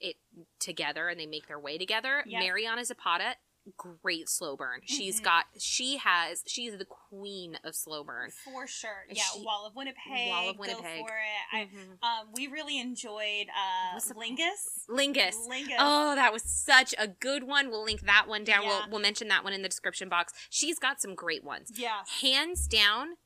it 0.00 0.16
together 0.58 1.08
and 1.08 1.20
they 1.20 1.26
make 1.26 1.46
their 1.46 1.60
way 1.60 1.76
together, 1.78 2.24
Yep. 2.26 2.42
Mariana 2.42 2.84
Zapata, 2.84 3.36
great 3.76 4.28
slow 4.28 4.56
burn. 4.56 4.80
She's 4.84 5.20
Mhm. 5.20 5.24
got, 5.24 5.44
she 5.58 5.98
has, 5.98 6.42
she's 6.46 6.76
the 6.78 6.84
queen 6.84 7.58
of 7.64 7.74
slow 7.74 8.02
burn. 8.04 8.30
For 8.30 8.66
sure. 8.66 9.04
Yeah, 9.10 9.22
she- 9.34 9.42
Wall 9.42 9.66
of 9.66 9.74
Winnipeg. 9.76 10.28
Wall 10.28 10.50
of 10.50 10.56
Go 10.56 10.60
Winnipeg. 10.60 11.00
for 11.06 11.16
it. 11.16 11.56
I, 11.56 11.64
Mhm. 11.66 12.02
um, 12.02 12.32
we 12.34 12.46
really 12.46 12.78
enjoyed 12.78 13.48
uh, 13.48 13.92
What's 13.94 14.10
Lingus. 14.12 14.86
Lingus. 14.88 15.34
Lingus. 15.48 15.76
Oh, 15.78 16.14
that 16.14 16.32
was 16.32 16.42
such 16.42 16.94
a 16.98 17.06
good 17.08 17.44
one. 17.44 17.68
We'll 17.70 17.84
link 17.84 18.00
that 18.02 18.26
one 18.28 18.44
down. 18.44 18.62
Yeah. 18.62 18.68
We'll, 18.68 18.90
we'll 18.92 19.00
mention 19.00 19.28
that 19.28 19.44
one 19.44 19.52
in 19.52 19.62
the 19.62 19.68
description 19.68 20.08
box. 20.08 20.32
She's 20.50 20.78
got 20.78 21.00
some 21.00 21.14
great 21.14 21.44
ones. 21.44 21.70
Yeah. 21.74 22.02
Hands 22.22 22.66
down, 22.66 23.16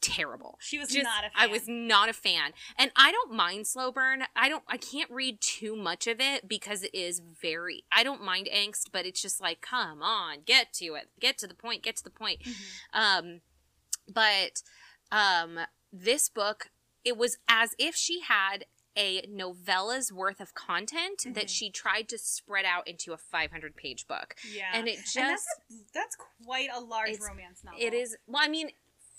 terrible. 0.00 0.58
She 0.60 0.78
was 0.78 0.88
Just- 0.90 1.04
not 1.04 1.24
a 1.24 1.30
fan. 1.30 1.32
I 1.36 1.46
was 1.46 1.62
not 1.68 2.08
a 2.08 2.12
fan. 2.12 2.52
And 2.78 2.90
I 2.96 3.12
don't 3.12 3.32
mind 3.32 3.66
slow 3.66 3.90
burn. 3.92 4.24
I 4.36 4.48
don't 4.48 4.64
I 4.68 4.76
can't 4.76 5.10
read 5.10 5.40
too 5.40 5.76
much 5.76 6.06
of 6.06 6.20
it 6.20 6.48
because 6.48 6.82
it 6.82 6.94
is 6.94 7.20
very 7.20 7.84
I 7.92 8.02
don't 8.02 8.22
mind 8.22 8.48
angst, 8.54 8.88
but 8.92 9.06
it's 9.06 9.20
just 9.22 9.40
like, 9.40 9.60
come 9.60 10.02
on, 10.02 10.38
get 10.46 10.72
to 10.74 10.94
it. 10.94 11.08
Get 11.20 11.38
to 11.38 11.46
the 11.46 11.54
point, 11.54 11.82
get 11.82 11.96
to 11.96 12.04
the 12.04 12.10
point. 12.10 12.40
Mhm. 12.42 12.54
Um 12.92 13.40
but 14.08 14.62
um 15.12 15.60
this 15.92 16.28
book 16.28 16.70
it 17.04 17.16
was 17.16 17.38
as 17.48 17.74
if 17.78 17.94
she 17.94 18.20
had 18.20 18.66
a 18.96 19.22
novella's 19.28 20.12
worth 20.12 20.40
of 20.40 20.52
content 20.54 21.20
Mhm. 21.20 21.34
that 21.34 21.48
she 21.48 21.70
tried 21.70 22.08
to 22.08 22.18
spread 22.18 22.64
out 22.64 22.86
into 22.88 23.12
a 23.12 23.16
500 23.16 23.76
page 23.76 24.06
book. 24.08 24.34
Yeah. 24.52 24.70
And 24.74 24.88
it 24.88 24.96
just 24.96 25.16
And 25.16 25.28
that's, 25.28 25.46
a, 25.70 25.74
that's 25.94 26.16
quite 26.44 26.68
a 26.72 26.80
large 26.80 27.18
romance 27.20 27.62
novel. 27.62 27.78
It 27.80 27.94
is. 27.94 28.16
Well, 28.26 28.42
I 28.44 28.48
mean, 28.48 28.70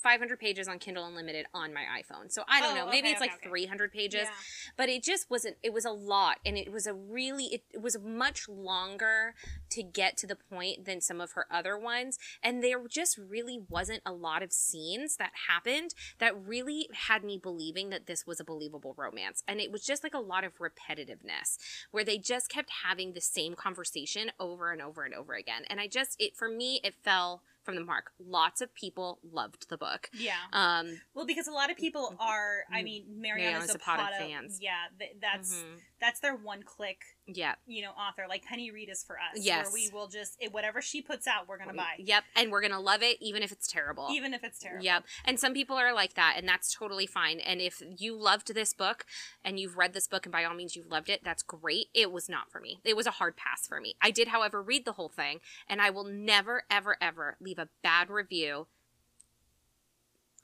500 0.01 0.39
pages 0.39 0.67
on 0.67 0.79
Kindle 0.79 1.05
Unlimited 1.05 1.45
on 1.53 1.73
my 1.73 1.83
iPhone. 2.01 2.31
So 2.31 2.43
I 2.47 2.59
don't 2.59 2.71
Oh, 2.73 2.75
know. 2.75 2.85
Maybe 2.85 3.07
okay, 3.07 3.11
it's 3.11 3.21
okay, 3.21 3.29
like 3.31 3.39
okay. 3.39 3.49
300 3.49 3.91
pages. 3.91 4.21
Yeah. 4.23 4.29
But 4.77 4.89
it 4.89 5.03
just 5.03 5.29
wasn't. 5.29 5.57
It 5.63 5.73
was 5.73 5.85
a 5.85 5.91
lot, 5.91 6.39
and 6.45 6.57
it 6.57 6.71
was 6.71 6.87
a 6.87 6.93
really. 6.93 7.45
It, 7.45 7.63
it 7.73 7.81
was 7.81 7.97
much 7.99 8.47
longer 8.49 9.35
to 9.71 9.83
get 9.83 10.17
to 10.17 10.27
the 10.27 10.35
point 10.35 10.85
than 10.85 11.01
some 11.01 11.21
of 11.21 11.33
her 11.33 11.45
other 11.51 11.77
ones, 11.77 12.17
and 12.43 12.63
there 12.63 12.81
just 12.87 13.17
really 13.17 13.59
wasn't 13.69 14.01
a 14.05 14.11
lot 14.11 14.41
of 14.43 14.51
scenes 14.51 15.17
that 15.17 15.31
happened 15.47 15.93
that 16.19 16.35
really 16.45 16.87
had 17.07 17.23
me 17.23 17.37
believing 17.37 17.89
that 17.89 18.05
this 18.07 18.25
was 18.25 18.39
a 18.39 18.43
believable 18.43 18.93
romance, 18.97 19.43
and 19.47 19.59
it 19.59 19.71
was 19.71 19.85
just 19.85 20.03
like 20.03 20.13
a 20.13 20.19
lot 20.19 20.43
of 20.43 20.53
repetitiveness 20.59 21.57
where 21.91 22.03
they 22.03 22.17
just 22.17 22.49
kept 22.49 22.69
having 22.83 23.13
the 23.13 23.21
same 23.21 23.55
conversation 23.55 24.31
over 24.39 24.71
and 24.71 24.81
over 24.81 25.03
and 25.03 25.13
over 25.13 25.33
again, 25.33 25.63
and 25.69 25.79
I 25.79 25.87
just 25.87 26.15
it 26.19 26.35
for 26.35 26.49
me 26.49 26.79
it 26.83 26.93
fell 27.03 27.41
from 27.63 27.75
the 27.75 27.83
mark. 27.83 28.11
Lots 28.19 28.61
of 28.61 28.73
people 28.73 29.19
loved 29.23 29.69
the 29.69 29.77
book. 29.77 30.09
Yeah. 30.13 30.33
Um, 30.53 31.01
Well, 31.13 31.25
because 31.25 31.47
a 31.47 31.51
lot 31.51 31.69
of 31.69 31.77
people 31.77 32.15
are, 32.19 32.63
I 32.71 32.83
mean, 32.83 33.05
Mariana, 33.21 33.51
Mariana 33.51 33.67
Zapata 33.67 34.03
Zapata, 34.03 34.15
fans. 34.17 34.59
Yeah, 34.61 34.73
th- 34.99 35.15
that's 35.21 35.55
mhm. 35.55 35.79
that's 35.99 36.19
their 36.19 36.35
one 36.35 36.63
click, 36.63 37.01
yeah. 37.37 37.55
you 37.65 37.81
know, 37.81 37.91
author. 37.91 38.23
Like 38.27 38.43
Penny 38.45 38.71
Reid 38.71 38.89
is 38.89 39.03
for 39.03 39.15
us. 39.15 39.43
Yes. 39.43 39.65
Where 39.65 39.73
we 39.73 39.89
will 39.93 40.07
just 40.07 40.37
it, 40.39 40.53
whatever 40.53 40.81
she 40.81 41.01
puts 41.01 41.27
out, 41.27 41.47
we're 41.47 41.57
gonna 41.57 41.73
buy, 41.73 41.95
Yep, 41.99 42.23
and 42.35 42.51
we're 42.51 42.61
gonna 42.61 42.79
love 42.79 43.03
it 43.03 43.17
even 43.21 43.43
if 43.43 43.51
it's 43.51 43.67
terrible. 43.67 44.07
even 44.11 44.33
if 44.33 44.43
it's 44.43 44.59
terrible. 44.59 44.83
Yep. 44.83 45.03
And 45.25 45.39
some 45.39 45.53
people 45.53 45.75
are 45.77 45.93
like 45.93 46.13
that, 46.15 46.35
and 46.37 46.47
that's 46.47 46.73
totally 46.73 47.07
fine. 47.07 47.39
And 47.39 47.61
if 47.61 47.81
you 47.97 48.15
loved 48.15 48.53
this 48.53 48.73
book 48.73 49.05
and 49.43 49.59
you've 49.59 49.77
read 49.77 49.93
this 49.93 50.07
book 50.07 50.25
and 50.25 50.31
by 50.31 50.43
all 50.43 50.53
means 50.53 50.75
you've 50.75 50.91
loved 50.91 51.09
it, 51.09 51.21
that's 51.23 51.43
great. 51.43 51.87
It 51.93 52.11
was 52.11 52.29
not 52.29 52.51
for 52.51 52.59
me. 52.59 52.79
It 52.83 52.95
was 52.95 53.07
a 53.07 53.11
hard 53.11 53.35
pass 53.37 53.67
for 53.67 53.79
me. 53.81 53.95
I 54.01 54.11
did, 54.11 54.29
however, 54.29 54.61
read 54.61 54.85
the 54.85 54.93
whole 54.93 55.09
thing, 55.09 55.39
and 55.67 55.81
I 55.81 55.89
will 55.89 56.03
never, 56.05 56.63
ever, 56.69 56.97
ever 57.01 57.37
leave 57.39 57.59
a 57.59 57.69
bad 57.83 58.09
review. 58.09 58.67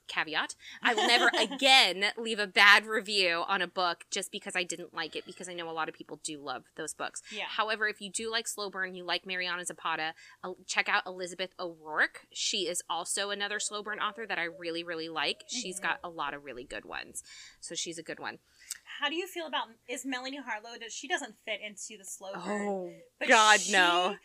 Caveat. 0.07 0.55
I 0.81 0.93
will 0.93 1.07
never 1.07 1.29
again 1.39 2.05
leave 2.17 2.39
a 2.39 2.47
bad 2.47 2.85
review 2.85 3.43
on 3.47 3.61
a 3.61 3.67
book 3.67 4.05
just 4.11 4.31
because 4.31 4.55
I 4.55 4.63
didn't 4.63 4.93
like 4.93 5.15
it, 5.15 5.25
because 5.25 5.47
I 5.49 5.53
know 5.53 5.69
a 5.69 5.71
lot 5.71 5.89
of 5.89 5.95
people 5.95 6.19
do 6.23 6.39
love 6.39 6.63
those 6.75 6.93
books. 6.93 7.21
Yeah. 7.31 7.45
However, 7.47 7.87
if 7.87 8.01
you 8.01 8.09
do 8.11 8.31
like 8.31 8.47
slow 8.47 8.69
burn, 8.69 8.95
you 8.95 9.03
like 9.03 9.25
Mariana 9.25 9.65
Zapata, 9.65 10.13
uh, 10.43 10.51
check 10.65 10.87
out 10.89 11.03
Elizabeth 11.05 11.51
O'Roark. 11.59 12.27
She 12.31 12.67
is 12.67 12.81
also 12.89 13.29
another 13.29 13.59
slow 13.59 13.83
burn 13.83 13.99
author 13.99 14.25
that 14.27 14.37
I 14.39 14.43
really, 14.45 14.83
really 14.83 15.09
like. 15.09 15.43
She's 15.47 15.79
Mhm. 15.79 15.83
got 15.83 15.99
a 16.03 16.09
lot 16.09 16.33
of 16.33 16.43
really 16.45 16.63
good 16.63 16.85
ones. 16.85 17.23
So 17.59 17.75
she's 17.75 17.97
a 17.97 18.03
good 18.03 18.19
one. 18.19 18.39
How 18.99 19.09
do 19.09 19.15
you 19.15 19.27
feel 19.27 19.45
about 19.45 19.67
is 19.87 20.05
Melanie 20.05 20.37
Harlow? 20.43 20.77
Does 20.79 20.93
she 20.93 21.07
doesn't 21.07 21.35
fit 21.45 21.59
into 21.61 21.97
the 21.97 22.03
slow 22.05 22.33
burn? 22.33 22.61
Oh, 22.61 22.91
God, 23.27 23.61
she- 23.61 23.71
no. 23.71 24.15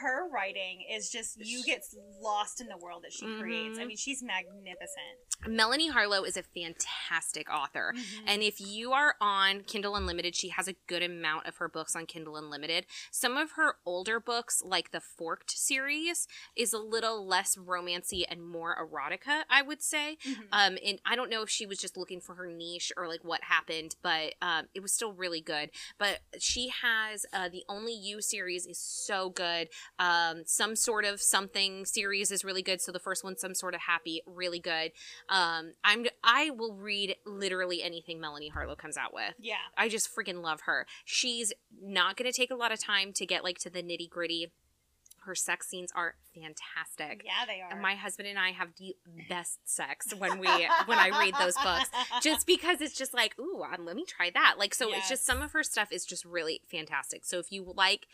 Her 0.00 0.28
writing 0.28 0.84
is 0.90 1.10
just 1.10 1.36
you 1.44 1.62
get 1.64 1.82
lost 2.20 2.60
in 2.60 2.68
the 2.68 2.76
world 2.76 3.02
that 3.04 3.12
she 3.12 3.26
creates. 3.38 3.78
I 3.78 3.82
Mhm. 3.82 3.86
mean, 3.88 3.96
she's 3.96 4.22
magnificent. 4.22 5.18
Melanie 5.46 5.88
Harlow 5.88 6.24
is 6.24 6.36
a 6.36 6.42
fantastic 6.42 7.50
author. 7.50 7.92
Mhm. 7.96 8.22
And 8.26 8.42
if 8.42 8.60
you 8.60 8.92
are 8.92 9.16
on 9.20 9.64
Kindle 9.64 9.96
Unlimited, 9.96 10.34
she 10.36 10.48
has 10.50 10.68
a 10.68 10.74
good 10.86 11.02
amount 11.02 11.46
of 11.46 11.56
her 11.56 11.68
books 11.68 11.94
on 11.96 12.06
Kindle 12.06 12.36
Unlimited. 12.36 12.86
Some 13.10 13.36
of 13.36 13.52
her 13.52 13.78
older 13.84 14.20
books, 14.20 14.62
like 14.64 14.90
the 14.90 15.00
Forked 15.00 15.50
series, 15.50 16.26
is 16.56 16.72
a 16.72 16.78
little 16.78 17.26
less 17.26 17.56
romancy 17.56 18.24
and 18.28 18.46
more 18.46 18.74
erotica, 18.76 19.44
I 19.50 19.62
would 19.62 19.82
say. 19.82 20.16
Mhm. 20.24 20.48
Um, 20.52 20.78
and 20.84 21.00
I 21.04 21.16
don't 21.16 21.30
know 21.30 21.42
if 21.42 21.50
she 21.50 21.66
was 21.66 21.78
just 21.78 21.96
looking 21.96 22.20
for 22.20 22.34
her 22.36 22.46
niche 22.46 22.92
or 22.96 23.08
like 23.08 23.24
what 23.24 23.44
happened, 23.44 23.96
but 24.02 24.34
um, 24.40 24.68
it 24.74 24.80
was 24.80 24.92
still 24.92 25.12
really 25.12 25.40
good. 25.40 25.70
But 25.98 26.20
she 26.38 26.68
has 26.68 27.26
uh, 27.32 27.48
the 27.48 27.64
Only 27.68 27.92
You 27.94 28.20
series 28.22 28.66
is 28.66 28.78
so 28.78 29.30
good. 29.30 29.63
Um, 29.98 30.42
some 30.46 30.76
sort 30.76 31.04
of 31.04 31.20
something 31.20 31.84
series 31.84 32.30
is 32.30 32.44
really 32.44 32.62
good. 32.62 32.80
So 32.80 32.92
the 32.92 32.98
first 32.98 33.24
one, 33.24 33.36
some 33.36 33.54
sort 33.54 33.74
of 33.74 33.80
happy, 33.82 34.22
really 34.26 34.58
good. 34.60 34.92
Um, 35.28 35.72
I'm 35.82 36.06
I 36.22 36.50
will 36.50 36.74
read 36.74 37.16
literally 37.26 37.82
anything 37.82 38.20
Melanie 38.20 38.48
Harlow 38.48 38.76
comes 38.76 38.96
out 38.96 39.12
with. 39.14 39.34
yeah. 39.38 39.56
I 39.76 39.88
just 39.88 40.14
freaking 40.14 40.42
love 40.42 40.62
her. 40.62 40.86
She's 41.04 41.52
not 41.82 42.16
going 42.16 42.30
to 42.30 42.36
take 42.36 42.50
a 42.50 42.54
lot 42.56 42.72
of 42.72 42.80
time 42.80 43.12
to 43.14 43.26
get 43.26 43.44
like 43.44 43.58
to 43.58 43.70
the 43.70 43.82
nitty 43.82 44.08
gritty. 44.08 44.52
Her 45.26 45.34
sex 45.34 45.68
scenes 45.68 45.90
are 45.96 46.16
fantastic. 46.34 47.22
Yeah, 47.24 47.46
they 47.46 47.62
are. 47.62 47.70
And 47.72 47.80
my 47.80 47.94
husband 47.94 48.28
and 48.28 48.38
I 48.38 48.50
have 48.50 48.68
the 48.78 48.94
best 49.28 49.58
sex 49.64 50.12
when 50.18 50.38
we 50.38 50.46
when 50.84 50.98
I 50.98 51.08
read 51.18 51.34
those 51.40 51.54
books, 51.54 51.88
just 52.22 52.46
because 52.46 52.82
it's 52.82 52.94
just 52.94 53.14
like, 53.14 53.34
ooh, 53.38 53.62
um, 53.62 53.86
let 53.86 53.96
me 53.96 54.04
try 54.06 54.30
that. 54.34 54.56
Like, 54.58 54.74
so 54.74 54.92
it's 54.92 55.08
just 55.08 55.24
some 55.24 55.40
of 55.40 55.52
her 55.52 55.62
stuff 55.62 55.88
is 55.90 56.04
just 56.04 56.26
really 56.26 56.60
fantastic. 56.70 57.24
So 57.24 57.38
if 57.38 57.50
you 57.50 57.72
like, 57.74 58.06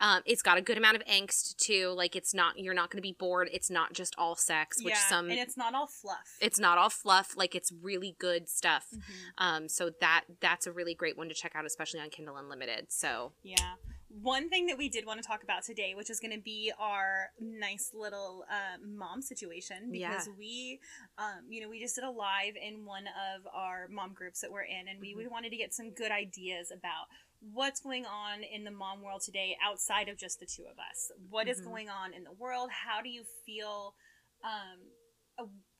um, 0.00 0.22
it's 0.26 0.42
got 0.42 0.58
a 0.58 0.62
good 0.62 0.76
amount 0.78 0.96
of 0.96 1.04
angst 1.04 1.56
too. 1.56 1.88
Like, 1.96 2.14
it's 2.16 2.34
not 2.34 2.58
you're 2.58 2.74
not 2.74 2.90
going 2.90 2.98
to 2.98 3.06
be 3.08 3.16
bored. 3.18 3.48
It's 3.52 3.70
not 3.70 3.92
just 3.92 4.14
all 4.18 4.36
sex, 4.36 4.82
which 4.82 4.94
yeah, 4.94 5.08
some 5.08 5.30
and 5.30 5.38
it's 5.38 5.56
not 5.56 5.74
all 5.74 5.86
fluff. 5.86 6.36
it's 6.40 6.58
not 6.58 6.78
all 6.78 6.90
fluff. 6.90 7.36
Like, 7.36 7.54
it's 7.54 7.72
really 7.72 8.16
good 8.18 8.48
stuff. 8.48 8.86
Mhm. 8.94 9.00
Um, 9.38 9.68
so 9.68 9.90
that 10.00 10.24
that's 10.40 10.66
a 10.66 10.72
really 10.72 10.94
great 10.94 11.16
one 11.16 11.28
to 11.28 11.34
check 11.34 11.52
out, 11.54 11.64
especially 11.64 12.00
on 12.00 12.10
Kindle 12.10 12.36
Unlimited. 12.36 12.92
So 12.92 13.32
Yeah. 13.42 13.74
One 14.22 14.48
thing 14.48 14.66
that 14.66 14.78
we 14.78 14.88
did 14.88 15.04
want 15.04 15.20
to 15.20 15.26
talk 15.26 15.42
about 15.42 15.62
today, 15.64 15.94
which 15.94 16.08
is 16.08 16.20
going 16.20 16.32
to 16.32 16.40
be 16.40 16.72
our 16.78 17.32
nice 17.38 17.90
little 17.92 18.46
uh, 18.50 18.78
mom 18.82 19.20
situation, 19.20 19.90
because 19.90 20.26
Yeah. 20.28 20.32
we, 20.38 20.80
um, 21.18 21.44
you 21.50 21.60
know, 21.60 21.68
we 21.68 21.80
just 21.80 21.96
did 21.96 22.04
a 22.04 22.10
live 22.10 22.54
in 22.56 22.86
one 22.86 23.04
of 23.08 23.46
our 23.52 23.88
mom 23.88 24.14
groups 24.14 24.40
that 24.40 24.50
we're 24.50 24.62
in, 24.62 24.88
and 24.88 25.00
we 25.00 25.12
Mhm. 25.12 25.16
we 25.18 25.26
wanted 25.26 25.50
to 25.50 25.56
get 25.56 25.74
some 25.74 25.90
good 25.90 26.12
ideas 26.12 26.70
about 26.70 27.08
what's 27.40 27.80
going 27.80 28.06
on 28.06 28.42
in 28.42 28.64
the 28.64 28.70
mom 28.70 29.02
world 29.02 29.22
today 29.24 29.56
outside 29.64 30.08
of 30.08 30.16
just 30.16 30.40
the 30.40 30.46
two 30.46 30.64
of 30.64 30.78
us. 30.78 31.10
What 31.28 31.48
is 31.48 31.60
Mhm. 31.60 31.64
going 31.64 31.88
on 31.88 32.12
in 32.12 32.24
the 32.24 32.32
world? 32.32 32.70
How 32.70 33.02
do 33.02 33.08
you 33.08 33.24
feel? 33.44 33.94
Um, 34.42 34.92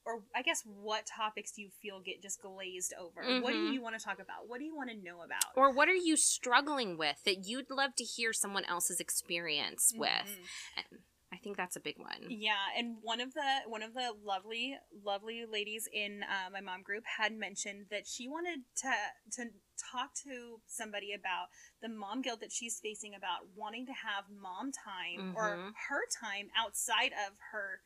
or 0.04 0.22
I 0.36 0.42
guess 0.42 0.62
what 0.64 1.04
topics 1.06 1.50
do 1.52 1.62
you 1.62 1.70
feel 1.82 2.00
get 2.00 2.22
just 2.22 2.40
glazed 2.40 2.94
over? 2.94 3.40
What 3.40 3.52
do 3.52 3.58
Mhm. 3.58 3.72
you 3.72 3.82
want 3.82 3.98
to 3.98 4.04
talk 4.04 4.20
about? 4.20 4.46
What 4.46 4.58
do 4.58 4.64
you 4.64 4.76
want 4.76 4.90
to 4.90 4.96
know 4.96 5.22
about? 5.22 5.42
or 5.56 5.70
what 5.70 5.88
are 5.88 5.94
you 5.94 6.16
struggling 6.16 6.96
with 6.96 7.22
that 7.24 7.44
you'd 7.46 7.70
love 7.70 7.94
to 7.96 8.04
hear 8.04 8.32
someone 8.32 8.64
else's 8.66 9.00
experience 9.00 9.92
with? 9.96 10.08
Mhm. 10.10 10.48
And 10.76 11.04
I 11.32 11.36
think 11.38 11.42
think 11.42 11.56
that's 11.58 11.76
a 11.76 11.80
big 11.80 11.98
one. 11.98 12.28
Yeah, 12.28 12.70
and 12.76 13.00
one 13.02 13.20
of 13.20 13.32
the 13.34 13.62
one 13.66 13.82
of 13.82 13.94
the 13.94 14.12
lovely 14.12 14.76
lovely 15.04 15.44
ladies 15.46 15.88
in 15.92 16.22
uh, 16.24 16.50
my 16.50 16.60
mom 16.60 16.82
group 16.82 17.04
had 17.18 17.32
mentioned 17.32 17.86
that 17.90 18.06
she 18.06 18.26
wanted 18.28 18.64
to 18.76 18.92
to 19.32 19.50
talk 19.92 20.14
to 20.24 20.60
somebody 20.66 21.12
about 21.12 21.48
the 21.82 21.88
mom 21.88 22.22
guilt 22.22 22.40
that 22.40 22.52
she's 22.52 22.80
facing 22.80 23.14
about 23.14 23.48
wanting 23.54 23.86
to 23.86 23.92
have 23.92 24.24
mom 24.30 24.72
time 24.72 25.26
or 25.34 25.56
Mhm. 25.56 25.74
her 25.88 26.02
time 26.20 26.50
outside 26.56 27.12
of 27.26 27.38
her 27.52 27.80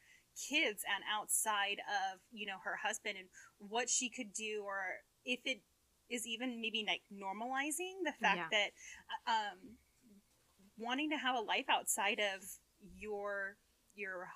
kids 0.49 0.85
and 0.87 1.05
outside 1.13 1.81
of 1.89 2.21
you 2.31 2.47
know 2.47 2.59
her 2.65 2.77
husband 2.77 3.17
and 3.19 3.29
what 3.59 3.89
she 3.89 4.09
could 4.09 4.33
do 4.33 4.63
or 4.65 5.03
if 5.25 5.41
it 5.45 5.63
is 6.09 6.27
even 6.27 6.61
maybe 6.61 6.85
like 6.87 7.03
normalizing 7.13 8.03
the 8.05 8.13
fact 8.21 8.39
Yeah. 8.39 8.49
that 8.51 8.71
uh, 9.27 9.31
um 9.31 9.79
wanting 10.79 11.11
to 11.11 11.17
have 11.17 11.37
a 11.37 11.41
life 11.41 11.67
outside 11.69 12.21
of 12.21 12.43
your 12.97 13.57
your 13.95 14.29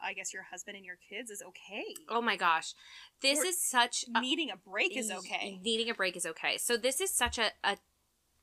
I 0.00 0.12
guess 0.12 0.32
your 0.32 0.44
husband 0.44 0.76
and 0.76 0.84
your 0.84 0.98
kids 1.08 1.30
is 1.30 1.42
okay. 1.42 1.84
Oh 2.08 2.20
my 2.20 2.36
gosh. 2.36 2.74
This 3.20 3.38
Or 3.38 3.44
is 3.46 3.62
such 3.62 4.04
a 4.14 4.20
Needing 4.20 4.50
a 4.50 4.56
break 4.56 4.96
is 4.96 5.10
okay. 5.10 5.60
Needing 5.62 5.90
a 5.90 5.94
break 5.94 6.16
is 6.16 6.26
okay. 6.26 6.58
So 6.58 6.76
this 6.76 7.00
is 7.00 7.10
such 7.10 7.38
a, 7.38 7.50
a 7.64 7.76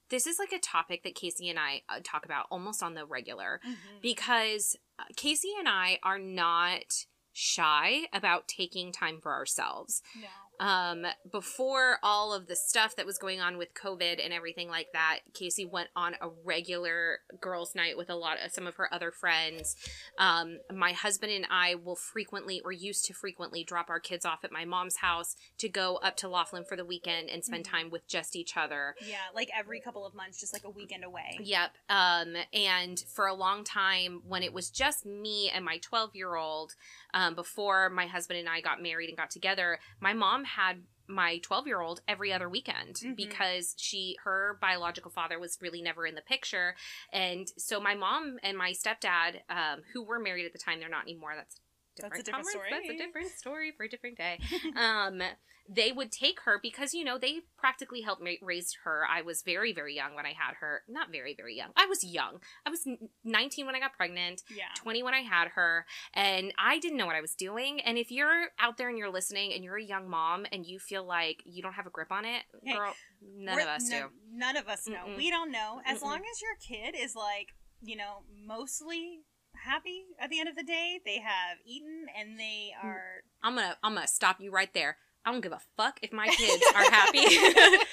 this 0.09 0.25
is 0.25 0.39
like 0.39 0.53
a 0.53 0.59
topic 0.59 1.03
that 1.03 1.15
Casey 1.15 1.49
and 1.49 1.59
I 1.59 1.81
uh, 1.89 1.99
talk 2.03 2.25
about 2.25 2.45
almost 2.49 2.81
on 2.81 2.93
the 2.93 3.05
regular 3.05 3.59
Mhm. 3.65 4.01
because 4.01 4.77
uh, 4.97 5.03
Casey 5.15 5.49
and 5.57 5.67
I 5.67 5.99
are 6.01 6.19
not 6.19 7.05
shy 7.33 8.07
about 8.13 8.47
taking 8.47 8.91
time 8.91 9.19
for 9.21 9.33
ourselves. 9.33 10.01
No. 10.15 10.27
Um, 10.59 11.05
before 11.31 11.97
all 12.01 12.33
of 12.33 12.47
the 12.47 12.55
stuff 12.55 12.95
that 12.95 13.05
was 13.05 13.17
going 13.17 13.39
on 13.39 13.57
with 13.57 13.73
COVID 13.73 14.23
and 14.23 14.33
everything 14.33 14.69
like 14.69 14.87
that, 14.93 15.19
Casey 15.33 15.65
went 15.65 15.89
on 15.95 16.15
a 16.21 16.29
regular 16.43 17.19
girls' 17.39 17.75
night 17.75 17.97
with 17.97 18.09
a 18.09 18.15
lot 18.15 18.37
of 18.43 18.51
some 18.51 18.65
of 18.67 18.75
her 18.75 18.91
other 18.93 19.11
friends. 19.11 19.75
Um, 20.17 20.59
my 20.73 20.93
husband 20.93 21.31
and 21.31 21.45
I 21.49 21.75
will 21.75 21.95
frequently, 21.95 22.61
or 22.63 22.71
used 22.71 23.05
to 23.05 23.13
frequently, 23.13 23.63
drop 23.63 23.89
our 23.89 23.99
kids 23.99 24.25
off 24.25 24.43
at 24.43 24.51
my 24.51 24.65
mom's 24.65 24.97
house 24.97 25.35
to 25.59 25.69
go 25.69 25.97
up 25.97 26.17
to 26.17 26.27
Laughlin 26.27 26.63
for 26.63 26.75
the 26.75 26.85
weekend 26.85 27.29
and 27.29 27.43
spend 27.43 27.65
Mhm. 27.65 27.69
time 27.71 27.89
with 27.89 28.07
just 28.07 28.35
each 28.35 28.57
other. 28.57 28.95
Yeah, 29.01 29.17
like 29.33 29.49
every 29.55 29.79
couple 29.79 30.05
of 30.05 30.13
months, 30.13 30.39
just 30.39 30.53
like 30.53 30.63
a 30.63 30.69
weekend 30.69 31.03
away. 31.03 31.37
Yep. 31.41 31.75
Um, 31.89 32.35
and 32.53 32.99
for 32.99 33.27
a 33.27 33.33
long 33.33 33.63
time, 33.63 34.21
when 34.25 34.43
it 34.43 34.53
was 34.53 34.69
just 34.69 35.05
me 35.05 35.49
and 35.49 35.63
my 35.63 35.77
12 35.77 36.15
year 36.15 36.35
old, 36.35 36.75
um, 37.13 37.35
before 37.35 37.89
my 37.89 38.07
husband 38.07 38.39
and 38.39 38.49
I 38.49 38.61
got 38.61 38.81
married 38.81 39.09
and 39.09 39.17
got 39.17 39.29
together, 39.29 39.79
my 39.99 40.13
mom 40.13 40.45
had 40.47 40.83
my 41.09 41.37
12 41.39 41.67
year 41.67 41.79
old 41.79 42.01
every 42.07 42.33
other 42.33 42.49
weekend 42.49 42.95
Mhm. 42.97 43.15
because 43.15 43.73
she 43.77 44.17
her 44.25 44.57
biological 44.59 45.09
father 45.09 45.39
was 45.39 45.57
really 45.61 45.81
never 45.81 46.05
in 46.05 46.15
the 46.15 46.21
picture 46.21 46.75
and 47.13 47.47
so 47.57 47.79
my 47.79 47.95
mom 47.95 48.37
and 48.43 48.57
my 48.57 48.71
stepdad 48.71 49.41
um, 49.49 49.83
who 49.93 50.03
were 50.03 50.19
married 50.19 50.45
at 50.45 50.51
the 50.51 50.59
time 50.59 50.79
they're 50.79 50.89
not 50.89 51.03
anymore 51.03 51.33
that's 51.35 51.61
That's 51.95 52.19
a 52.19 52.23
different 52.23 52.47
story. 52.47 52.69
that's 52.71 52.89
a 52.89 52.97
different 52.97 53.31
story 53.31 53.71
for 53.71 53.83
a 53.85 53.89
different 53.89 54.17
day 54.17 54.39
um 54.75 55.21
they 55.70 55.91
would 55.91 56.11
take 56.11 56.39
her 56.41 56.59
because 56.61 56.93
you 56.93 57.03
know 57.03 57.18
they 57.18 57.39
practically 57.57 58.01
helped 58.01 58.22
ma- 58.22 58.32
raise 58.41 58.76
her 58.84 59.01
i 59.09 59.22
was 59.22 59.41
very 59.43 59.74
very 59.74 59.95
young 59.95 60.15
when 60.15 60.26
i 60.26 60.30
had 60.30 60.53
her 60.59 60.82
not 60.88 61.11
very 61.11 61.34
very 61.36 61.55
young 61.55 61.70
i 61.76 61.86
was 61.86 62.03
young 62.03 62.39
i 62.65 62.70
was 62.70 62.88
19 63.24 63.65
when 63.65 63.76
i 63.76 63.80
got 63.80 63.93
pregnant 63.93 64.43
Yeah. 64.49 64.65
20 64.78 65.03
when 65.03 65.13
i 65.13 65.22
had 65.22 65.49
her 65.55 65.86
and 66.13 66.53
i 66.57 66.80
didn't 66.80 66.97
know 66.97 67.05
what 67.05 67.15
i 67.15 67.22
was 67.22 67.36
doing 67.36 67.82
and 67.82 67.97
if 67.97 68.11
you're 68.11 68.47
out 68.59 68.78
there 68.78 68.89
and 68.89 68.97
you're 68.97 69.11
listening 69.11 69.53
and 69.53 69.63
you're 69.63 69.78
a 69.78 69.84
young 69.84 70.09
mom 70.09 70.45
and 70.51 70.65
you 70.65 70.80
feel 70.80 71.05
like 71.05 71.41
you 71.45 71.61
don't 71.61 71.74
have 71.74 71.86
a 71.88 71.91
grip 71.91 72.11
on 72.11 72.24
it 72.26 72.43
Hey, 72.63 72.74
girl 72.74 72.93
none 73.22 73.55
We're- 73.55 73.63
of 73.63 73.70
us 73.70 73.89
no- 73.89 73.99
do 73.99 74.05
None 74.39 74.55
of 74.57 74.68
us 74.68 74.88
know. 74.88 74.97
Mm-mm. 75.07 75.18
We 75.18 75.32
don't 75.32 75.51
know. 75.51 75.82
As 75.84 75.97
Mm-mm. 75.99 76.03
long 76.03 76.20
as 76.32 76.41
your 76.43 76.55
kid 76.61 76.95
is 76.95 77.15
like, 77.15 77.55
you 77.82 77.95
know, 77.95 78.22
mostly 78.45 79.22
happy 79.65 80.03
at 80.22 80.30
the 80.30 80.39
end 80.39 80.47
of 80.47 80.55
the 80.55 80.61
day, 80.63 80.99
they 81.03 81.18
have 81.18 81.57
eaten 81.65 82.05
and 82.15 82.39
they 82.39 82.72
Mm. 82.80 82.86
are 82.86 83.24
i'm 83.41 83.55
gonna 83.55 83.76
i'm 83.84 83.95
gonna 83.95 84.07
stop 84.07 84.39
you 84.39 84.51
right 84.51 84.72
there 84.76 84.97
i 85.28 85.32
don't 85.32 85.41
give 85.41 85.51
a 85.51 85.59
fuck 85.75 85.99
if 86.01 86.11
my 86.13 86.28
kids 86.28 86.63
are 86.75 86.89
happy 86.89 87.25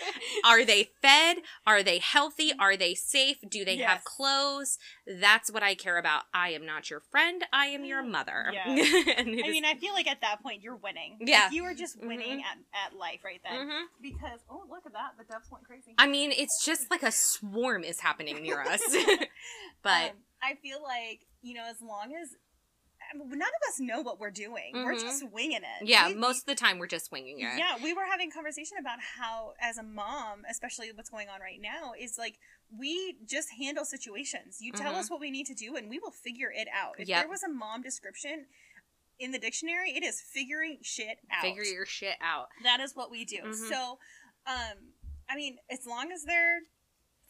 Are 0.45 0.65
they 0.65 0.91
fed? 1.01 1.39
Are 1.67 1.83
they 1.83 1.99
healthy? 1.99 2.53
Are 2.59 2.77
they 2.77 2.95
safe? 2.95 3.39
Do 3.49 3.65
they 3.65 3.77
have 3.79 4.05
clothes? 4.05 4.79
That's 5.07 5.51
what 5.51 5.63
I 5.63 5.75
care 5.75 5.97
about. 5.97 6.25
I 6.35 6.51
am 6.51 6.67
not 6.67 6.91
your 6.91 7.01
friend. 7.01 7.45
I 7.53 7.67
am 7.67 7.85
your 7.85 8.03
mother. 8.03 8.51
Yeah. 8.53 8.65
I 9.19 9.23
mean, 9.25 9.65
I 9.65 9.75
feel 9.75 9.95
like 9.95 10.07
at 10.07 10.21
that 10.21 10.43
point 10.43 10.61
you're 10.63 10.77
winning. 10.77 11.17
Like, 11.21 11.29
Yeah. 11.29 11.51
you 11.51 11.65
are 11.65 11.73
just 11.75 11.99
winning 12.03 12.43
at, 12.43 12.59
at 12.93 12.99
life 12.99 13.21
right 13.25 13.41
then. 13.43 13.69
Mhm. 13.69 13.83
Because 14.03 14.41
oh 14.51 14.65
look 14.69 14.85
at 14.87 14.93
that, 14.93 15.13
the 15.19 15.25
doves 15.25 15.49
went 15.51 15.65
crazy. 15.65 15.95
I 15.99 16.07
mean, 16.07 16.33
it's 16.33 16.63
just 16.65 16.91
like 16.91 17.03
a 17.03 17.13
swarm 17.13 17.85
is 17.85 18.01
happening 18.01 18.43
near 18.43 18.61
us. 18.61 18.83
but 19.83 20.11
Um, 20.11 20.17
I 20.43 20.55
feel 20.63 20.83
like 20.83 21.21
you 21.43 21.55
know, 21.55 21.65
as 21.71 21.81
long 21.81 22.13
as 22.21 22.31
none 23.15 23.41
of 23.43 23.69
us 23.69 23.81
know 23.81 24.01
what 24.03 24.19
we're 24.21 24.31
doing, 24.31 24.73
we're 24.75 24.95
Mhm. 24.95 25.01
just 25.01 25.23
winging 25.31 25.63
it. 25.63 25.87
yeah, 25.87 26.09
We- 26.09 26.15
most 26.15 26.41
of 26.41 26.47
the 26.47 26.55
time 26.55 26.79
we're 26.79 26.87
just 26.87 27.07
swinging 27.07 27.41
it. 27.41 27.59
Yeah, 27.59 27.77
we 27.83 27.93
were 27.93 28.05
having 28.07 28.31
conversation 28.31 28.77
about 28.79 29.01
how, 29.01 29.55
as 29.61 29.79
a 29.79 29.83
mom, 29.83 30.45
especially 30.49 30.91
what's 30.93 31.11
going 31.11 31.29
on 31.29 31.41
right 31.41 31.61
now, 31.61 31.93
is 31.99 32.19
like 32.19 32.39
we 32.71 33.17
just 33.25 33.51
handle 33.59 33.85
situations. 33.85 34.61
You 34.61 34.73
tell 34.73 34.93
Mhm. 34.95 34.99
us 34.99 35.11
what 35.11 35.21
we 35.21 35.31
need 35.31 35.47
to 35.47 35.55
do, 35.55 35.77
and 35.77 35.89
we 35.89 35.99
will 35.99 36.11
figure 36.11 36.51
it 36.51 36.69
out. 36.73 36.99
If 36.99 37.09
Yep. 37.09 37.23
there 37.23 37.29
was 37.29 37.43
a 37.43 37.49
mom 37.49 37.83
description 37.83 38.47
in 39.19 39.31
the 39.31 39.39
dictionary, 39.39 39.95
it 39.97 40.03
is 40.03 40.21
figuring 40.21 40.83
shit 40.83 41.21
out. 41.31 41.43
Figure 41.43 41.63
your 41.65 41.87
shit 41.87 42.17
out. 42.21 42.49
that 42.63 42.81
is 42.81 42.95
what 42.97 43.11
we 43.11 43.25
do. 43.25 43.43
Mhm. 43.43 43.69
So, 43.69 43.99
um, 44.47 44.95
I 45.29 45.37
mean, 45.37 45.59
as 45.71 45.87
long 45.87 46.11
as 46.13 46.25
they're 46.25 46.61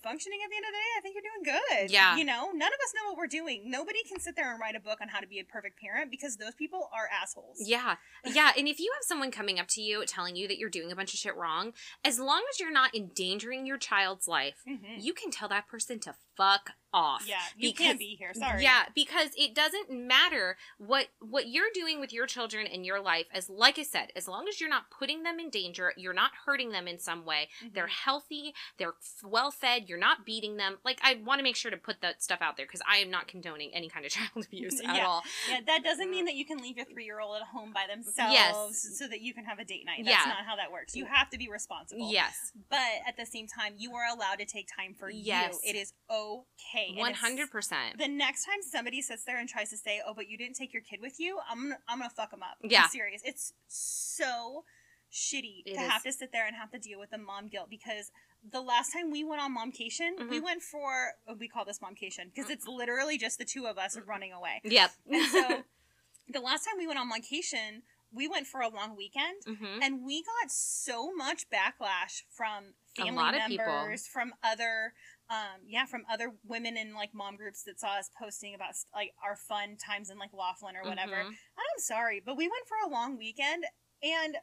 functioning 0.05 0.39
at 0.45 0.51
the 0.51 0.57
end 0.57 0.65
of 0.67 0.73
the 0.73 0.77
day, 0.79 0.91
I 0.97 1.01
think 1.01 1.15
you're 1.17 1.25
doing 1.33 1.59
good. 1.81 1.91
Yeah. 1.91 2.17
You 2.17 2.25
know, 2.25 2.51
none 2.53 2.69
of 2.73 2.79
us 2.85 2.93
know 2.95 3.09
what 3.11 3.17
we're 3.19 3.27
doing. 3.27 3.63
Nobody 3.71 4.01
can 4.07 4.21
sit 4.21 4.37
there 4.37 4.53
and 4.53 4.61
write 4.61 4.77
a 4.77 4.81
book 4.81 4.99
on 5.01 5.09
how 5.09 5.19
to 5.21 5.27
be 5.27 5.41
a 5.41 5.45
perfect 5.45 5.81
parent 5.81 6.11
because 6.11 6.37
those 6.37 6.55
people 6.55 6.91
are 6.93 7.09
assholes. 7.11 7.57
Yeah. 7.65 7.97
Yeah. 8.25 8.53
And 8.57 8.69
if 8.69 8.79
you 8.79 8.93
have 8.95 9.03
someone 9.05 9.31
coming 9.31 9.59
up 9.59 9.67
to 9.69 9.81
you 9.83 10.05
telling 10.07 10.37
you 10.37 10.47
that 10.49 10.59
you're 10.59 10.71
doing 10.71 10.93
a 10.93 10.97
bunch 10.97 11.15
of 11.15 11.19
shit 11.19 11.35
wrong, 11.37 11.73
as 12.05 12.19
long 12.19 12.43
as 12.53 12.61
you're 12.61 12.71
not 12.73 12.95
endangering 12.95 13.67
your 13.67 13.79
child's 13.79 14.29
life, 14.29 14.63
Mhm. 14.69 15.03
you 15.03 15.15
can 15.15 15.31
tell 15.31 15.49
that 15.49 15.67
person 15.67 15.99
to 16.01 16.15
fuck 16.37 16.73
off. 16.95 17.27
Yeah, 17.27 17.41
you 17.57 17.71
Because- 17.71 17.87
can't 17.87 17.99
be 17.99 18.15
here. 18.17 18.33
Sorry. 18.35 18.63
Yeah, 18.63 18.85
because 18.95 19.31
it 19.37 19.55
doesn't 19.55 19.91
matter 19.91 20.57
what 20.79 21.09
what 21.21 21.49
you're 21.49 21.71
doing 21.75 21.99
with 22.01 22.13
your 22.13 22.27
children 22.27 22.67
in 22.67 22.85
your 22.85 23.01
life 23.01 23.27
as 23.33 23.51
like 23.51 23.79
I 23.79 23.83
said, 23.83 24.13
as 24.15 24.29
long 24.29 24.47
as 24.49 24.61
you're 24.61 24.71
not 24.71 24.91
putting 24.91 25.25
them 25.25 25.39
in 25.41 25.51
danger, 25.51 25.93
you're 25.97 26.13
not 26.15 26.31
hurting 26.47 26.71
them 26.71 26.87
in 26.87 26.99
some 26.99 27.25
way. 27.25 27.49
Mhm. 27.63 27.75
They're 27.75 27.89
healthy, 27.89 28.55
they're 28.79 28.95
well 29.25 29.51
fed, 29.51 29.89
you're 29.89 29.99
not 29.99 30.25
beating 30.25 30.57
them. 30.57 30.79
Like 30.85 31.01
I 31.03 31.15
want 31.15 31.41
to 31.41 31.43
make 31.43 31.57
sure 31.57 31.71
to 31.73 31.77
put 31.77 32.01
that 32.03 32.23
stuff 32.23 32.41
out 32.41 32.57
there 32.57 32.67
because 32.67 32.83
I 32.89 32.99
am 32.99 33.11
not 33.11 33.27
condoning 33.27 33.75
any 33.75 33.89
kind 33.89 34.07
of 34.07 34.13
child 34.17 34.47
abuse 34.47 34.81
at 34.87 34.95
Yeah. 34.97 35.07
all. 35.07 35.23
Yeah, 35.51 35.61
that 35.67 35.83
doesn't 35.83 36.11
mean 36.11 36.25
that 36.27 36.35
you 36.37 36.45
can 36.47 36.59
leave 36.59 36.77
your 36.77 36.87
three 36.87 37.05
year 37.05 37.19
old 37.21 37.37
at 37.37 37.43
home 37.49 37.73
by 37.73 37.87
themselves 37.89 38.33
Yes. 38.33 38.97
so 38.99 39.09
that 39.09 39.21
you 39.21 39.35
can 39.35 39.45
have 39.45 39.59
a 39.59 39.65
date 39.65 39.85
night. 39.85 40.05
That's 40.05 40.25
Yeah. 40.25 40.31
not 40.33 40.45
how 40.47 40.55
that 40.57 40.71
works. 40.71 40.95
You 40.95 41.07
have 41.07 41.29
to 41.31 41.39
be 41.39 41.49
responsible. 41.49 42.11
Yes. 42.13 42.53
But 42.71 42.79
at 43.07 43.17
the 43.17 43.27
same 43.27 43.49
time, 43.49 43.75
you 43.79 43.95
are 43.97 44.07
allowed 44.07 44.37
to 44.39 44.45
take 44.47 44.69
time 44.75 44.95
for 44.95 45.11
Yes. 45.11 45.59
you. 45.65 45.71
It 45.71 45.77
is 45.77 45.93
okay. 46.11 46.84
And 46.97 47.17
hundred 47.17 47.51
percent. 47.51 47.99
The 47.99 48.09
next 48.09 48.45
time 48.45 48.63
somebody 48.63 49.01
sits 49.03 49.25
there 49.25 49.39
and 49.39 49.49
tries 49.49 49.71
to 49.71 49.77
say, 49.77 50.01
"Oh, 50.07 50.15
but 50.15 50.29
you 50.29 50.37
didn't 50.37 50.57
take 50.57 50.73
your 50.73 50.83
kid 50.83 51.01
with 51.01 51.19
you," 51.21 51.39
I'm 51.49 51.63
gonna 51.65 51.79
I'm 51.89 51.99
gonna 51.99 52.11
fuck 52.11 52.31
them 52.31 52.43
up. 52.43 52.59
Yeah. 52.63 52.83
I'm 52.85 52.89
serious. 52.91 53.23
It's 53.25 53.53
so 53.69 54.65
shitty 55.13 55.63
It 55.67 55.75
to 55.75 55.81
is. 55.81 55.91
have 55.91 56.03
to 56.03 56.13
sit 56.13 56.33
there 56.33 56.47
and 56.47 56.57
have 56.57 56.71
to 56.73 56.79
deal 56.79 56.99
with 56.99 57.11
the 57.11 57.19
mom 57.19 57.49
guilt 57.49 57.69
because 57.71 58.11
the 58.51 58.61
last 58.61 58.93
time 58.93 59.11
we 59.11 59.23
went 59.25 59.41
on 59.41 59.55
momcation, 59.57 60.17
we 60.29 60.41
Mhm. 60.41 60.43
went 60.43 60.63
for 60.63 61.13
we 61.39 61.49
call 61.49 61.65
this 61.65 61.81
momcation 61.81 62.31
because 62.35 62.51
it's 62.51 62.67
literally 62.67 63.17
just 63.17 63.39
the 63.39 63.45
two 63.45 63.67
of 63.67 63.79
us 63.79 63.97
running 63.99 64.33
away. 64.33 64.61
Yep. 64.65 64.91
And 65.09 65.27
so 65.31 65.65
the 66.29 66.41
last 66.41 66.65
time 66.65 66.75
we 66.79 66.87
went 66.87 66.99
on 66.99 67.09
vacation, 67.11 67.83
we 68.13 68.29
went 68.29 68.47
for 68.47 68.61
a 68.61 68.69
long 68.69 68.97
weekend 68.97 69.43
hmm 69.47 69.79
and 69.83 70.05
we 70.05 70.23
got 70.23 70.51
so 70.51 71.13
much 71.15 71.49
backlash 71.49 72.23
from 72.31 72.75
A 72.99 73.03
family 73.03 73.23
lot 73.23 73.35
of 73.35 73.43
people. 73.47 73.65
members, 73.67 74.07
from 74.07 74.35
other 74.43 74.95
um 75.31 75.61
yeah, 75.67 75.87
from 75.87 76.03
other 76.11 76.33
women 76.47 76.77
in 76.77 76.95
like 76.95 77.15
mom 77.15 77.37
groups 77.37 77.63
that 77.65 77.81
saw 77.81 77.99
us 77.99 78.11
posting 78.19 78.55
about 78.55 78.75
like 78.95 79.13
our 79.25 79.37
fun 79.37 79.77
times 79.77 80.11
in 80.11 80.19
like 80.19 80.31
Laughlin 80.33 80.77
or 80.77 80.89
whatever. 80.89 81.13
Mhm. 81.17 81.29
I'm 81.29 81.79
sorry, 81.79 82.21
but 82.25 82.37
we 82.37 82.45
went 82.47 82.67
for 82.69 82.77
a 82.87 82.91
long 82.93 83.17
weekend 83.17 83.65
and 84.03 84.37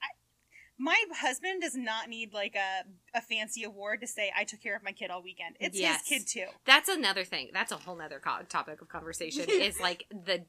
I, 0.00 0.06
my 0.78 1.02
husband 1.14 1.62
does 1.62 1.74
not 1.74 2.08
need 2.08 2.32
like 2.32 2.54
a, 2.54 2.84
a 3.16 3.20
fancy 3.20 3.64
award 3.64 4.00
to 4.02 4.06
say 4.06 4.30
I 4.36 4.44
took 4.44 4.62
care 4.62 4.76
of 4.76 4.82
my 4.84 4.92
kid 4.92 5.10
all 5.10 5.22
weekend. 5.22 5.56
It's 5.58 5.78
Yes. 5.78 6.06
his 6.08 6.18
kid 6.20 6.28
too. 6.28 6.46
That's 6.64 6.88
another 6.88 7.24
thing. 7.24 7.50
That's 7.52 7.72
a 7.72 7.76
whole 7.76 7.96
nother 7.96 8.20
co- 8.22 8.42
topic 8.48 8.80
of 8.82 8.88
conversation. 8.88 9.44
is 9.48 9.80
like 9.80 10.06
the 10.10 10.44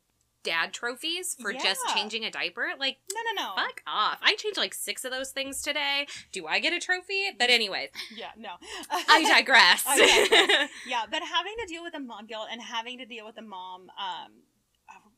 dad 0.48 0.74
trophies 0.74 1.36
for 1.40 1.52
just 1.54 1.82
changing 1.94 2.24
a 2.24 2.32
diaper. 2.32 2.70
Like 2.80 2.98
No, 3.14 3.22
no, 3.36 3.44
no. 3.50 3.56
Fuck 3.56 3.82
off. 3.86 4.18
I 4.22 4.36
changed 4.36 4.58
like 4.58 4.74
six 4.74 5.04
of 5.06 5.12
those 5.12 5.32
things 5.32 5.62
today. 5.62 6.08
Do 6.32 6.48
I 6.48 6.60
get 6.60 6.74
a 6.74 6.80
trophy? 6.80 7.26
But 7.38 7.50
anyways, 7.50 7.90
Yeah, 8.16 8.32
no. 8.38 8.52
I 8.90 9.24
digress. 9.24 9.84
I 9.88 9.98
digress. 9.98 10.70
Yeah, 10.88 11.04
but 11.12 11.22
having 11.24 11.54
to 11.60 11.66
deal 11.68 11.84
with 11.84 11.94
the 11.94 12.00
mom 12.00 12.26
guilt 12.28 12.48
and 12.52 12.62
having 12.62 12.98
to 13.00 13.06
deal 13.06 13.26
with 13.26 13.36
the 13.36 13.42
mom, 13.42 13.82
um, 14.00 14.32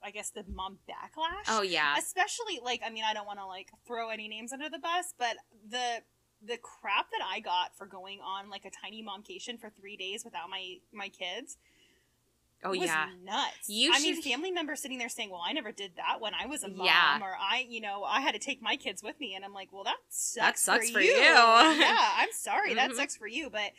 I 0.03 0.11
guess 0.11 0.31
the 0.31 0.43
mom 0.47 0.79
backlash. 0.89 1.45
oh 1.49 1.61
yeah. 1.61 1.95
Especially 1.97 2.59
like, 2.63 2.81
I 2.85 2.89
mean, 2.89 3.03
I 3.05 3.13
don't 3.13 3.27
want 3.27 3.39
to 3.39 3.45
like 3.45 3.67
throw 3.85 4.09
any 4.09 4.27
names 4.27 4.51
under 4.53 4.69
the 4.69 4.79
bus, 4.79 5.13
but 5.17 5.35
the 5.69 6.01
the 6.41 6.57
crap 6.57 7.07
that 7.11 7.21
I 7.29 7.41
got 7.41 7.75
for 7.77 7.85
going 7.85 8.19
on 8.21 8.49
like 8.49 8.63
a 8.63 8.71
tiny 8.71 9.03
momcation 9.03 9.57
for 9.59 9.69
three 9.69 9.97
days 9.97 10.23
without 10.23 10.49
my 10.49 10.75
my 10.93 11.09
kids. 11.09 11.57
Oh 12.63 12.73
yeah. 12.73 13.07
nuts. 13.23 13.67
You 13.69 13.91
I 13.93 13.99
mean, 13.99 14.21
family 14.21 14.51
members 14.51 14.81
sitting 14.81 14.97
there 14.97 15.09
saying, 15.09 15.29
"Well, 15.31 15.41
I 15.45 15.53
never 15.53 15.71
did 15.71 15.93
that 15.97 16.19
when 16.19 16.33
I 16.33 16.45
was 16.45 16.63
a 16.63 16.67
mom," 16.67 16.85
Yeah. 16.85 17.19
or 17.21 17.35
I, 17.39 17.65
you 17.69 17.79
know, 17.81 18.03
I 18.03 18.21
had 18.21 18.33
to 18.33 18.39
take 18.39 18.61
my 18.61 18.75
kids 18.75 19.01
with 19.01 19.19
me, 19.19 19.35
and 19.35 19.45
I'm 19.45 19.53
like, 19.53 19.69
"Well, 19.71 19.85
that 19.85 19.97
sucks, 20.09 20.61
sucks 20.63 20.89
for, 20.89 20.99
you." 20.99 21.09
you. 21.11 21.21
yeah, 21.21 22.09
I'm 22.17 22.31
sorry, 22.33 22.73
that 22.73 22.91
Mhm. 22.91 22.95
sucks 22.95 23.15
for 23.15 23.27
you, 23.27 23.49
but 23.49 23.71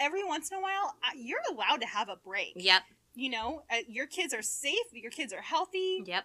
every 0.00 0.24
once 0.24 0.50
in 0.50 0.58
a 0.58 0.60
while, 0.60 0.96
you're 1.16 1.40
allowed 1.50 1.80
to 1.82 1.86
have 1.86 2.08
a 2.08 2.16
break. 2.16 2.54
Yep. 2.56 2.82
You 3.14 3.30
know, 3.30 3.62
uh, 3.70 3.76
your 3.86 4.06
kids 4.06 4.34
are 4.34 4.42
safe, 4.42 4.86
your 4.92 5.12
kids 5.12 5.32
are 5.32 5.42
healthy. 5.42 6.02
Yep. 6.04 6.24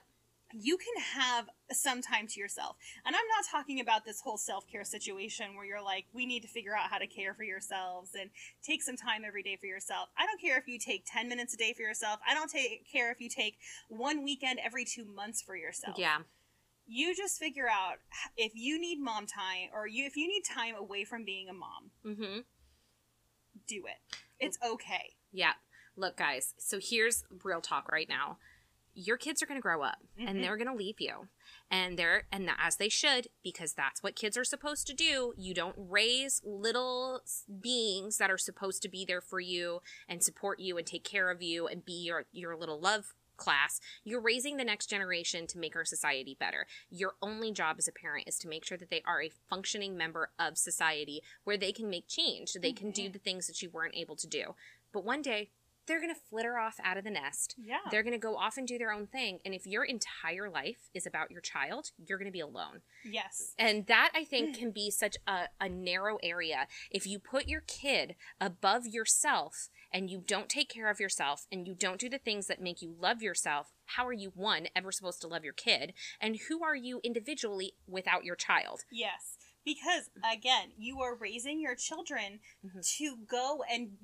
You 0.54 0.78
can 0.78 1.04
have 1.04 1.48
some 1.72 2.02
time 2.02 2.28
to 2.28 2.40
yourself. 2.40 2.76
And 3.06 3.16
I'm 3.16 3.28
not 3.36 3.46
talking 3.50 3.80
about 3.80 4.06
this 4.06 4.22
whole 4.22 4.38
self 4.38 4.68
care 4.68 4.84
situation 4.84 5.56
where 5.56 5.66
you're 5.66 5.82
like, 5.84 6.06
we 6.14 6.26
need 6.26 6.42
to 6.42 6.48
figure 6.48 6.76
out 6.76 6.90
how 6.90 6.98
to 6.98 7.08
care 7.08 7.34
for 7.34 7.44
yourselves 7.44 8.12
and 8.20 8.30
take 8.64 8.82
some 8.84 8.96
time 8.98 9.24
every 9.26 9.44
day 9.44 9.56
for 9.60 9.68
yourself. 9.68 10.10
I 10.18 10.26
don't 10.26 10.42
care 10.42 10.58
if 10.58 10.68
you 10.68 10.80
take 10.80 11.04
10 11.06 11.28
minutes 11.30 11.54
a 11.54 11.58
day 11.58 11.74
for 11.74 11.82
yourself. 11.84 12.20
I 12.30 12.34
don't 12.34 12.50
take, 12.50 12.86
care 12.92 13.12
if 13.12 13.20
you 13.22 13.30
take 13.30 13.58
one 13.88 14.24
weekend 14.24 14.60
every 14.64 14.86
two 14.86 15.06
months 15.06 15.42
for 15.42 15.56
yourself. 15.56 15.98
Yeah. 15.98 16.20
You 16.88 17.16
just 17.16 17.38
figure 17.38 17.68
out 17.70 17.98
if 18.36 18.54
you 18.56 18.80
need 18.82 19.00
mom 19.00 19.28
time 19.28 19.70
or 19.74 19.86
you 19.88 20.06
if 20.06 20.18
you 20.18 20.28
need 20.28 20.42
time 20.42 20.74
away 20.76 21.04
from 21.04 21.24
being 21.24 21.48
a 21.50 21.54
mom, 21.54 21.92
Mm-hmm. 22.06 22.40
do 23.68 23.84
it. 23.86 24.18
It's 24.40 24.58
okay. 24.66 25.14
Yeah. 25.32 25.52
Look, 25.96 26.18
guys, 26.18 26.54
so 26.58 26.80
here's 26.82 27.24
real 27.44 27.62
talk 27.62 27.92
right 27.92 28.08
now. 28.10 28.38
Your 28.96 29.18
kids 29.18 29.44
are 29.44 29.46
going 29.46 29.60
to 29.60 29.62
grow 29.62 29.84
up 29.84 29.98
Mhm. 30.20 30.28
and 30.30 30.44
they're 30.44 30.58
going 30.58 30.68
to 30.70 30.74
leave 30.76 30.96
you. 31.00 31.28
And 31.72 31.98
they're 32.00 32.24
and 32.32 32.50
as 32.60 32.78
they 32.78 32.90
should 32.90 33.28
because 33.44 33.74
that's 33.74 34.02
what 34.02 34.16
kids 34.16 34.38
are 34.38 34.44
supposed 34.44 34.88
to 34.88 34.94
do. 34.94 35.34
You 35.38 35.54
don't 35.54 35.76
raise 35.78 36.42
little 36.44 37.22
beings 37.62 38.18
that 38.18 38.32
are 38.32 38.38
supposed 38.38 38.82
to 38.84 38.90
be 38.90 39.06
there 39.06 39.22
for 39.22 39.40
you 39.40 39.82
and 40.08 40.24
support 40.24 40.60
you 40.60 40.78
and 40.78 40.88
take 40.88 41.04
care 41.04 41.30
of 41.30 41.42
you 41.42 41.68
and 41.68 41.86
be 41.86 41.94
your 42.04 42.26
your 42.32 42.56
little 42.56 42.80
love 42.80 43.14
class. 43.38 43.80
You're 44.04 44.20
raising 44.20 44.58
the 44.58 44.66
next 44.66 44.88
generation 44.88 45.48
to 45.48 45.58
make 45.60 45.76
our 45.76 45.86
society 45.86 46.36
better. 46.38 46.68
Your 46.90 47.14
only 47.22 47.54
job 47.54 47.78
as 47.80 47.88
a 47.88 47.92
parent 47.94 48.28
is 48.28 48.38
to 48.40 48.50
make 48.50 48.66
sure 48.66 48.78
that 48.78 48.90
they 48.90 49.02
are 49.06 49.22
a 49.22 49.32
functioning 49.50 49.96
member 49.96 50.32
of 50.38 50.58
society 50.58 51.22
where 51.46 51.56
they 51.56 51.72
can 51.72 51.90
make 51.90 52.08
change. 52.08 52.54
They 52.54 52.74
can 52.74 52.92
do 52.92 53.04
Mhm. 53.10 53.14
the 53.14 53.20
things 53.20 53.48
that 53.48 53.62
you 53.62 53.70
weren't 53.70 53.96
able 53.96 54.18
to 54.18 54.28
do. 54.28 54.56
But 54.92 55.06
one 55.06 55.22
day, 55.22 55.52
they're 55.90 56.00
going 56.00 56.14
to 56.14 56.22
flitter 56.30 56.58
off 56.58 56.76
out 56.84 56.96
of 56.98 57.04
the 57.04 57.10
nest. 57.12 57.56
Yeah. 57.62 57.80
They're 57.92 58.04
going 58.04 58.14
to 58.14 58.18
go 58.20 58.38
off 58.38 58.56
and 58.58 58.66
do 58.66 58.78
their 58.78 58.94
own 58.94 59.08
thing. 59.08 59.40
And 59.44 59.54
if 59.54 59.68
your 59.68 59.84
entire 59.84 60.50
life 60.50 60.90
is 60.94 61.06
about 61.06 61.32
your 61.32 61.42
child, 61.42 61.92
you're 62.08 62.18
going 62.18 62.28
to 62.28 62.32
be 62.32 62.40
alone. 62.40 62.80
yes. 63.04 63.54
And 63.60 63.86
that, 63.88 64.12
I 64.16 64.24
think, 64.24 64.56
can 64.60 64.72
be 64.72 64.90
such 64.92 65.18
a, 65.28 65.50
a 65.60 65.68
narrow 65.68 66.18
area. 66.24 66.68
If 66.90 67.06
you 67.06 67.20
put 67.20 67.48
your 67.50 67.62
kid 67.68 68.16
above 68.40 68.86
yourself 68.88 69.70
and 69.92 70.10
you 70.10 70.24
don't 70.26 70.48
take 70.48 70.70
care 70.70 70.90
of 70.90 71.00
yourself 71.02 71.48
and 71.52 71.68
you 71.68 71.74
don't 71.74 72.00
do 72.00 72.08
the 72.10 72.18
things 72.20 72.48
that 72.48 72.62
make 72.62 72.82
you 72.82 72.96
love 72.98 73.22
yourself, 73.22 73.74
how 73.96 74.06
are 74.06 74.14
you, 74.14 74.32
one, 74.36 74.68
ever 74.76 74.92
supposed 74.92 75.20
to 75.22 75.28
love 75.28 75.44
your 75.44 75.54
kid? 75.54 75.94
And 76.22 76.38
who 76.48 76.64
are 76.64 76.76
you 76.76 77.02
individually 77.04 77.74
without 77.88 78.24
your 78.24 78.36
child? 78.36 78.82
Yes, 78.92 79.36
because 79.66 80.10
again, 80.32 80.70
you 80.78 81.00
are 81.02 81.16
raising 81.16 81.60
your 81.60 81.74
children 81.76 82.40
Mhm. 82.64 82.98
to 82.98 83.18
go 83.28 83.64
and 83.70 83.98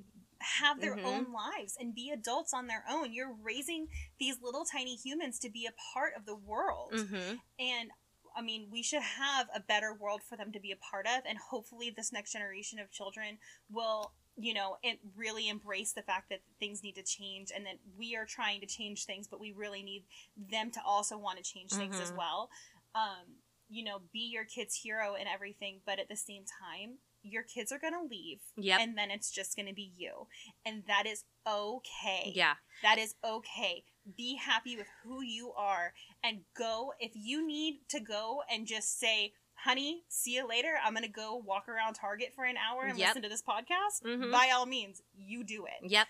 have 0.45 0.79
their 0.81 0.95
Mhm. 0.95 1.05
own 1.05 1.31
lives 1.31 1.75
and 1.77 1.93
be 1.95 2.09
adults 2.11 2.53
on 2.53 2.67
their 2.67 2.85
own. 2.89 3.13
You're 3.13 3.33
raising 3.33 3.89
these 4.19 4.41
little 4.41 4.65
tiny 4.65 4.95
humans 4.95 5.39
to 5.39 5.49
be 5.49 5.65
a 5.65 5.71
part 5.93 6.13
of 6.15 6.25
the 6.25 6.35
world. 6.35 6.93
Mm-hmm. 6.93 7.37
And 7.59 7.91
I 8.37 8.41
mean, 8.41 8.69
we 8.69 8.83
should 8.83 9.01
have 9.01 9.49
a 9.53 9.61
better 9.61 9.93
world 9.93 10.21
for 10.21 10.35
them 10.35 10.51
to 10.51 10.59
be 10.59 10.71
a 10.71 10.75
part 10.75 11.07
of 11.07 11.25
and 11.25 11.37
hopefully 11.37 11.89
this 11.89 12.11
next 12.11 12.33
generation 12.33 12.79
of 12.79 12.91
children 12.91 13.39
will 13.69 14.13
you 14.37 14.53
know, 14.53 14.77
it 14.83 14.99
really 15.15 15.47
embrace 15.47 15.93
the 15.93 16.01
fact 16.01 16.27
that 16.29 16.41
things 16.59 16.83
need 16.83 16.95
to 16.95 17.03
change 17.03 17.51
and 17.55 17.65
that 17.65 17.79
we 17.97 18.17
are 18.17 18.25
trying 18.25 18.59
to 18.59 18.67
change 18.67 19.05
things, 19.05 19.27
but 19.29 19.39
we 19.39 19.53
really 19.53 19.81
need 19.81 20.03
them 20.35 20.69
to 20.71 20.81
also 20.83 21.17
want 21.17 21.37
to 21.37 21.43
change 21.43 21.71
things 21.71 22.01
as 22.01 22.11
Mhm. 22.11 22.17
well. 22.17 22.49
Um, 22.93 23.39
you 23.69 23.83
know, 23.83 23.99
be 24.11 24.19
your 24.19 24.43
kid's 24.43 24.75
hero 24.75 25.15
and 25.15 25.29
everything, 25.29 25.81
but 25.85 25.99
at 25.99 26.09
the 26.09 26.17
same 26.17 26.43
time, 26.45 26.99
your 27.25 27.43
kids 27.43 27.71
are 27.71 27.79
going 27.79 27.93
to 27.93 28.03
leave 28.09 28.39
Yep. 28.57 28.79
and 28.81 28.97
then 28.97 29.09
it's 29.11 29.31
just 29.31 29.55
going 29.55 29.67
to 29.67 29.73
be 29.73 29.91
you. 29.97 30.27
And 30.65 30.83
that 30.87 31.05
is 31.05 31.23
okay. 31.47 32.31
Yeah. 32.35 32.53
That 32.83 32.97
is 32.97 33.15
okay. 33.23 33.83
Be 34.17 34.35
happy 34.35 34.77
with 34.77 34.87
who 35.03 35.21
you 35.23 35.51
are 35.57 35.93
and 36.23 36.41
go. 36.57 36.93
If 36.99 37.11
you 37.15 37.45
need 37.45 37.79
to 37.89 37.99
go 37.99 38.41
and 38.51 38.67
just 38.67 38.99
say, 38.99 39.33
honey, 39.55 40.03
see 40.09 40.35
you 40.35 40.47
later. 40.47 40.75
I'm 40.83 40.93
going 40.93 41.03
to 41.05 41.09
go 41.09 41.35
walk 41.35 41.67
around 41.67 41.95
Target 41.95 42.33
for 42.35 42.43
an 42.45 42.55
hour 42.57 42.83
and 42.85 42.97
Yep. 42.99 43.07
listen 43.07 43.21
to 43.23 43.29
this 43.29 43.41
podcast. 43.41 44.03
Mhm. 44.03 44.31
By 44.31 44.51
all 44.53 44.65
means, 44.65 45.01
you 45.17 45.43
do 45.43 45.65
it. 45.65 45.89
Yep. 45.89 46.07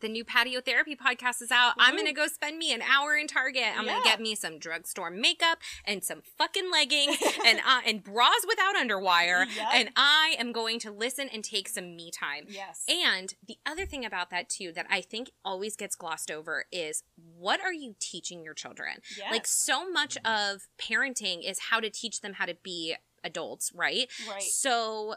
The 0.00 0.08
new 0.08 0.24
patio 0.24 0.60
therapy 0.60 0.94
podcast 0.94 1.40
is 1.40 1.50
out. 1.50 1.72
I'm 1.78 1.96
gonna 1.96 2.12
go 2.12 2.26
spend 2.26 2.58
me 2.58 2.72
an 2.74 2.82
hour 2.82 3.16
in 3.16 3.26
Target. 3.26 3.64
I'm 3.76 3.86
Yeah. 3.86 3.92
gonna 3.94 4.04
get 4.04 4.20
me 4.20 4.34
some 4.34 4.58
drugstore 4.58 5.10
makeup 5.10 5.58
and 5.86 6.04
some 6.04 6.20
fucking 6.36 6.70
leggings 6.70 7.16
and 7.46 7.60
uh, 7.66 7.80
and 7.86 8.04
bras 8.04 8.44
without 8.46 8.76
underwire. 8.76 9.46
Yep. 9.46 9.66
And 9.72 9.90
I 9.96 10.36
am 10.38 10.52
going 10.52 10.78
to 10.80 10.90
listen 10.90 11.28
and 11.32 11.42
take 11.42 11.68
some 11.68 11.96
me 11.96 12.10
time. 12.10 12.44
Yes. 12.48 12.84
And 12.88 13.34
the 13.46 13.56
other 13.64 13.86
thing 13.86 14.04
about 14.04 14.28
that 14.30 14.50
too 14.50 14.70
that 14.74 14.86
I 14.90 15.00
think 15.00 15.30
always 15.44 15.76
gets 15.76 15.96
glossed 15.96 16.30
over 16.30 16.66
is 16.70 17.02
what 17.38 17.60
are 17.60 17.72
you 17.72 17.94
teaching 17.98 18.44
your 18.44 18.54
children? 18.54 18.98
yes. 19.16 19.32
Like 19.32 19.46
so 19.46 19.90
much 19.90 20.18
of 20.24 20.68
parenting 20.78 21.48
is 21.48 21.58
how 21.70 21.80
to 21.80 21.88
teach 21.88 22.20
them 22.20 22.34
how 22.34 22.44
to 22.44 22.54
be 22.62 22.96
adults, 23.24 23.72
right? 23.74 24.10
right. 24.28 24.42
So 24.42 25.14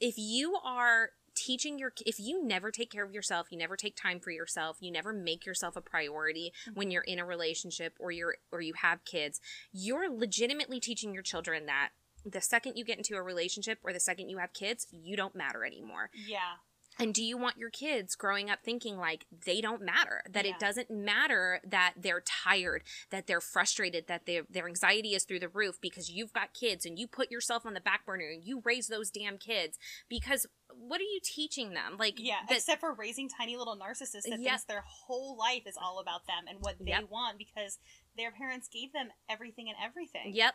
if 0.00 0.14
you 0.16 0.56
are 0.64 1.10
teaching 1.36 1.78
your 1.78 1.92
if 2.04 2.18
you 2.18 2.44
never 2.44 2.70
take 2.70 2.90
care 2.90 3.04
of 3.04 3.12
yourself, 3.12 3.48
you 3.50 3.58
never 3.58 3.76
take 3.76 3.96
time 3.96 4.18
for 4.18 4.30
yourself, 4.30 4.78
you 4.80 4.90
never 4.90 5.12
make 5.12 5.46
yourself 5.46 5.76
a 5.76 5.80
priority 5.80 6.52
mm-hmm. 6.62 6.78
when 6.78 6.90
you're 6.90 7.02
in 7.02 7.18
a 7.18 7.24
relationship 7.24 7.94
or 8.00 8.10
you're 8.10 8.36
or 8.50 8.60
you 8.60 8.74
have 8.74 9.04
kids, 9.04 9.40
you're 9.72 10.10
legitimately 10.10 10.80
teaching 10.80 11.14
your 11.14 11.22
children 11.22 11.66
that 11.66 11.90
the 12.24 12.40
second 12.40 12.76
you 12.76 12.84
get 12.84 12.98
into 12.98 13.14
a 13.14 13.22
relationship 13.22 13.78
or 13.84 13.92
the 13.92 14.00
second 14.00 14.28
you 14.28 14.38
have 14.38 14.52
kids, 14.52 14.86
you 14.90 15.16
don't 15.16 15.36
matter 15.36 15.64
anymore. 15.64 16.10
Yeah. 16.26 16.56
And 16.98 17.12
do 17.12 17.22
you 17.22 17.36
want 17.36 17.58
your 17.58 17.70
kids 17.70 18.14
growing 18.16 18.48
up 18.48 18.60
thinking 18.64 18.96
like 18.96 19.26
they 19.44 19.60
don't 19.60 19.82
matter, 19.82 20.22
that 20.30 20.44
Yeah. 20.46 20.52
it 20.54 20.58
doesn't 20.58 20.90
matter 20.90 21.60
that 21.64 21.94
they're 21.96 22.22
tired, 22.22 22.82
that 23.10 23.26
they're 23.26 23.40
frustrated, 23.40 24.06
that 24.06 24.26
their 24.26 24.44
their 24.48 24.66
anxiety 24.66 25.14
is 25.14 25.24
through 25.24 25.40
the 25.40 25.48
roof 25.48 25.78
because 25.80 26.10
you've 26.10 26.32
got 26.32 26.54
kids 26.54 26.86
and 26.86 26.98
you 26.98 27.06
put 27.06 27.30
yourself 27.30 27.66
on 27.66 27.74
the 27.74 27.80
back 27.80 28.06
burner 28.06 28.28
and 28.28 28.44
you 28.44 28.62
raise 28.64 28.88
those 28.88 29.10
damn 29.10 29.36
kids 29.38 29.78
because 30.08 30.46
what 30.74 31.00
are 31.00 31.04
you 31.04 31.20
teaching 31.22 31.70
them? 31.74 31.96
Like 31.98 32.14
Yeah, 32.18 32.40
that- 32.48 32.58
except 32.58 32.80
for 32.80 32.92
raising 32.92 33.28
tiny 33.28 33.56
little 33.56 33.76
narcissists 33.76 34.22
that 34.24 34.40
Yep. 34.40 34.40
thinks 34.40 34.64
their 34.64 34.82
whole 34.82 35.36
life 35.36 35.62
is 35.66 35.76
all 35.76 35.98
about 35.98 36.26
them 36.26 36.46
and 36.48 36.60
what 36.60 36.78
they 36.78 36.90
Yep. 36.90 37.08
want 37.10 37.38
because 37.38 37.78
their 38.16 38.30
parents 38.32 38.68
gave 38.68 38.92
them 38.92 39.12
everything 39.28 39.68
and 39.68 39.76
everything. 39.82 40.34
Yep. 40.34 40.54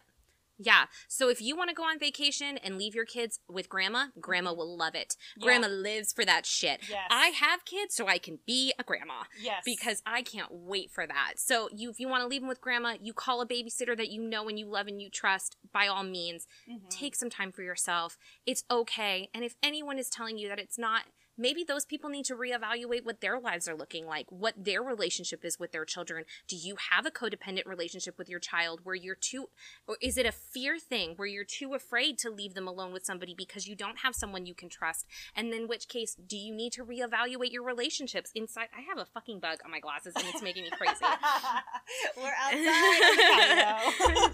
Yeah. 0.63 0.85
So 1.07 1.29
if 1.29 1.41
you 1.41 1.55
want 1.57 1.69
to 1.69 1.75
go 1.75 1.83
on 1.83 1.97
vacation 1.99 2.57
and 2.57 2.77
leave 2.77 2.93
your 2.93 3.05
kids 3.05 3.39
with 3.49 3.67
grandma, 3.69 4.07
grandma 4.19 4.53
will 4.53 4.77
love 4.77 4.95
it. 4.95 5.15
Yeah. 5.37 5.45
Grandma 5.45 5.67
lives 5.67 6.13
for 6.13 6.23
that 6.25 6.45
shit. 6.45 6.81
Yes. 6.89 7.07
I 7.09 7.27
have 7.29 7.65
kids 7.65 7.95
so 7.95 8.07
I 8.07 8.17
can 8.17 8.39
be 8.45 8.73
a 8.79 8.83
grandma. 8.83 9.23
Yes. 9.41 9.63
because 9.65 10.01
I 10.05 10.21
can't 10.21 10.51
wait 10.51 10.91
for 10.91 11.05
that. 11.07 11.33
So 11.37 11.69
you 11.73 11.89
if 11.89 11.99
you 11.99 12.07
want 12.07 12.21
to 12.23 12.27
leave 12.27 12.41
them 12.41 12.49
with 12.49 12.61
grandma, 12.61 12.95
you 13.01 13.13
call 13.13 13.41
a 13.41 13.47
babysitter 13.47 13.95
that 13.97 14.09
you 14.09 14.21
know 14.21 14.47
and 14.47 14.57
you 14.59 14.65
love 14.67 14.87
and 14.87 15.01
you 15.01 15.09
trust, 15.09 15.55
by 15.73 15.87
all 15.87 16.03
means, 16.03 16.47
Mhm. 16.69 16.89
take 16.89 17.15
some 17.15 17.29
time 17.29 17.51
for 17.51 17.63
yourself. 17.63 18.17
It's 18.45 18.63
okay. 18.69 19.29
And 19.33 19.43
if 19.43 19.55
anyone 19.63 19.97
is 19.97 20.09
telling 20.09 20.37
you 20.37 20.47
that 20.49 20.59
it's 20.59 20.77
not, 20.77 21.05
maybe 21.41 21.63
those 21.63 21.85
people 21.85 22.09
need 22.09 22.25
to 22.25 22.35
reevaluate 22.35 23.03
what 23.03 23.19
their 23.21 23.39
lives 23.39 23.67
are 23.67 23.75
looking 23.75 24.05
like, 24.05 24.27
what 24.29 24.53
their 24.55 24.81
relationship 24.83 25.43
is 25.43 25.59
with 25.59 25.71
their 25.71 25.85
children. 25.85 26.25
Do 26.47 26.55
you 26.55 26.75
have 26.91 27.05
a 27.05 27.11
codependent 27.11 27.65
relationship 27.65 28.17
with 28.17 28.29
your 28.29 28.39
child 28.39 28.81
where 28.83 28.95
you're 28.95 29.15
too 29.15 29.49
or 29.87 29.97
is 30.01 30.17
it 30.17 30.25
a 30.25 30.31
fear 30.31 30.77
thing 30.77 31.13
where 31.15 31.27
you're 31.27 31.43
too 31.43 31.73
afraid 31.73 32.17
to 32.19 32.29
leave 32.29 32.53
them 32.53 32.67
alone 32.67 32.93
with 32.93 33.05
somebody 33.05 33.33
because 33.35 33.67
you 33.67 33.75
don't 33.75 33.99
have 33.99 34.15
someone 34.15 34.45
you 34.45 34.53
can 34.53 34.69
trust? 34.69 35.05
And 35.35 35.51
in 35.53 35.67
which 35.67 35.87
case, 35.87 36.15
do 36.15 36.37
you 36.37 36.53
need 36.53 36.73
to 36.73 36.85
reevaluate 36.85 37.51
your 37.51 37.63
relationships 37.63 38.31
inside? 38.35 38.67
I 38.77 38.81
have 38.81 38.99
a 38.99 39.05
fucking 39.05 39.39
bug 39.39 39.59
on 39.65 39.71
my 39.71 39.79
glasses 39.79 40.13
and 40.15 40.25
it's 40.27 40.41
making 40.43 40.63
me 40.63 40.69
crazy. 40.69 40.93
We're 42.17 42.31
outside. 42.39 42.61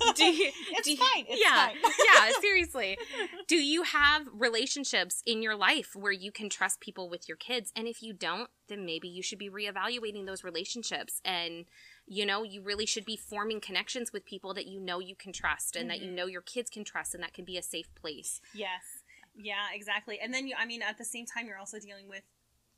do 0.16 0.26
you, 0.26 0.52
it's 0.72 0.84
do 0.86 0.92
you- 0.92 0.98
fine. 0.98 1.26
It's 1.30 1.42
yeah, 1.44 1.68
fine. 1.68 1.76
yeah, 2.06 2.32
seriously. 2.42 2.98
Do 3.48 3.56
you 3.56 3.84
have 3.84 4.28
relationships 4.34 5.22
in 5.26 5.42
your 5.42 5.56
life 5.56 5.96
where 5.96 6.12
you 6.12 6.32
can 6.32 6.50
trust 6.50 6.80
people 6.82 6.97
with 7.06 7.28
your 7.28 7.38
kids? 7.38 7.72
And 7.76 7.88
if 7.88 8.02
you 8.02 8.14
don't, 8.14 8.50
then 8.68 8.86
maybe 8.86 9.08
you 9.08 9.22
should 9.22 9.40
be 9.40 9.50
reevaluating 9.50 10.26
those 10.26 10.44
relationships 10.44 11.22
and 11.24 11.66
you 12.10 12.26
know, 12.26 12.44
you 12.44 12.62
really 12.62 12.86
should 12.86 13.06
be 13.06 13.18
forming 13.18 13.60
connections 13.60 14.14
with 14.14 14.26
people 14.26 14.54
that 14.54 14.66
you 14.66 14.80
know 14.80 15.00
you 15.00 15.16
can 15.16 15.34
trust 15.34 15.76
and 15.76 15.90
that 15.90 16.02
you 16.02 16.10
Mhm. 16.10 16.16
know 16.16 16.26
your 16.26 16.42
kids 16.42 16.70
can 16.70 16.86
trust 16.86 17.14
and 17.14 17.22
that 17.22 17.34
can 17.34 17.44
be 17.44 17.58
a 17.58 17.62
safe 17.62 17.94
place. 17.96 18.40
Yes. 18.54 19.04
Yeah, 19.36 19.68
exactly. 19.74 20.20
And 20.20 20.34
then 20.34 20.48
you 20.48 20.56
I 20.58 20.66
mean 20.66 20.82
at 20.82 20.98
the 20.98 21.06
same 21.06 21.26
time 21.26 21.46
you're 21.48 21.58
also 21.58 21.80
dealing 21.80 22.08
with 22.08 22.24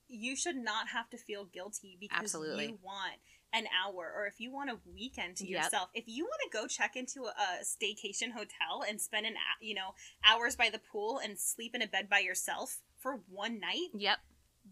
you 0.08 0.36
should 0.36 0.56
not 0.56 0.88
have 0.90 1.10
to 1.12 1.18
feel 1.18 1.46
guilty 1.46 1.96
because 2.00 2.20
Absolutely. 2.20 2.66
you 2.66 2.80
want 2.82 3.14
an 3.54 3.66
hour 3.84 4.12
or 4.16 4.26
if 4.26 4.40
you 4.40 4.52
want 4.52 4.70
a 4.70 4.78
weekend 4.92 5.36
to 5.38 5.48
Yep. 5.48 5.62
yourself. 5.64 5.90
If 5.94 6.06
you 6.08 6.24
want 6.26 6.42
to 6.52 6.58
go 6.58 6.68
check 6.68 6.96
into 6.96 7.26
a, 7.26 7.64
staycation 7.64 8.32
hotel 8.32 8.84
and 8.88 9.00
spend 9.00 9.26
an 9.26 9.36
you 9.62 9.76
know 9.76 9.94
hours 10.24 10.56
by 10.56 10.70
the 10.70 10.80
pool 10.80 11.20
and 11.24 11.38
sleep 11.38 11.76
in 11.76 11.82
a 11.82 11.88
bed 11.88 12.10
by 12.10 12.20
yourself 12.20 12.80
for 13.00 13.22
one 13.30 13.60
night, 13.60 13.90
Yep. 13.94 14.20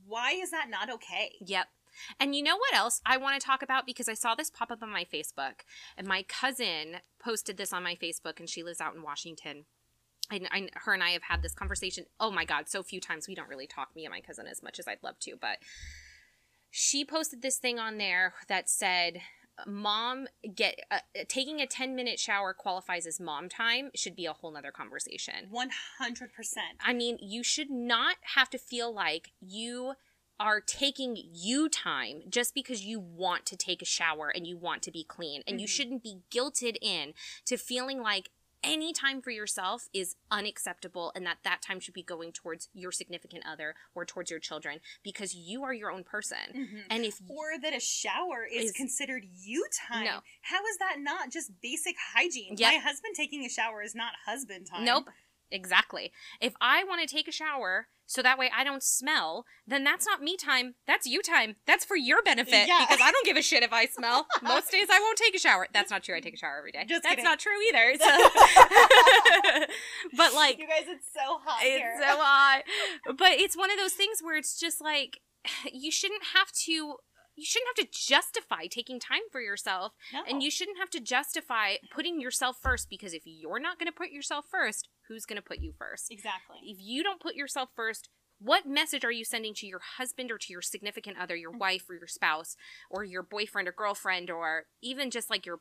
why 0.05 0.31
is 0.31 0.51
that 0.51 0.69
not 0.69 0.89
okay? 0.89 1.35
Yep. 1.41 1.67
And 2.19 2.35
you 2.35 2.43
know 2.43 2.57
what 2.57 2.75
else 2.75 3.01
I 3.05 3.17
want 3.17 3.39
to 3.39 3.45
talk 3.45 3.63
about 3.63 3.85
because 3.85 4.07
I 4.07 4.13
saw 4.13 4.35
this 4.35 4.51
pop 4.51 4.69
up 4.69 4.83
on 4.83 4.91
my 4.91 5.03
Facebook, 5.05 5.61
and 5.97 6.07
my 6.07 6.23
cousin 6.23 6.97
posted 7.19 7.57
this 7.57 7.73
on 7.73 7.83
my 7.83 7.95
Facebook, 7.95 8.39
and 8.39 8.49
she 8.49 8.61
lives 8.63 8.79
out 8.81 8.95
in 8.95 9.01
Washington. 9.01 9.65
And 10.29 10.47
I, 10.51 10.69
her 10.75 10.93
and 10.93 11.01
I 11.01 11.11
have 11.11 11.23
had 11.23 11.41
this 11.41 11.53
conversation. 11.53 12.05
Oh 12.19 12.29
my 12.29 12.43
God, 12.45 12.67
so 12.67 12.83
few 12.83 12.99
times 12.99 13.27
we 13.27 13.33
don't 13.35 13.49
really 13.49 13.65
talk, 13.65 13.95
me 13.95 14.05
and 14.05 14.11
my 14.11 14.19
cousin, 14.21 14.45
as 14.45 14.61
much 14.61 14.77
as 14.77 14.87
I'd 14.87 15.01
love 15.01 15.17
to. 15.21 15.35
But 15.39 15.59
she 16.69 17.05
posted 17.05 17.41
this 17.41 17.57
thing 17.57 17.79
on 17.79 17.97
there 17.97 18.33
that 18.49 18.69
said, 18.69 19.21
"Mom 19.65 20.27
get 20.53 20.79
uh, 20.91 20.99
taking 21.27 21.59
a 21.61 21.67
ten 21.67 21.95
minute 21.95 22.19
shower 22.19 22.53
qualifies 22.53 23.07
as 23.07 23.19
mom 23.19 23.49
time." 23.49 23.91
Should 23.95 24.15
be 24.15 24.25
a 24.25 24.33
whole 24.33 24.51
nother 24.51 24.71
conversation. 24.71 25.47
One 25.49 25.69
hundred 25.97 26.33
percent. 26.33 26.77
I 26.79 26.93
mean, 26.93 27.17
you 27.21 27.43
should 27.43 27.69
not 27.69 28.17
have 28.35 28.49
to 28.51 28.57
feel 28.57 28.93
like 28.93 29.31
you 29.41 29.93
are 30.39 30.61
taking 30.61 31.17
you 31.17 31.67
time 31.67 32.21
just 32.29 32.53
because 32.53 32.83
you 32.83 32.99
want 32.99 33.43
to 33.47 33.57
take 33.57 33.81
a 33.81 33.85
shower 33.85 34.29
and 34.29 34.45
you 34.45 34.55
want 34.55 34.83
to 34.83 34.91
be 34.91 35.03
clean. 35.03 35.41
And 35.47 35.59
you 35.59 35.65
Mhm. 35.65 35.71
shouldn't 35.71 36.03
be 36.03 36.21
guilted 36.29 36.77
in 36.79 37.15
to 37.45 37.57
feeling 37.57 38.01
like 38.01 38.29
any 38.63 38.93
time 38.93 39.21
for 39.21 39.31
yourself 39.31 39.87
is 39.93 40.15
unacceptable 40.31 41.11
and 41.15 41.25
that 41.25 41.37
that 41.43 41.61
time 41.61 41.79
should 41.79 41.93
be 41.93 42.03
going 42.03 42.31
towards 42.31 42.69
your 42.73 42.91
significant 42.91 43.43
other 43.45 43.75
or 43.95 44.05
towards 44.05 44.31
your 44.31 44.39
children 44.39 44.79
because 45.03 45.35
you 45.35 45.63
are 45.63 45.73
your 45.73 45.91
own 45.91 46.03
person. 46.03 46.37
Mm-hmm. 46.55 46.77
And 46.89 47.05
if 47.05 47.19
Or 47.27 47.59
that 47.61 47.75
a 47.75 47.79
shower 47.79 48.45
is, 48.51 48.65
Is- 48.65 48.71
considered 48.71 49.25
you 49.25 49.65
time. 49.89 50.05
No. 50.05 50.19
How 50.41 50.65
is 50.65 50.77
that 50.79 50.97
not 50.99 51.31
just 51.31 51.51
basic 51.61 51.95
hygiene? 52.15 52.55
Yep. 52.57 52.73
My 52.73 52.79
husband 52.79 53.15
taking 53.15 53.45
a 53.45 53.49
shower 53.49 53.81
is 53.81 53.95
not 53.95 54.13
husband 54.25 54.67
time. 54.67 54.85
Nope. 54.85 55.09
Exactly. 55.51 56.11
If 56.41 56.53
I 56.61 56.83
want 56.83 57.07
to 57.07 57.13
take 57.13 57.27
a 57.27 57.31
shower 57.31 57.87
so 58.09 58.21
that 58.21 58.37
way 58.37 58.49
I 58.55 58.63
don't 58.63 58.83
smell, 58.83 59.45
then 59.65 59.83
that's 59.83 60.05
not 60.05 60.21
me 60.21 60.37
time. 60.37 60.75
That's 60.87 61.05
you 61.05 61.21
time. 61.21 61.55
That's 61.65 61.83
for 61.83 61.97
your 61.97 62.21
benefit 62.23 62.67
Yeah. 62.67 62.85
because 62.87 63.01
I 63.03 63.11
don't 63.11 63.25
give 63.25 63.35
a 63.37 63.41
shit 63.41 63.63
if 63.63 63.73
I 63.73 63.85
smell. 63.85 64.27
Most 64.41 64.71
days 64.71 64.87
I 64.89 64.99
won't 64.99 65.17
take 65.17 65.35
a 65.35 65.39
shower. 65.39 65.67
That's 65.73 65.91
not 65.91 66.03
true. 66.03 66.15
I 66.15 66.21
take 66.21 66.33
a 66.33 66.37
shower 66.37 66.57
every 66.57 66.71
day. 66.71 66.85
Just 66.87 67.03
that's 67.03 67.15
kidding. 67.15 67.25
not 67.25 67.39
true 67.39 67.51
either. 67.67 67.95
So. 67.99 68.07
but 70.17 70.33
like 70.33 70.57
you 70.57 70.67
guys, 70.67 70.85
it's 70.87 71.07
so 71.13 71.39
hot 71.43 71.61
here. 71.61 71.95
it's 71.97 72.07
so 72.07 72.17
hot. 72.17 72.63
But 73.17 73.31
it's 73.33 73.57
one 73.57 73.71
of 73.71 73.77
those 73.77 73.93
things 73.93 74.19
where 74.21 74.37
it's 74.37 74.57
just 74.59 74.81
like 74.81 75.19
you 75.73 75.91
shouldn't 75.91 76.23
have 76.33 76.51
to 76.65 76.95
you 77.37 77.45
shouldn't 77.45 77.77
have 77.77 77.85
to 77.85 77.99
justify 77.99 78.65
taking 78.65 78.99
time 78.99 79.21
for 79.31 79.39
yourself 79.39 79.93
no. 80.11 80.23
and 80.27 80.41
you 80.41 80.51
shouldn't 80.51 80.79
have 80.79 80.89
to 80.89 80.99
justify 80.99 81.75
putting 81.93 82.19
yourself 82.19 82.57
first 82.61 82.89
because 82.89 83.13
if 83.13 83.21
you're 83.25 83.59
not 83.59 83.79
going 83.79 83.85
to 83.87 83.95
put 83.95 84.09
yourself 84.09 84.45
first, 84.49 84.89
who's 85.07 85.25
going 85.25 85.37
to 85.37 85.41
put 85.41 85.59
you 85.59 85.71
first? 85.77 86.11
exactly. 86.11 86.57
If 86.63 86.77
you 86.81 87.03
don't 87.03 87.21
put 87.21 87.35
yourself 87.35 87.69
first, 87.75 88.09
what 88.39 88.65
message 88.65 89.05
are 89.05 89.11
you 89.11 89.23
sending 89.23 89.53
to 89.55 89.67
your 89.67 89.81
husband 89.97 90.31
or 90.31 90.37
to 90.37 90.53
your 90.53 90.61
significant 90.61 91.17
other, 91.19 91.35
your 91.35 91.53
mm. 91.53 91.59
wife 91.59 91.89
or 91.89 91.95
your 91.95 92.07
spouse 92.07 92.55
or 92.89 93.03
your 93.03 93.23
boyfriend 93.23 93.67
or 93.67 93.71
girlfriend 93.71 94.29
or 94.29 94.65
even 94.81 95.09
just 95.09 95.29
like 95.29 95.45
your 95.45 95.59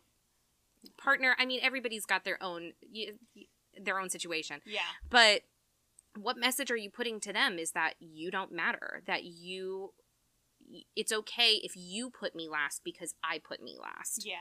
partner? 0.99 1.37
I 1.39 1.47
mean, 1.47 1.61
everybody's 1.63 2.07
got 2.07 2.25
their 2.25 2.43
own 2.43 2.73
their 3.79 3.99
own 3.99 4.11
situation. 4.11 4.61
Yeah. 4.67 4.81
But 5.09 5.43
what 6.19 6.37
message 6.37 6.71
are 6.71 6.77
you 6.77 6.91
putting 6.91 7.21
to 7.21 7.33
them 7.33 7.59
is 7.59 7.73
that 7.73 7.95
you 7.99 8.31
don't 8.31 8.53
matter, 8.53 9.03
that 9.07 9.25
you 9.25 9.93
it's 10.95 11.13
okay 11.13 11.61
if 11.63 11.73
you 11.77 12.11
put 12.11 12.35
me 12.35 12.49
last 12.49 12.83
because 12.85 13.15
I 13.23 13.39
put 13.39 13.63
me 13.63 13.77
last. 13.81 14.25
Yeah. 14.27 14.37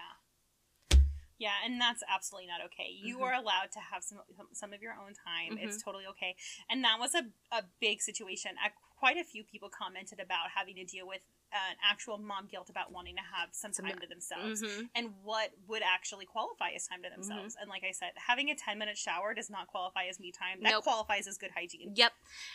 Yeah, 1.38 1.52
and 1.66 1.80
that's 1.82 2.02
absolutely 2.08 2.48
not 2.48 2.62
okay. 2.68 2.90
You 2.90 3.18
Mhm. 3.18 3.22
are 3.24 3.34
allowed 3.34 3.72
to 3.74 3.80
have 3.80 4.04
some 4.04 4.22
some 4.54 4.72
of 4.72 4.82
your 4.82 4.94
own 4.94 5.14
time. 5.14 5.58
It's 5.58 5.76
Mm-hmm. 5.78 5.84
totally 5.84 6.06
okay. 6.08 6.36
And 6.70 6.84
that 6.86 6.98
was 6.98 7.14
a, 7.14 7.30
a 7.52 7.64
big 7.82 8.02
situation. 8.02 8.56
I, 8.64 8.72
quite 8.98 9.18
a 9.18 9.24
few 9.26 9.44
people 9.44 9.70
commented 9.70 10.20
about 10.22 10.52
having 10.56 10.76
to 10.76 10.86
deal 10.86 11.06
with 11.06 11.22
an 11.56 11.78
actual 11.84 12.18
mom 12.18 12.48
guilt 12.48 12.70
about 12.70 12.92
wanting 12.92 13.16
to 13.16 13.22
have 13.22 13.50
some 13.54 13.72
Some- 13.74 13.86
time 13.86 14.00
to 14.00 14.08
themselves. 14.08 14.62
Mhm. 14.62 14.90
And 14.96 15.14
what 15.24 15.52
would 15.68 15.82
actually 15.84 16.26
qualify 16.26 16.72
as 16.72 16.88
time 16.88 17.02
to 17.04 17.10
themselves. 17.10 17.56
Mm-hmm. 17.56 17.62
And 17.62 17.70
like 17.70 17.84
I 17.84 17.92
said, 17.92 18.12
having 18.28 18.50
a 18.50 18.56
10 18.56 18.78
minute 18.78 18.98
shower 18.98 19.34
does 19.34 19.50
not 19.50 19.68
qualify 19.68 20.06
as 20.06 20.20
me 20.20 20.32
time. 20.32 20.62
That 20.62 20.72
Nope. 20.72 20.84
qualifies 20.84 21.28
as 21.28 21.38
good 21.38 21.52
hygiene. 21.52 21.94
Yep. 21.96 22.14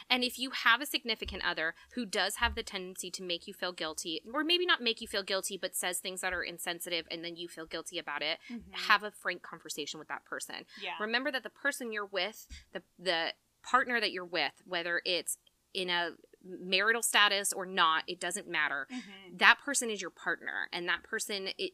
And 0.08 0.22
if 0.24 0.38
you 0.38 0.50
have 0.50 0.80
a 0.80 0.86
significant 0.86 1.44
other 1.44 1.74
who 1.92 2.04
does 2.06 2.36
have 2.36 2.54
the 2.54 2.62
tendency 2.62 3.10
to 3.12 3.22
make 3.22 3.46
you 3.46 3.54
feel 3.54 3.72
guilty, 3.72 4.20
or 4.32 4.44
maybe 4.44 4.66
not 4.66 4.80
make 4.82 5.00
you 5.00 5.08
feel 5.08 5.22
guilty, 5.22 5.56
but 5.56 5.74
says 5.74 5.98
things 6.00 6.20
that 6.20 6.32
are 6.32 6.42
insensitive 6.42 7.06
and 7.10 7.24
then 7.24 7.36
you 7.36 7.48
feel 7.48 7.66
guilty 7.66 7.98
about 7.98 8.22
it, 8.22 8.38
Mhm. 8.48 8.74
have 8.74 9.02
a 9.02 9.10
frank 9.10 9.42
conversation 9.42 9.98
with 9.98 10.08
that 10.08 10.24
person. 10.24 10.66
Yeah. 10.80 10.96
Remember 11.00 11.30
that 11.30 11.42
the 11.42 11.50
person 11.50 11.92
you're 11.92 12.04
with, 12.06 12.46
the 12.72 12.82
the 12.98 13.34
partner 13.62 14.00
that 14.00 14.10
you're 14.12 14.24
with, 14.24 14.62
whether 14.64 15.02
it's 15.04 15.36
in 15.74 15.90
a 15.90 16.16
marital 16.44 17.02
status 17.02 17.52
or 17.52 17.66
not, 17.66 18.04
it 18.06 18.20
doesn't 18.20 18.48
matter. 18.48 18.86
Mhm. 18.90 19.38
That 19.38 19.58
person 19.64 19.90
is 19.90 20.00
your 20.00 20.10
partner, 20.10 20.68
and 20.72 20.88
that 20.88 21.02
person 21.02 21.48
it 21.58 21.72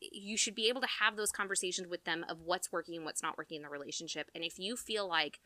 you 0.00 0.36
should 0.36 0.54
be 0.54 0.68
able 0.68 0.80
to 0.80 0.86
have 1.00 1.16
those 1.16 1.32
conversations 1.32 1.88
with 1.88 2.04
them 2.04 2.24
of 2.28 2.40
what's 2.42 2.70
working 2.70 2.94
and 2.94 3.04
what's 3.04 3.20
not 3.20 3.36
working 3.36 3.56
in 3.56 3.62
the 3.62 3.68
relationship. 3.68 4.30
And 4.32 4.44
if 4.44 4.56
you 4.56 4.76
feel 4.76 5.08
like 5.08 5.40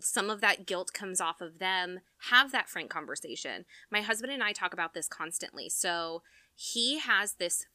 some 0.00 0.30
of 0.30 0.40
that 0.40 0.66
guilt 0.66 0.92
comes 0.92 1.20
off 1.20 1.40
of 1.40 1.58
them, 1.58 2.00
have 2.30 2.52
that 2.52 2.68
frank 2.68 2.90
conversation. 2.90 3.64
My 3.90 4.02
husband 4.02 4.32
and 4.32 4.42
I 4.42 4.52
talk 4.52 4.72
about 4.72 4.94
this 4.94 5.08
constantly. 5.08 5.68
So 5.68 6.22
he 6.54 6.98
has 6.98 7.34
this 7.34 7.66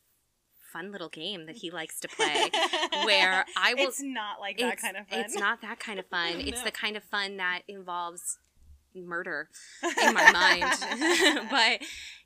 fun 0.72 0.91
little 0.91 1.09
game 1.09 1.45
that 1.47 1.57
he 1.57 1.69
likes 1.69 1.99
to 1.99 2.07
play 2.07 2.49
where 3.03 3.45
I 3.57 3.74
will 3.74 3.89
It's 3.89 4.01
not 4.01 4.39
like 4.39 4.57
that 4.59 4.78
kind 4.78 4.95
of 4.95 5.07
fun. 5.07 5.19
It's 5.19 5.36
not 5.36 5.61
that 5.61 5.80
kind 5.80 5.99
of 5.99 6.05
fun. 6.07 6.36
It's 6.39 6.61
the 6.61 6.72
kind 6.72 6.95
of 6.95 7.03
fun 7.03 7.38
that 7.38 7.63
involves 7.67 8.39
murder 8.96 9.50
in 9.84 10.14
my 10.14 10.32
mind. 10.32 11.48
but 11.52 11.82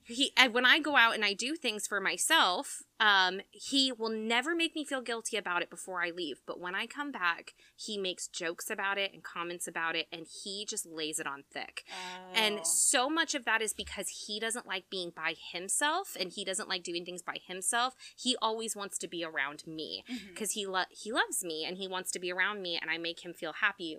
he, 0.08 0.32
and 0.38 0.54
when 0.54 0.66
I 0.66 0.80
go 0.80 0.96
out 0.96 1.16
and 1.16 1.26
I 1.26 1.34
do 1.34 1.56
things 1.56 1.88
for 1.88 2.00
myself, 2.00 2.84
um, 3.00 3.42
he 3.52 3.92
will 3.92 4.10
never 4.10 4.56
make 4.56 4.76
me 4.76 4.86
feel 4.86 5.02
guilty 5.02 5.36
about 5.36 5.64
it 5.64 5.70
before 5.70 6.04
I 6.04 6.12
leave. 6.12 6.42
But 6.46 6.60
when 6.60 6.76
I 6.76 6.86
come 6.86 7.12
back, 7.12 7.56
he 7.76 7.98
makes 7.98 8.28
jokes 8.28 8.70
about 8.70 9.00
it 9.00 9.14
and 9.14 9.24
comments 9.24 9.68
about 9.68 9.96
it, 9.96 10.06
and 10.12 10.28
he 10.44 10.64
just 10.64 10.86
lays 10.86 11.20
it 11.20 11.26
on 11.26 11.44
thick. 11.52 11.86
Oh. 11.90 12.40
And 12.40 12.66
so 12.68 13.10
much 13.10 13.34
of 13.34 13.46
that 13.46 13.64
is 13.64 13.74
because 13.74 14.26
he 14.28 14.40
doesn't 14.40 14.68
like 14.68 14.92
being 14.92 15.12
by 15.16 15.34
himself 15.52 16.16
and 16.20 16.32
he 16.32 16.46
doesn't 16.46 16.70
like 16.70 16.84
doing 16.84 17.04
things 17.04 17.24
by 17.24 17.38
himself. 17.48 17.96
He 18.16 18.36
always 18.40 18.76
wants 18.76 19.00
to 19.00 19.08
be 19.08 19.24
around 19.26 19.64
me 19.66 20.04
because 20.30 20.52
he 20.52 20.68
lo- 20.68 20.84
he 20.92 21.12
loves 21.12 21.44
me 21.44 21.66
and 21.68 21.78
he 21.78 21.88
wants 21.88 22.12
to 22.12 22.20
be 22.20 22.32
around 22.32 22.62
me 22.62 22.78
and 22.80 22.92
I 22.92 22.98
make 23.00 23.26
him 23.26 23.34
feel 23.34 23.54
happy. 23.54 23.98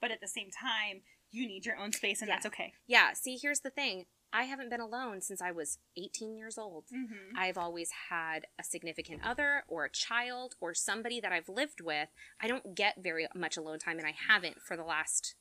but 0.00 0.10
at 0.10 0.20
the 0.20 0.28
same 0.28 0.50
time, 0.50 1.02
you 1.30 1.46
need 1.46 1.64
your 1.66 1.76
own 1.76 1.92
space, 1.92 2.20
and 2.20 2.28
Yeah. 2.28 2.36
that's 2.36 2.46
okay. 2.46 2.72
Yeah, 2.86 3.12
see 3.14 3.36
here's 3.40 3.60
the 3.60 3.70
thing. 3.70 4.06
I 4.32 4.44
haven't 4.44 4.70
been 4.70 4.80
alone 4.80 5.20
since 5.22 5.42
I 5.42 5.50
was 5.50 5.78
18 5.96 6.36
years 6.36 6.56
old. 6.56 6.84
Mm-hmm. 6.94 7.36
I've 7.36 7.58
always 7.58 7.90
had 8.10 8.46
a 8.60 8.62
significant 8.62 9.22
other 9.24 9.64
or 9.66 9.84
a 9.84 9.90
child 9.90 10.54
or 10.60 10.72
somebody 10.72 11.20
that 11.20 11.32
I've 11.32 11.48
lived 11.48 11.80
with. 11.80 12.08
I 12.40 12.46
don't 12.46 12.76
get 12.76 13.02
very 13.02 13.26
much 13.34 13.56
alone 13.56 13.80
time 13.80 13.98
and 13.98 14.06
I 14.06 14.14
haven't 14.28 14.60
for 14.62 14.76
the 14.76 14.84
last 14.84 15.34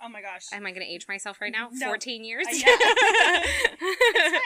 Oh 0.00 0.08
my 0.08 0.22
gosh. 0.22 0.44
am 0.52 0.64
I 0.64 0.70
going 0.70 0.86
to 0.86 0.92
age 0.92 1.06
myself 1.08 1.40
right 1.40 1.50
now? 1.50 1.70
No. 1.72 1.88
14 1.88 2.24
years. 2.24 2.46
Uh, 2.46 2.54
yeah. 2.54 3.42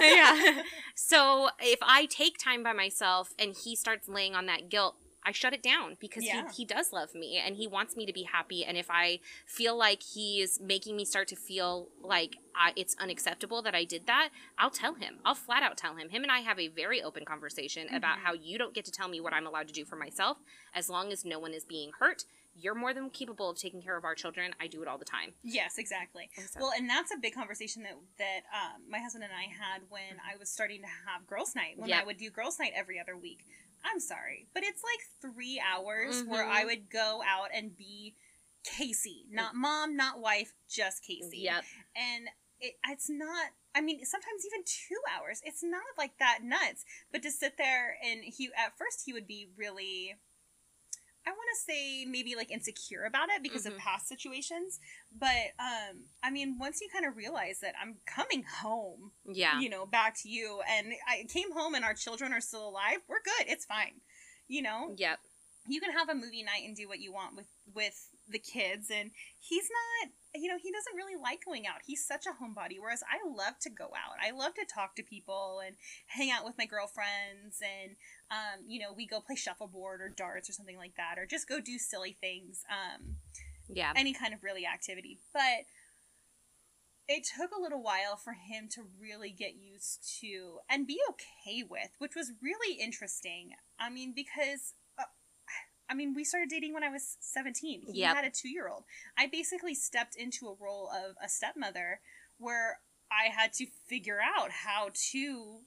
Yeah. 0.00 0.62
So 0.94 1.48
if 1.60 1.78
I 1.82 2.06
take 2.06 2.38
time 2.38 2.62
by 2.62 2.72
myself 2.72 3.34
and 3.38 3.54
he 3.64 3.76
starts 3.76 4.08
laying 4.08 4.34
on 4.34 4.46
that 4.46 4.68
guilt, 4.70 4.96
I 5.24 5.32
shut 5.32 5.52
it 5.54 5.62
down 5.62 5.96
because 6.00 6.24
Yeah. 6.24 6.48
he, 6.50 6.62
he 6.62 6.64
does 6.64 6.92
love 6.92 7.14
me 7.14 7.36
and 7.44 7.56
he 7.56 7.66
wants 7.66 7.96
me 7.96 8.04
to 8.06 8.12
be 8.12 8.24
happy. 8.24 8.64
And 8.64 8.76
if 8.76 8.90
I 8.90 9.20
feel 9.46 9.76
like 9.76 10.02
he 10.02 10.40
is 10.42 10.60
making 10.60 10.96
me 10.96 11.04
start 11.04 11.28
to 11.28 11.36
feel 11.36 11.88
like 12.02 12.36
I, 12.54 12.72
it's 12.76 12.94
unacceptable 13.00 13.62
that 13.62 13.74
I 13.74 13.84
did 13.84 14.06
that, 14.06 14.28
I'll 14.58 14.70
tell 14.70 14.94
him. 14.94 15.20
I'll 15.24 15.34
flat 15.34 15.62
out 15.62 15.76
tell 15.78 15.94
him. 15.96 16.10
Him 16.10 16.22
and 16.22 16.30
I 16.32 16.40
have 16.40 16.58
a 16.58 16.68
very 16.68 17.02
open 17.02 17.24
conversation 17.24 17.88
about 17.94 18.18
Mhm. 18.18 18.22
how 18.22 18.32
you 18.34 18.58
don't 18.58 18.74
get 18.74 18.84
to 18.84 18.92
tell 18.92 19.08
me 19.08 19.20
what 19.20 19.32
I'm 19.32 19.46
allowed 19.46 19.68
to 19.68 19.74
do 19.74 19.84
for 19.84 19.96
myself 19.96 20.38
as 20.74 20.88
long 20.90 21.10
as 21.12 21.24
no 21.24 21.38
one 21.38 21.52
is 21.54 21.64
being 21.64 21.92
hurt. 21.98 22.24
You're 22.56 22.74
more 22.74 22.94
than 22.94 23.10
capable 23.10 23.50
of 23.50 23.58
taking 23.58 23.82
care 23.82 23.96
of 23.96 24.04
our 24.04 24.14
children. 24.14 24.54
I 24.60 24.66
do 24.68 24.80
it 24.82 24.88
all 24.88 24.98
the 24.98 25.04
time. 25.04 25.32
Yes, 25.42 25.76
exactly. 25.78 26.30
So- 26.50 26.60
Well, 26.60 26.72
and 26.76 26.88
that's 26.88 27.12
a 27.12 27.16
big 27.16 27.34
conversation 27.34 27.82
that 27.82 27.96
that 28.18 28.40
um, 28.54 28.82
my 28.88 28.98
husband 29.00 29.24
and 29.24 29.32
I 29.32 29.42
had 29.52 29.82
when 29.88 30.18
I 30.24 30.36
was 30.36 30.50
starting 30.50 30.80
to 30.82 30.88
have 31.10 31.26
girls' 31.26 31.54
night. 31.54 31.74
When 31.76 31.92
I 31.92 32.04
would 32.04 32.16
do 32.16 32.30
girls' 32.30 32.58
night 32.58 32.72
every 32.74 32.98
other 33.00 33.16
week. 33.16 33.44
I'm 33.84 34.00
sorry, 34.00 34.46
but 34.54 34.62
it's 34.62 34.82
like 34.82 35.32
three 35.34 35.60
hours 35.60 36.22
where 36.24 36.44
Mhm. 36.44 36.50
I 36.50 36.64
would 36.64 36.90
go 36.90 37.22
out 37.26 37.50
and 37.52 37.76
be 37.76 38.14
Casey, 38.64 39.26
not 39.30 39.54
mom, 39.54 39.94
not 39.96 40.20
wife, 40.20 40.54
just 40.70 41.02
Casey. 41.04 41.38
Yep. 41.40 41.64
and 41.94 42.28
it, 42.60 42.74
it's 42.88 43.10
not 43.10 43.48
i 43.74 43.80
mean 43.80 44.04
sometimes 44.06 44.46
even 44.46 44.62
two 44.64 44.96
hours 45.12 45.40
it's 45.44 45.62
not 45.62 45.82
like 45.98 46.16
that 46.18 46.38
nuts 46.44 46.84
but 47.10 47.20
to 47.20 47.30
sit 47.30 47.58
there 47.58 47.98
and 48.02 48.22
he 48.22 48.48
at 48.56 48.78
first 48.78 49.02
he 49.04 49.12
would 49.12 49.26
be 49.26 49.48
really 49.56 50.14
i 51.26 51.30
want 51.30 51.48
to 51.54 51.60
say 51.72 52.04
maybe 52.04 52.34
like 52.36 52.50
insecure 52.50 53.04
about 53.04 53.28
it 53.30 53.42
because 53.42 53.64
Mhm. 53.64 53.72
of 53.72 53.78
past 53.78 54.08
situations 54.08 54.78
but 55.18 55.52
um 55.58 56.04
i 56.22 56.30
mean 56.30 56.58
once 56.58 56.80
you 56.80 56.88
kind 56.92 57.06
of 57.06 57.16
realize 57.16 57.60
that 57.60 57.74
i'm 57.80 57.96
coming 58.06 58.44
home 58.62 59.12
Yeah. 59.26 59.60
you 59.60 59.68
know 59.68 59.86
back 59.86 60.14
to 60.22 60.28
you 60.28 60.60
and 60.68 60.92
i 61.08 61.24
came 61.28 61.52
home 61.52 61.74
and 61.74 61.84
our 61.84 61.94
children 61.94 62.32
are 62.32 62.40
still 62.40 62.68
alive 62.68 62.98
we're 63.08 63.22
good 63.22 63.46
it's 63.48 63.64
fine 63.64 64.00
you 64.48 64.62
know 64.62 64.94
Yep. 64.96 65.18
you 65.68 65.80
can 65.80 65.92
have 65.92 66.08
a 66.08 66.14
movie 66.14 66.42
night 66.42 66.62
and 66.66 66.76
do 66.76 66.86
what 66.88 67.00
you 67.00 67.12
want 67.12 67.36
with 67.36 67.48
with 67.74 68.08
the 68.28 68.38
kids 68.38 68.90
and 68.90 69.10
he's 69.38 69.68
not 69.70 70.12
you 70.34 70.48
know 70.48 70.56
he 70.60 70.72
doesn't 70.72 70.96
really 70.96 71.14
like 71.20 71.44
going 71.44 71.66
out. 71.66 71.82
He's 71.86 72.04
such 72.04 72.24
a 72.26 72.30
homebody 72.42 72.76
whereas 72.80 73.02
i 73.08 73.18
love 73.28 73.58
to 73.60 73.70
go 73.70 73.84
out. 73.94 74.16
I 74.20 74.30
love 74.32 74.54
to 74.54 74.64
talk 74.64 74.96
to 74.96 75.02
people 75.02 75.60
and 75.64 75.76
hang 76.06 76.30
out 76.30 76.44
with 76.44 76.58
my 76.58 76.66
girlfriends 76.66 77.60
and 77.62 77.96
um, 78.30 78.64
you 78.66 78.80
know 78.80 78.92
we 78.96 79.06
go 79.06 79.20
play 79.20 79.36
shuffleboard 79.36 80.00
or 80.00 80.08
darts 80.08 80.48
or 80.48 80.52
something 80.52 80.76
like 80.76 80.96
that 80.96 81.18
or 81.18 81.26
just 81.26 81.48
go 81.48 81.60
do 81.60 81.78
silly 81.78 82.16
things 82.20 82.64
um, 82.70 83.16
Yeah. 83.68 83.92
any 83.94 84.12
kind 84.12 84.34
of 84.34 84.42
really 84.42 84.66
activity. 84.66 85.18
But 85.32 85.66
it 87.06 87.24
took 87.38 87.50
a 87.56 87.60
little 87.60 87.82
while 87.82 88.16
for 88.16 88.32
him 88.32 88.66
to 88.72 88.82
really 88.98 89.30
get 89.30 89.54
used 89.54 90.00
to 90.20 90.58
and 90.70 90.86
be 90.86 90.98
okay 91.10 91.62
with 91.62 91.90
which 91.98 92.16
was 92.16 92.32
really 92.42 92.80
interesting. 92.80 93.50
I 93.78 93.90
mean 93.90 94.12
because 94.16 94.72
i 95.88 95.94
mean 95.94 96.14
we 96.14 96.24
started 96.24 96.48
dating 96.48 96.72
when 96.74 96.84
i 96.84 96.88
was 96.88 97.16
17 97.20 97.82
he 97.92 98.00
Yep. 98.00 98.16
had 98.16 98.24
a 98.24 98.30
two-year-old 98.30 98.84
i 99.18 99.26
basically 99.26 99.74
stepped 99.74 100.16
into 100.16 100.46
a 100.48 100.54
role 100.58 100.90
of 100.90 101.16
a 101.22 101.28
stepmother 101.28 102.00
where 102.38 102.80
i 103.10 103.24
had 103.28 103.52
to 103.54 103.66
figure 103.86 104.18
out 104.20 104.50
how 104.50 104.90
to 105.12 105.60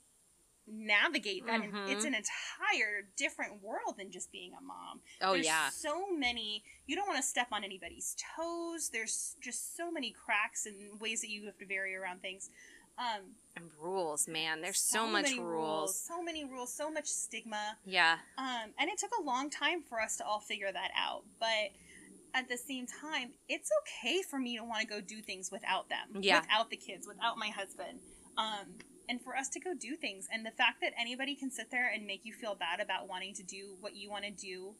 navigate 0.69 1.45
that 1.45 1.61
and 1.61 1.71
Mhm. 1.73 1.87
it's 1.89 2.03
an 2.03 2.13
entire 2.13 3.07
different 3.15 3.61
world 3.63 3.95
than 3.97 4.11
just 4.11 4.31
being 4.33 4.53
a 4.53 4.59
mom 4.61 4.99
oh 5.21 5.31
there's 5.33 5.45
yeah. 5.45 5.69
so 5.69 6.11
many 6.11 6.61
you 6.87 6.95
don't 6.95 7.07
want 7.07 7.17
to 7.17 7.23
step 7.23 7.47
on 7.53 7.63
anybody's 7.63 8.17
toes 8.35 8.89
there's 8.89 9.37
just 9.39 9.77
so 9.77 9.89
many 9.89 10.11
cracks 10.11 10.65
and 10.65 10.99
ways 10.99 11.21
that 11.21 11.29
you 11.29 11.45
have 11.45 11.57
to 11.57 11.65
vary 11.65 11.95
around 11.95 12.21
things 12.21 12.49
um 12.97 13.21
And 13.55 13.69
rules, 13.81 14.27
man. 14.27 14.61
There's 14.61 14.79
so, 14.79 15.07
much 15.07 15.23
many 15.25 15.39
rules. 15.39 15.99
so 15.99 16.21
many 16.21 16.45
rules 16.45 16.73
so 16.73 16.89
much 16.91 17.07
stigma 17.07 17.77
Yeah. 17.85 18.17
um 18.37 18.71
and 18.79 18.89
it 18.89 18.97
took 18.97 19.11
a 19.19 19.23
long 19.23 19.49
time 19.49 19.81
for 19.81 20.01
us 20.01 20.17
to 20.17 20.25
all 20.25 20.39
figure 20.39 20.71
that 20.71 20.91
out 20.97 21.23
but 21.39 21.71
at 22.33 22.47
the 22.49 22.57
same 22.57 22.85
time 22.85 23.31
it's 23.49 23.69
okay 23.81 24.21
for 24.29 24.37
me 24.39 24.57
to 24.57 24.63
want 24.63 24.81
to 24.81 24.87
go 24.87 24.99
do 25.01 25.21
things 25.21 25.51
without 25.51 25.89
them 25.89 26.21
Yeah. 26.21 26.41
without 26.41 26.69
the 26.69 26.77
kids 26.77 27.07
without 27.07 27.37
my 27.37 27.49
husband 27.49 27.99
um 28.37 28.67
and 29.09 29.21
for 29.21 29.35
us 29.37 29.47
to 29.49 29.59
go 29.59 29.73
do 29.73 29.95
things 29.95 30.27
and 30.31 30.45
the 30.45 30.51
fact 30.51 30.81
that 30.81 30.91
anybody 30.99 31.33
can 31.35 31.49
sit 31.49 31.71
there 31.71 31.89
and 31.93 32.05
make 32.05 32.25
you 32.25 32.33
feel 32.33 32.55
bad 32.55 32.79
about 32.81 33.07
wanting 33.07 33.33
to 33.35 33.43
do 33.43 33.77
what 33.79 33.95
you 33.95 34.09
want 34.09 34.25
to 34.25 34.31
do 34.31 34.75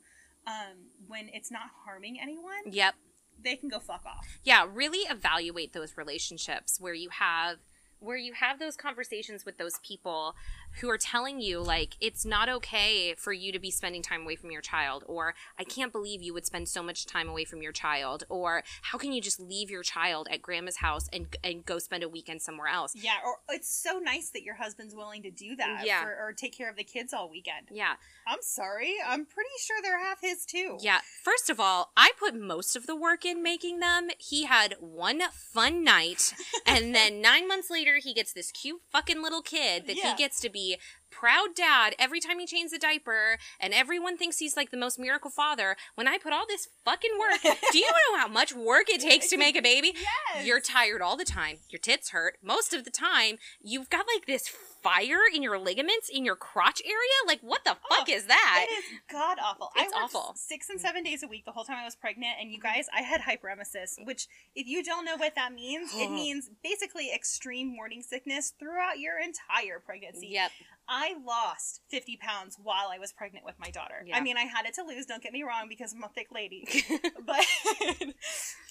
um, 0.46 0.76
when 1.08 1.30
it's 1.34 1.50
not 1.52 1.64
harming 1.86 2.20
anyone 2.22 2.64
Yep. 2.70 2.96
they 3.42 3.56
can 3.56 3.70
go 3.70 3.80
fuck 3.80 4.06
off 4.06 4.40
yeah 4.44 4.66
really 4.72 5.00
evaluate 5.10 5.72
those 5.74 5.98
relationships 5.98 6.80
where 6.80 6.94
you 6.94 7.10
have 7.10 7.58
where 8.00 8.18
you 8.18 8.34
have 8.34 8.60
those 8.60 8.76
conversations 8.76 9.46
with 9.46 9.58
those 9.58 9.80
people 9.80 10.36
who 10.82 10.90
are 10.90 10.98
telling 10.98 11.40
you 11.42 11.60
like 11.60 11.96
it's 12.02 12.26
not 12.26 12.48
okay 12.50 13.14
for 13.18 13.34
you 13.34 13.52
to 13.52 13.60
be 13.60 13.72
spending 13.72 14.02
time 14.02 14.22
away 14.24 14.36
from 14.36 14.52
your 14.52 14.62
child 14.62 15.04
or 15.08 15.34
i 15.60 15.64
can't 15.64 15.92
believe 15.92 16.22
you 16.22 16.34
would 16.34 16.46
spend 16.46 16.68
so 16.68 16.82
much 16.84 17.06
time 17.06 17.28
away 17.30 17.44
from 17.44 17.62
your 17.62 17.72
child 17.72 18.24
or 18.30 18.64
how 18.84 18.98
can 18.98 19.12
you 19.12 19.22
just 19.22 19.40
leave 19.40 19.70
your 19.70 19.84
child 19.84 20.28
at 20.32 20.42
grandma's 20.42 20.78
house 20.78 21.08
and 21.12 21.36
and 21.44 21.66
go 21.66 21.80
spend 21.80 22.04
a 22.04 22.10
weekend 22.10 22.42
somewhere 22.42 22.68
else 22.68 22.94
yeah 22.96 23.16
or 23.26 23.38
it's 23.50 23.70
so 23.70 24.00
nice 24.00 24.30
that 24.30 24.44
your 24.44 24.56
husband's 24.56 24.94
willing 24.96 25.22
to 25.24 25.32
do 25.32 25.56
that 25.56 25.86
Yeah. 25.86 26.04
for, 26.04 26.10
or 26.12 26.34
take 26.34 26.56
care 26.58 26.70
of 26.70 26.76
the 26.76 26.84
kids 26.84 27.14
all 27.14 27.30
weekend 27.30 27.68
yeah 27.72 27.94
i'm 28.28 28.42
sorry 28.42 28.96
i'm 29.08 29.26
pretty 29.26 29.50
sure 29.60 29.78
they're 29.82 30.00
half 30.04 30.22
his 30.22 30.46
too 30.46 30.78
Yeah. 30.80 31.00
First 31.24 31.50
of 31.50 31.60
all, 31.60 31.92
I 31.98 32.12
put 32.20 32.36
most 32.36 32.76
of 32.76 32.88
the 32.88 32.96
work 32.96 33.26
in 33.26 33.42
making 33.44 33.80
them. 33.80 34.10
He 34.18 34.46
had 34.46 34.76
one 34.80 35.22
fun 35.34 35.84
night, 35.84 36.34
and 36.66 36.94
then 36.96 37.22
nine 37.30 37.48
months 37.48 37.70
later, 37.70 37.98
he 38.02 38.14
gets 38.14 38.32
this 38.34 38.52
cute 38.52 38.82
fucking 38.92 39.22
little 39.22 39.42
kid 39.42 39.88
that 39.88 39.96
Yeah. 39.98 40.12
he 40.12 40.18
gets 40.18 40.40
to 40.42 40.50
be 40.50 40.67
proud 41.10 41.50
dad 41.56 41.96
every 41.98 42.20
time 42.20 42.40
he 42.40 42.46
changes 42.46 42.74
a 42.74 42.80
diaper, 42.80 43.38
and 43.60 43.74
everyone 43.74 44.18
thinks 44.18 44.38
he's 44.40 44.56
like 44.56 44.72
the 44.72 44.78
most 44.78 45.00
miracle 45.00 45.32
father. 45.32 45.76
When 45.96 46.08
I 46.08 46.18
put 46.18 46.34
all 46.34 46.46
this 46.48 46.68
fucking 46.86 47.18
work, 47.20 47.42
do 47.72 47.78
you 47.78 47.86
know 47.86 48.18
how 48.18 48.28
much 48.28 48.54
work 48.54 48.90
it 48.90 49.02
takes 49.02 49.30
to 49.30 49.38
make 49.38 49.56
a 49.56 49.62
baby? 49.62 49.94
yes 50.36 50.46
You're 50.46 50.62
tired 50.62 51.02
all 51.02 51.18
the 51.18 51.26
time. 51.26 51.58
Your 51.70 51.80
tits 51.80 52.10
hurt. 52.10 52.38
Most 52.44 52.74
of 52.74 52.84
the 52.84 52.92
time, 52.92 53.38
you've 53.62 53.90
got 53.90 54.06
like 54.14 54.26
this 54.26 54.52
fire 54.88 55.22
in 55.34 55.44
your 55.44 55.60
ligaments 55.60 56.10
in 56.10 56.24
your 56.24 56.36
crotch 56.36 56.82
area. 56.86 57.18
Like, 57.26 57.42
what 57.42 57.64
the 57.64 57.72
oh, 57.72 57.96
fuck 57.96 58.08
Oh, 58.10 58.14
is 58.14 58.26
that? 58.26 58.66
It 58.70 58.72
is 58.74 58.84
god 59.12 59.38
awful. 59.44 59.70
It's 59.76 59.94
I 59.94 60.02
worked 60.02 60.16
awful. 60.16 60.34
Six 60.36 60.70
and 60.70 60.80
seven 60.80 61.04
days 61.04 61.24
a 61.24 61.28
week 61.28 61.46
the 61.46 61.52
whole 61.52 61.64
time 61.64 61.78
I 61.78 61.86
was 61.86 61.96
pregnant, 61.96 62.36
and 62.40 62.52
you 62.52 62.60
guys, 62.60 62.88
I 62.96 63.02
had 63.02 63.22
hyperemesis, 63.22 64.06
which, 64.06 64.28
if 64.56 64.68
you 64.68 64.84
don't 64.84 65.06
know 65.06 65.18
what 65.18 65.36
that 65.36 65.54
means, 65.54 65.92
it 65.94 66.10
means 66.12 66.50
basically 66.64 67.12
extreme 67.14 67.76
morning 67.76 68.02
sickness 68.02 68.54
throughout 68.58 69.00
your 69.00 69.16
entire 69.20 69.80
pregnancy. 69.80 70.28
Yep. 70.32 70.52
I 70.90 71.16
lost 71.26 71.82
50 71.90 72.18
pounds 72.18 72.58
while 72.62 72.90
I 72.94 72.98
was 72.98 73.12
pregnant 73.12 73.46
with 73.46 73.56
my 73.60 73.70
daughter. 73.70 74.06
Yeah. 74.06 74.18
I 74.18 74.22
mean, 74.22 74.38
I 74.38 74.44
had 74.44 74.66
it 74.66 74.74
to 74.76 74.84
lose, 74.84 75.06
don't 75.06 75.22
get 75.22 75.34
me 75.34 75.44
wrong, 75.44 75.68
because 75.68 75.94
I'm 75.94 76.04
a 76.04 76.10
thick 76.10 76.28
lady. 76.32 76.66
but 77.26 77.46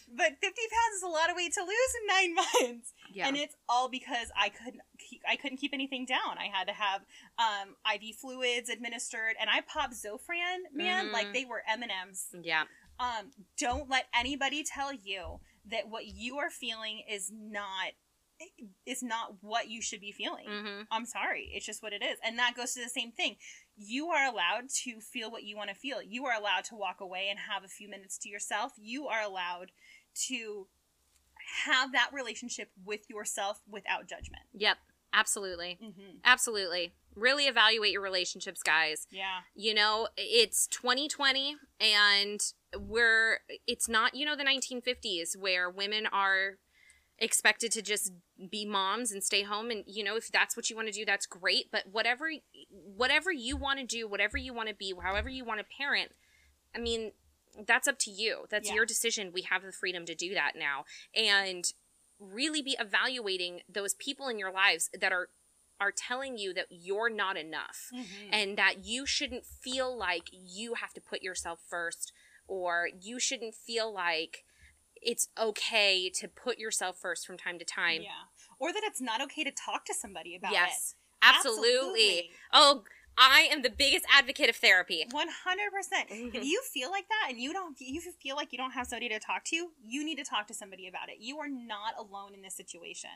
but 0.09 0.33
50 0.41 0.47
pounds 0.49 0.97
is 0.97 1.03
a 1.03 1.09
lot 1.09 1.31
of 1.31 1.37
weight 1.37 1.53
to 1.55 1.61
lose 1.61 1.93
in 2.01 2.07
nine 2.07 2.35
months. 2.71 2.93
Yeah. 3.13 3.29
And 3.29 3.37
it's 3.37 3.55
all 3.69 3.89
because 3.89 4.29
I 4.37 4.49
couldn't 4.49 4.83
keep, 5.09 5.23
I 5.29 5.37
couldn't 5.37 5.59
keep 5.59 5.73
anything 5.73 6.05
down. 6.07 6.39
I 6.39 6.47
had 6.53 6.67
to 6.69 6.73
have 6.75 7.03
um, 7.39 7.77
IV 7.95 8.17
fluids 8.17 8.69
administered, 8.69 9.35
and 9.41 9.49
I 9.51 9.61
popped 9.61 9.95
Zofran, 9.95 10.59
man, 10.73 11.07
Mhm. 11.09 11.13
like 11.13 11.33
they 11.33 11.45
were 11.45 11.63
M 11.69 11.83
and 11.83 11.91
M's. 12.09 12.29
yeah. 12.43 12.65
Um, 12.99 13.31
don't 13.59 13.89
let 13.91 14.07
anybody 14.19 14.65
tell 14.65 14.93
you 14.93 15.41
that 15.71 15.89
what 15.89 16.07
you 16.07 16.39
are 16.39 16.49
feeling 16.51 17.03
is 17.09 17.31
not 17.33 17.93
is 18.85 19.03
not 19.03 19.43
what 19.43 19.69
you 19.69 19.81
should 19.81 20.01
be 20.01 20.13
feeling. 20.13 20.47
Mm-hmm. 20.47 20.83
I'm 20.91 21.07
sorry. 21.07 21.51
It's 21.55 21.65
just 21.65 21.83
what 21.83 21.95
it 21.95 22.03
is. 22.03 22.19
And 22.23 22.39
that 22.39 22.53
goes 22.55 22.75
to 22.75 22.83
the 22.83 22.89
same 22.91 23.11
thing. 23.11 23.37
You 23.79 24.09
are 24.11 24.27
allowed 24.27 24.69
to 24.85 25.01
feel 25.01 25.31
what 25.31 25.43
you 25.45 25.57
want 25.57 25.71
to 25.71 25.75
feel. 25.75 26.03
You 26.03 26.27
are 26.27 26.35
allowed 26.39 26.65
to 26.65 26.75
walk 26.75 27.01
away 27.01 27.29
and 27.31 27.39
have 27.39 27.65
a 27.65 27.69
few 27.69 27.89
minutes 27.89 28.19
to 28.19 28.29
yourself. 28.29 28.73
You 28.79 29.09
are 29.09 29.23
allowed 29.23 29.73
to 30.27 30.67
have 31.65 31.93
that 31.93 32.11
relationship 32.13 32.71
with 32.85 33.09
yourself 33.09 33.61
without 33.69 34.07
judgment. 34.07 34.43
Yep. 34.53 34.77
Absolutely. 35.13 35.79
Mm-hmm. 35.83 36.19
Absolutely. 36.25 36.93
Really 37.15 37.45
evaluate 37.45 37.93
your 37.93 38.03
relationships, 38.03 38.63
guys. 38.63 39.07
Yeah. 39.11 39.41
You 39.55 39.75
know, 39.75 40.09
it's 40.17 40.67
2020 40.67 41.57
and 41.81 42.41
we're 42.79 43.39
it's 43.67 43.89
not, 43.89 44.15
you 44.15 44.27
know, 44.27 44.37
the 44.37 44.45
1950s 44.45 45.37
where 45.39 45.71
women 45.71 46.07
are 46.07 46.59
expected 47.19 47.73
to 47.73 47.81
just 47.81 48.13
be 48.51 48.67
moms 48.67 49.11
and 49.11 49.25
stay 49.25 49.43
home 49.43 49.71
and 49.71 49.85
you 49.87 50.05
know 50.05 50.17
if 50.17 50.31
that's 50.31 50.55
what 50.55 50.69
you 50.69 50.77
want 50.77 50.87
to 50.87 50.93
do 50.93 51.03
that's 51.03 51.25
great 51.25 51.71
but 51.73 51.85
whatever 51.91 52.27
whatever 52.69 53.33
you 53.33 53.57
want 53.57 53.79
to 53.79 53.87
do 53.87 54.07
whatever 54.07 54.37
you 54.37 54.53
want 54.53 54.69
to 54.69 54.75
be 54.75 54.93
however 55.03 55.31
you 55.31 55.43
want 55.43 55.59
to 55.59 55.65
parent 55.79 56.13
i 56.75 56.79
mean 56.79 57.13
that's 57.67 57.89
up 57.89 57.99
to 57.99 58.11
you 58.11 58.45
that's 58.51 58.69
Yeah. 58.69 58.75
your 58.75 58.85
decision 58.85 59.31
we 59.33 59.41
have 59.43 59.63
the 59.63 59.73
freedom 59.73 60.05
to 60.05 60.15
do 60.15 60.35
that 60.35 60.53
now 60.59 60.85
and 61.15 61.73
really 62.19 62.63
be 62.63 62.77
evaluating 62.81 63.61
those 63.69 63.95
people 63.95 64.29
in 64.29 64.39
your 64.39 64.53
lives 64.53 64.91
that 64.99 65.13
are 65.13 65.29
are 65.79 65.93
telling 65.93 66.39
you 66.39 66.55
that 66.55 66.67
you're 66.71 67.11
not 67.11 67.37
enough 67.37 67.91
Mm-hmm. 67.95 68.33
and 68.33 68.57
that 68.57 68.85
you 68.87 69.05
shouldn't 69.05 69.45
feel 69.45 69.95
like 69.97 70.31
you 70.33 70.75
have 70.75 70.95
to 70.95 71.01
put 71.03 71.23
yourself 71.23 71.61
first 71.69 72.13
or 72.49 72.89
you 72.99 73.21
shouldn't 73.21 73.55
feel 73.55 73.93
like 73.93 74.45
it's 75.03 75.29
okay 75.39 76.09
to 76.11 76.29
put 76.29 76.59
yourself 76.59 76.97
first 76.99 77.27
from 77.27 77.37
time 77.37 77.59
to 77.59 77.65
time. 77.65 78.01
yeah. 78.03 78.25
Or 78.59 78.73
that 78.73 78.83
it's 78.85 79.01
not 79.03 79.21
okay 79.23 79.45
to 79.45 79.51
talk 79.51 79.85
to 79.85 79.95
somebody 79.95 80.35
about 80.35 80.53
yes. 80.53 80.95
it. 80.95 81.27
Absolutely. 81.27 82.31
Oh, 82.53 82.85
I 83.19 83.49
am 83.51 83.63
the 83.63 83.71
biggest 83.71 84.05
advocate 84.13 84.49
of 84.51 84.57
therapy. 84.57 85.05
One 85.11 85.29
hundred 85.45 85.71
percent. 85.73 86.09
If 86.11 86.45
you 86.45 86.61
feel 86.73 86.91
like 86.91 87.07
that 87.09 87.31
and 87.31 87.41
you 87.41 87.53
don't, 87.53 87.77
you 87.81 88.01
feel 88.23 88.37
like 88.37 88.53
you 88.53 88.59
don't 88.59 88.73
have 88.73 88.87
somebody 88.87 89.09
to 89.09 89.19
talk 89.19 89.45
to, 89.45 89.69
you 89.83 90.05
need 90.05 90.17
to 90.17 90.25
talk 90.25 90.47
to 90.49 90.55
somebody 90.55 90.87
about 90.89 91.09
it. 91.09 91.17
You 91.21 91.39
are 91.39 91.49
not 91.49 91.95
alone 91.99 92.35
in 92.35 92.43
this 92.43 92.55
situation. 92.55 93.11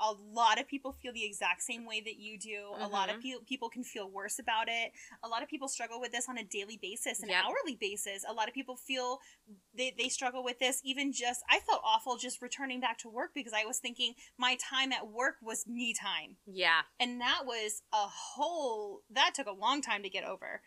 A 0.00 0.12
lot 0.12 0.60
of 0.60 0.66
people 0.66 0.92
feel 0.92 1.12
the 1.12 1.24
exact 1.24 1.62
same 1.62 1.86
way 1.86 2.00
that 2.00 2.16
you 2.18 2.38
do. 2.38 2.72
A 2.78 2.88
lot 2.88 3.10
of 3.10 3.16
Mhm. 3.16 3.22
pe- 3.22 3.44
people 3.46 3.68
can 3.68 3.84
feel 3.84 4.08
worse 4.10 4.38
about 4.38 4.68
it. 4.68 4.92
A 5.22 5.28
lot 5.28 5.42
of 5.42 5.48
people 5.48 5.68
struggle 5.68 6.00
with 6.00 6.12
this 6.12 6.28
on 6.28 6.38
a 6.38 6.44
daily 6.44 6.76
basis, 6.76 7.20
an 7.22 7.28
Yep. 7.28 7.44
hourly 7.44 7.76
basis. 7.76 8.24
A 8.26 8.32
lot 8.32 8.48
of 8.48 8.54
people 8.54 8.76
feel 8.76 9.20
they, 9.74 9.92
they 9.96 10.08
struggle 10.08 10.42
with 10.42 10.58
this 10.58 10.80
even 10.84 11.12
just. 11.12 11.42
I 11.48 11.60
felt 11.60 11.80
awful 11.84 12.16
just 12.16 12.42
returning 12.42 12.80
back 12.80 12.98
to 12.98 13.08
work 13.08 13.32
because 13.34 13.52
I 13.52 13.64
was 13.64 13.78
thinking 13.78 14.14
my 14.36 14.56
time 14.56 14.92
at 14.92 15.06
work 15.08 15.36
was 15.40 15.66
me 15.66 15.94
time 15.94 16.36
Yeah. 16.46 16.82
and 16.98 17.20
that 17.20 17.42
was 17.46 17.82
a 17.92 18.06
whole 18.08 19.02
that 19.10 19.27
took 19.34 19.46
a 19.46 19.52
long 19.52 19.80
time 19.82 20.02
to 20.02 20.08
get 20.08 20.24
over 20.24 20.60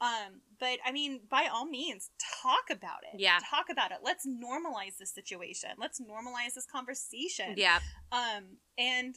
um 0.00 0.40
but 0.60 0.78
i 0.86 0.92
mean 0.92 1.20
by 1.28 1.48
all 1.52 1.66
means 1.66 2.10
talk 2.42 2.64
about 2.70 3.00
it 3.12 3.18
Yeah. 3.20 3.38
talk 3.50 3.66
about 3.70 3.90
it 3.90 3.98
let's 4.04 4.26
normalize 4.26 4.96
this 4.98 5.12
situation 5.12 5.70
let's 5.78 6.00
normalize 6.00 6.54
this 6.54 6.66
conversation 6.66 7.54
Yeah. 7.56 7.80
um 8.12 8.44
and 8.78 9.16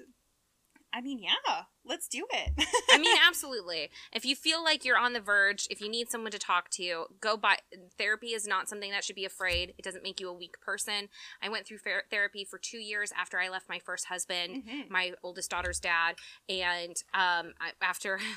i 0.94 1.02
mean 1.02 1.20
yeah 1.20 1.62
let's 1.86 2.08
do 2.08 2.26
it 2.32 2.52
I 2.94 2.98
mean, 2.98 3.16
absolutely. 3.28 3.90
If 4.12 4.26
you 4.26 4.36
feel 4.36 4.62
like 4.64 4.84
you're 4.84 4.98
on 4.98 5.14
the 5.14 5.22
verge, 5.22 5.66
if 5.72 5.80
you 5.80 5.90
need 5.90 6.10
someone 6.12 6.32
to 6.32 6.38
talk 6.38 6.70
to, 6.72 7.06
go 7.22 7.38
by. 7.38 7.58
Therapy 7.98 8.34
is 8.34 8.46
not 8.46 8.68
something 8.68 8.92
that 8.92 9.06
should 9.06 9.16
be 9.16 9.24
afraid. 9.24 9.74
It 9.78 9.84
doesn't 9.86 10.04
make 10.04 10.20
you 10.20 10.28
a 10.30 10.34
weak 10.34 10.60
person. 10.60 11.08
I 11.42 11.48
went 11.48 11.66
through 11.66 11.78
ther- 11.80 12.04
therapy 12.12 12.44
for 12.44 12.58
two 12.60 12.80
years 12.80 13.14
after 13.18 13.40
I 13.40 13.48
left 13.48 13.70
my 13.70 13.80
first 13.80 14.06
husband, 14.08 14.64
Mhm. 14.68 14.90
my 14.90 15.14
oldest 15.24 15.50
daughter's 15.50 15.80
dad, 15.80 16.16
and 16.50 17.02
um, 17.14 17.54
I, 17.62 17.72
after. 17.82 18.20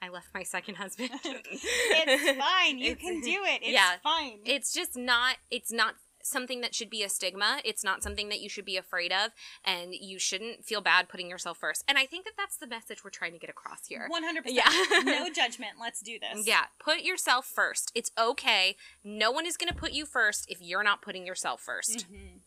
I 0.00 0.08
left 0.10 0.28
my 0.34 0.42
second 0.42 0.76
husband. 0.76 1.10
it's 1.24 2.38
fine. 2.38 2.78
You 2.78 2.92
It's- 2.92 3.00
can 3.00 3.20
do 3.20 3.42
it. 3.44 3.60
It's 3.62 3.70
yeah. 3.72 3.96
fine. 4.02 4.40
It's 4.44 4.72
just 4.72 4.96
not. 4.96 5.36
It's 5.50 5.72
not 5.72 5.94
something 6.22 6.60
that 6.60 6.74
should 6.74 6.90
be 6.90 7.02
a 7.02 7.08
stigma. 7.08 7.58
It's 7.64 7.82
not 7.82 8.02
something 8.02 8.28
that 8.28 8.40
you 8.40 8.50
should 8.50 8.64
be 8.66 8.76
afraid 8.76 9.12
of, 9.12 9.30
and 9.64 9.94
you 9.94 10.18
shouldn't 10.18 10.62
feel 10.64 10.80
bad 10.82 11.08
putting 11.08 11.30
yourself 11.30 11.56
first. 11.58 11.82
And 11.88 11.96
I 11.96 12.04
think 12.06 12.26
that 12.26 12.34
that's 12.36 12.58
the 12.58 12.66
message 12.66 13.02
we're 13.02 13.08
trying 13.10 13.32
to 13.32 13.38
get 13.38 13.48
across 13.48 13.86
here. 13.86 14.08
100%. 14.12 14.42
Yeah. 14.46 14.68
No 15.04 15.30
judgment. 15.30 15.72
Let's 15.80 16.00
do 16.02 16.18
this. 16.18 16.46
Yeah, 16.46 16.64
put 16.78 17.00
yourself 17.00 17.46
first. 17.46 17.90
It's 17.94 18.10
okay. 18.20 18.76
No 19.02 19.30
one 19.30 19.46
is 19.46 19.56
going 19.56 19.72
to 19.72 19.78
put 19.78 19.92
you 19.92 20.04
first 20.04 20.44
if 20.50 20.60
you're 20.60 20.82
not 20.82 21.00
putting 21.02 21.24
yourself 21.26 21.64
1st 21.66 22.04
Mhm. 22.06 22.37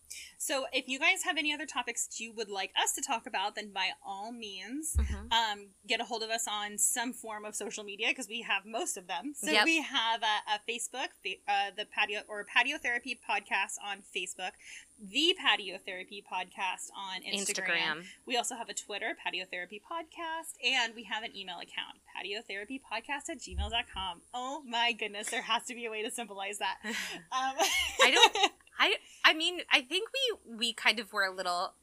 So, 0.44 0.66
if 0.74 0.88
you 0.89 0.98
guys 0.98 1.22
have 1.24 1.38
any 1.38 1.54
other 1.54 1.68
topics 1.68 2.08
that 2.08 2.20
you 2.20 2.34
would 2.34 2.50
like 2.50 2.72
us 2.76 2.94
to 2.94 3.02
talk 3.04 3.28
about, 3.28 3.54
then 3.54 3.70
by 3.72 3.89
all 4.04 4.32
means, 4.32 4.96
Mhm. 4.98 5.32
um, 5.32 5.68
get 5.86 6.02
a 6.02 6.04
hold 6.04 6.24
of 6.24 6.32
us 6.32 6.48
on 6.48 6.80
some 6.80 7.14
form 7.14 7.46
of 7.46 7.56
social 7.56 7.84
media 7.84 8.08
because 8.08 8.28
we 8.28 8.42
have 8.42 8.66
most 8.66 8.98
of 8.98 9.06
them. 9.06 9.36
So 9.36 9.52
Yep. 9.52 9.66
we 9.66 9.82
have 9.82 10.24
a, 10.24 10.42
a 10.56 10.60
Facebook, 10.68 11.10
fa- 11.24 11.38
uh, 11.48 11.70
the 11.78 11.86
patio 11.86 12.24
or 12.28 12.44
patio 12.44 12.80
therapy 12.80 13.14
podcast 13.30 13.78
on 13.84 14.02
Facebook, 14.02 14.54
the 15.00 15.36
patio 15.39 15.78
therapy 15.78 16.24
podcast 16.28 16.89
on 16.96 17.22
Instagram. 17.22 18.00
Instagram. 18.02 18.06
We 18.26 18.36
also 18.36 18.56
have 18.56 18.68
a 18.70 18.74
Twitter, 18.74 19.16
patio 19.24 19.46
therapy 19.46 19.80
podcast, 19.80 20.56
and 20.64 20.96
we 20.96 21.04
have 21.04 21.22
an 21.22 21.36
email 21.38 21.60
account, 21.60 22.00
patio 22.16 22.42
therapy 22.42 22.80
podcast 22.80 23.30
at 23.30 23.38
gmail.com. 23.38 24.24
Oh 24.34 24.64
my 24.66 24.92
goodness, 24.92 25.30
there 25.30 25.44
has 25.44 25.66
to 25.66 25.76
be 25.76 25.86
a 25.86 25.92
way 25.92 26.02
to 26.02 26.10
symbolize 26.10 26.58
that. 26.58 26.80
Um, 27.32 27.56
I 28.02 28.10
don't. 28.12 28.52
I. 28.80 28.95
I 29.24 29.34
mean, 29.34 29.59
I 29.72 29.82
think 29.82 30.09
we 30.13 30.55
we 30.57 30.74
kind 30.74 30.99
of 30.99 31.13
were 31.13 31.24
a 31.26 31.32
little 31.34 31.74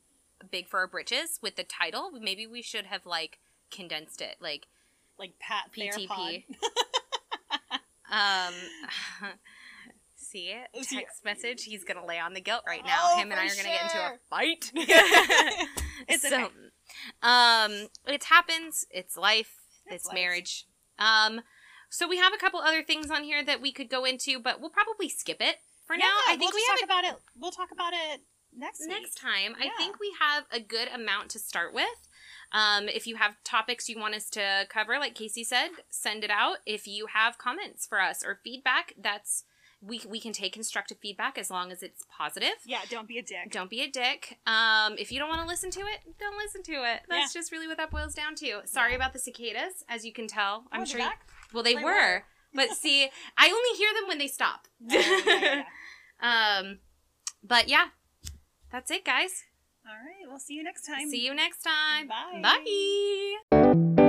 big 0.50 0.68
for 0.68 0.78
our 0.80 0.86
britches 0.86 1.38
with 1.42 1.56
the 1.56 1.64
title. 1.64 2.10
Maybe 2.12 2.46
we 2.46 2.62
should 2.62 2.86
have 2.86 3.06
like 3.06 3.38
condensed 3.70 4.20
it, 4.20 4.36
like 4.40 4.66
like 5.18 5.38
Pat 5.38 5.70
PTP. 5.76 6.44
Um. 8.10 8.54
See 10.16 10.48
it? 10.50 10.68
Text 10.88 11.24
message. 11.24 11.64
He's 11.64 11.84
gonna 11.84 12.04
lay 12.04 12.18
on 12.18 12.34
the 12.34 12.40
guilt 12.40 12.62
right 12.66 12.84
now. 12.84 12.98
Oh, 13.02 13.18
Him 13.18 13.30
and 13.30 13.40
I 13.40 13.46
are 13.46 13.48
gonna 13.48 13.62
get 13.62 13.82
into 13.82 13.98
a 13.98 14.18
fight. 14.30 14.72
It's 16.08 16.22
so, 16.26 16.44
okay. 16.44 16.54
um, 17.22 17.88
it 18.06 18.24
happens. 18.24 18.86
It's 18.90 19.16
life. 19.16 19.52
It's 19.86 19.96
It's, 19.96 20.06
life. 20.06 20.14
marriage. 20.14 20.66
Um, 20.98 21.42
so 21.90 22.08
we 22.08 22.16
have 22.18 22.32
a 22.32 22.38
couple 22.38 22.60
other 22.60 22.82
things 22.82 23.10
on 23.10 23.24
here 23.24 23.44
that 23.44 23.60
we 23.60 23.72
could 23.72 23.90
go 23.90 24.04
into, 24.04 24.38
but 24.38 24.58
we'll 24.60 24.70
probably 24.70 25.08
skip 25.10 25.38
it 25.40 25.56
for 25.88 25.94
Yeah, 25.96 26.04
now. 26.06 26.14
I 26.28 26.36
we'll 26.38 26.38
think 26.38 26.54
we 26.54 26.60
just 26.60 26.70
have 26.70 26.88
talk 26.88 27.00
about 27.00 27.04
it. 27.04 27.20
We'll 27.40 27.50
talk 27.50 27.70
about 27.72 27.92
it 27.92 28.20
next 28.56 28.80
week. 28.80 28.90
next 28.90 29.16
time. 29.16 29.56
I 29.60 29.68
think 29.76 29.98
we 29.98 30.14
have 30.20 30.44
a 30.52 30.60
good 30.60 30.86
amount 30.94 31.30
to 31.30 31.38
start 31.40 31.74
with. 31.74 32.08
Um, 32.52 32.88
if 32.88 33.06
you 33.06 33.16
have 33.16 33.34
topics 33.44 33.88
you 33.88 33.98
want 33.98 34.14
us 34.14 34.30
to 34.30 34.66
cover, 34.70 34.98
like 34.98 35.14
Casey 35.14 35.42
said, 35.44 35.68
send 35.90 36.22
it 36.24 36.30
out. 36.30 36.58
If 36.64 36.86
you 36.86 37.06
have 37.06 37.36
comments 37.38 37.86
for 37.86 38.00
us 38.00 38.22
or 38.24 38.38
feedback, 38.44 38.94
that's 38.96 39.44
we 39.80 40.00
we 40.08 40.18
can 40.18 40.32
take 40.32 40.52
constructive 40.54 40.98
feedback 41.00 41.38
as 41.38 41.50
long 41.50 41.70
as 41.70 41.82
it's 41.84 42.02
positive. 42.10 42.54
Yeah, 42.66 42.80
don't 42.90 43.06
be 43.06 43.18
a 43.18 43.22
dick. 43.22 43.50
Don't 43.52 43.70
be 43.70 43.80
a 43.82 43.88
dick. 43.90 44.38
Um, 44.46 44.96
if 44.98 45.12
you 45.12 45.18
don't 45.20 45.28
want 45.28 45.40
to 45.42 45.46
listen 45.46 45.70
to 45.70 45.80
it, 45.80 46.00
don't 46.18 46.36
listen 46.36 46.62
to 46.64 46.72
it. 46.72 47.02
That's 47.08 47.32
just 47.32 47.52
really 47.52 47.68
what 47.68 47.76
that 47.76 47.90
boils 47.90 48.12
down 48.14 48.34
to. 48.36 48.62
Sorry 48.64 48.90
Yeah. 48.90 48.96
about 48.96 49.12
the 49.12 49.20
cicadas, 49.20 49.84
as 49.88 50.04
you 50.04 50.12
can 50.12 50.26
tell. 50.26 50.64
I'm 50.72 50.82
Oh, 50.82 50.84
sure. 50.84 50.98
they're 50.98 51.08
You, 51.10 51.14
well, 51.52 51.62
they 51.62 51.74
They 51.76 51.84
were, 51.84 51.92
were. 51.92 52.24
But 52.54 52.70
see, 52.70 53.08
I 53.36 53.46
only 53.46 53.78
hear 53.78 53.92
them 53.94 54.08
when 54.08 54.18
they 54.18 54.28
stop. 54.28 54.68
Oh, 54.82 54.86
yeah, 54.88 55.20
yeah, 55.26 55.64
yeah. 56.22 56.58
um, 56.60 56.78
but 57.42 57.68
yeah, 57.68 57.86
that's 58.70 58.90
it, 58.90 59.04
guys. 59.04 59.44
All 59.86 59.94
right, 59.94 60.28
we'll 60.28 60.38
see 60.38 60.54
you 60.54 60.62
next 60.62 60.86
time. 60.86 61.08
See 61.08 61.24
you 61.24 61.34
next 61.34 61.62
time. 61.62 62.08
Bye. 62.08 62.42
Bye. 63.50 64.04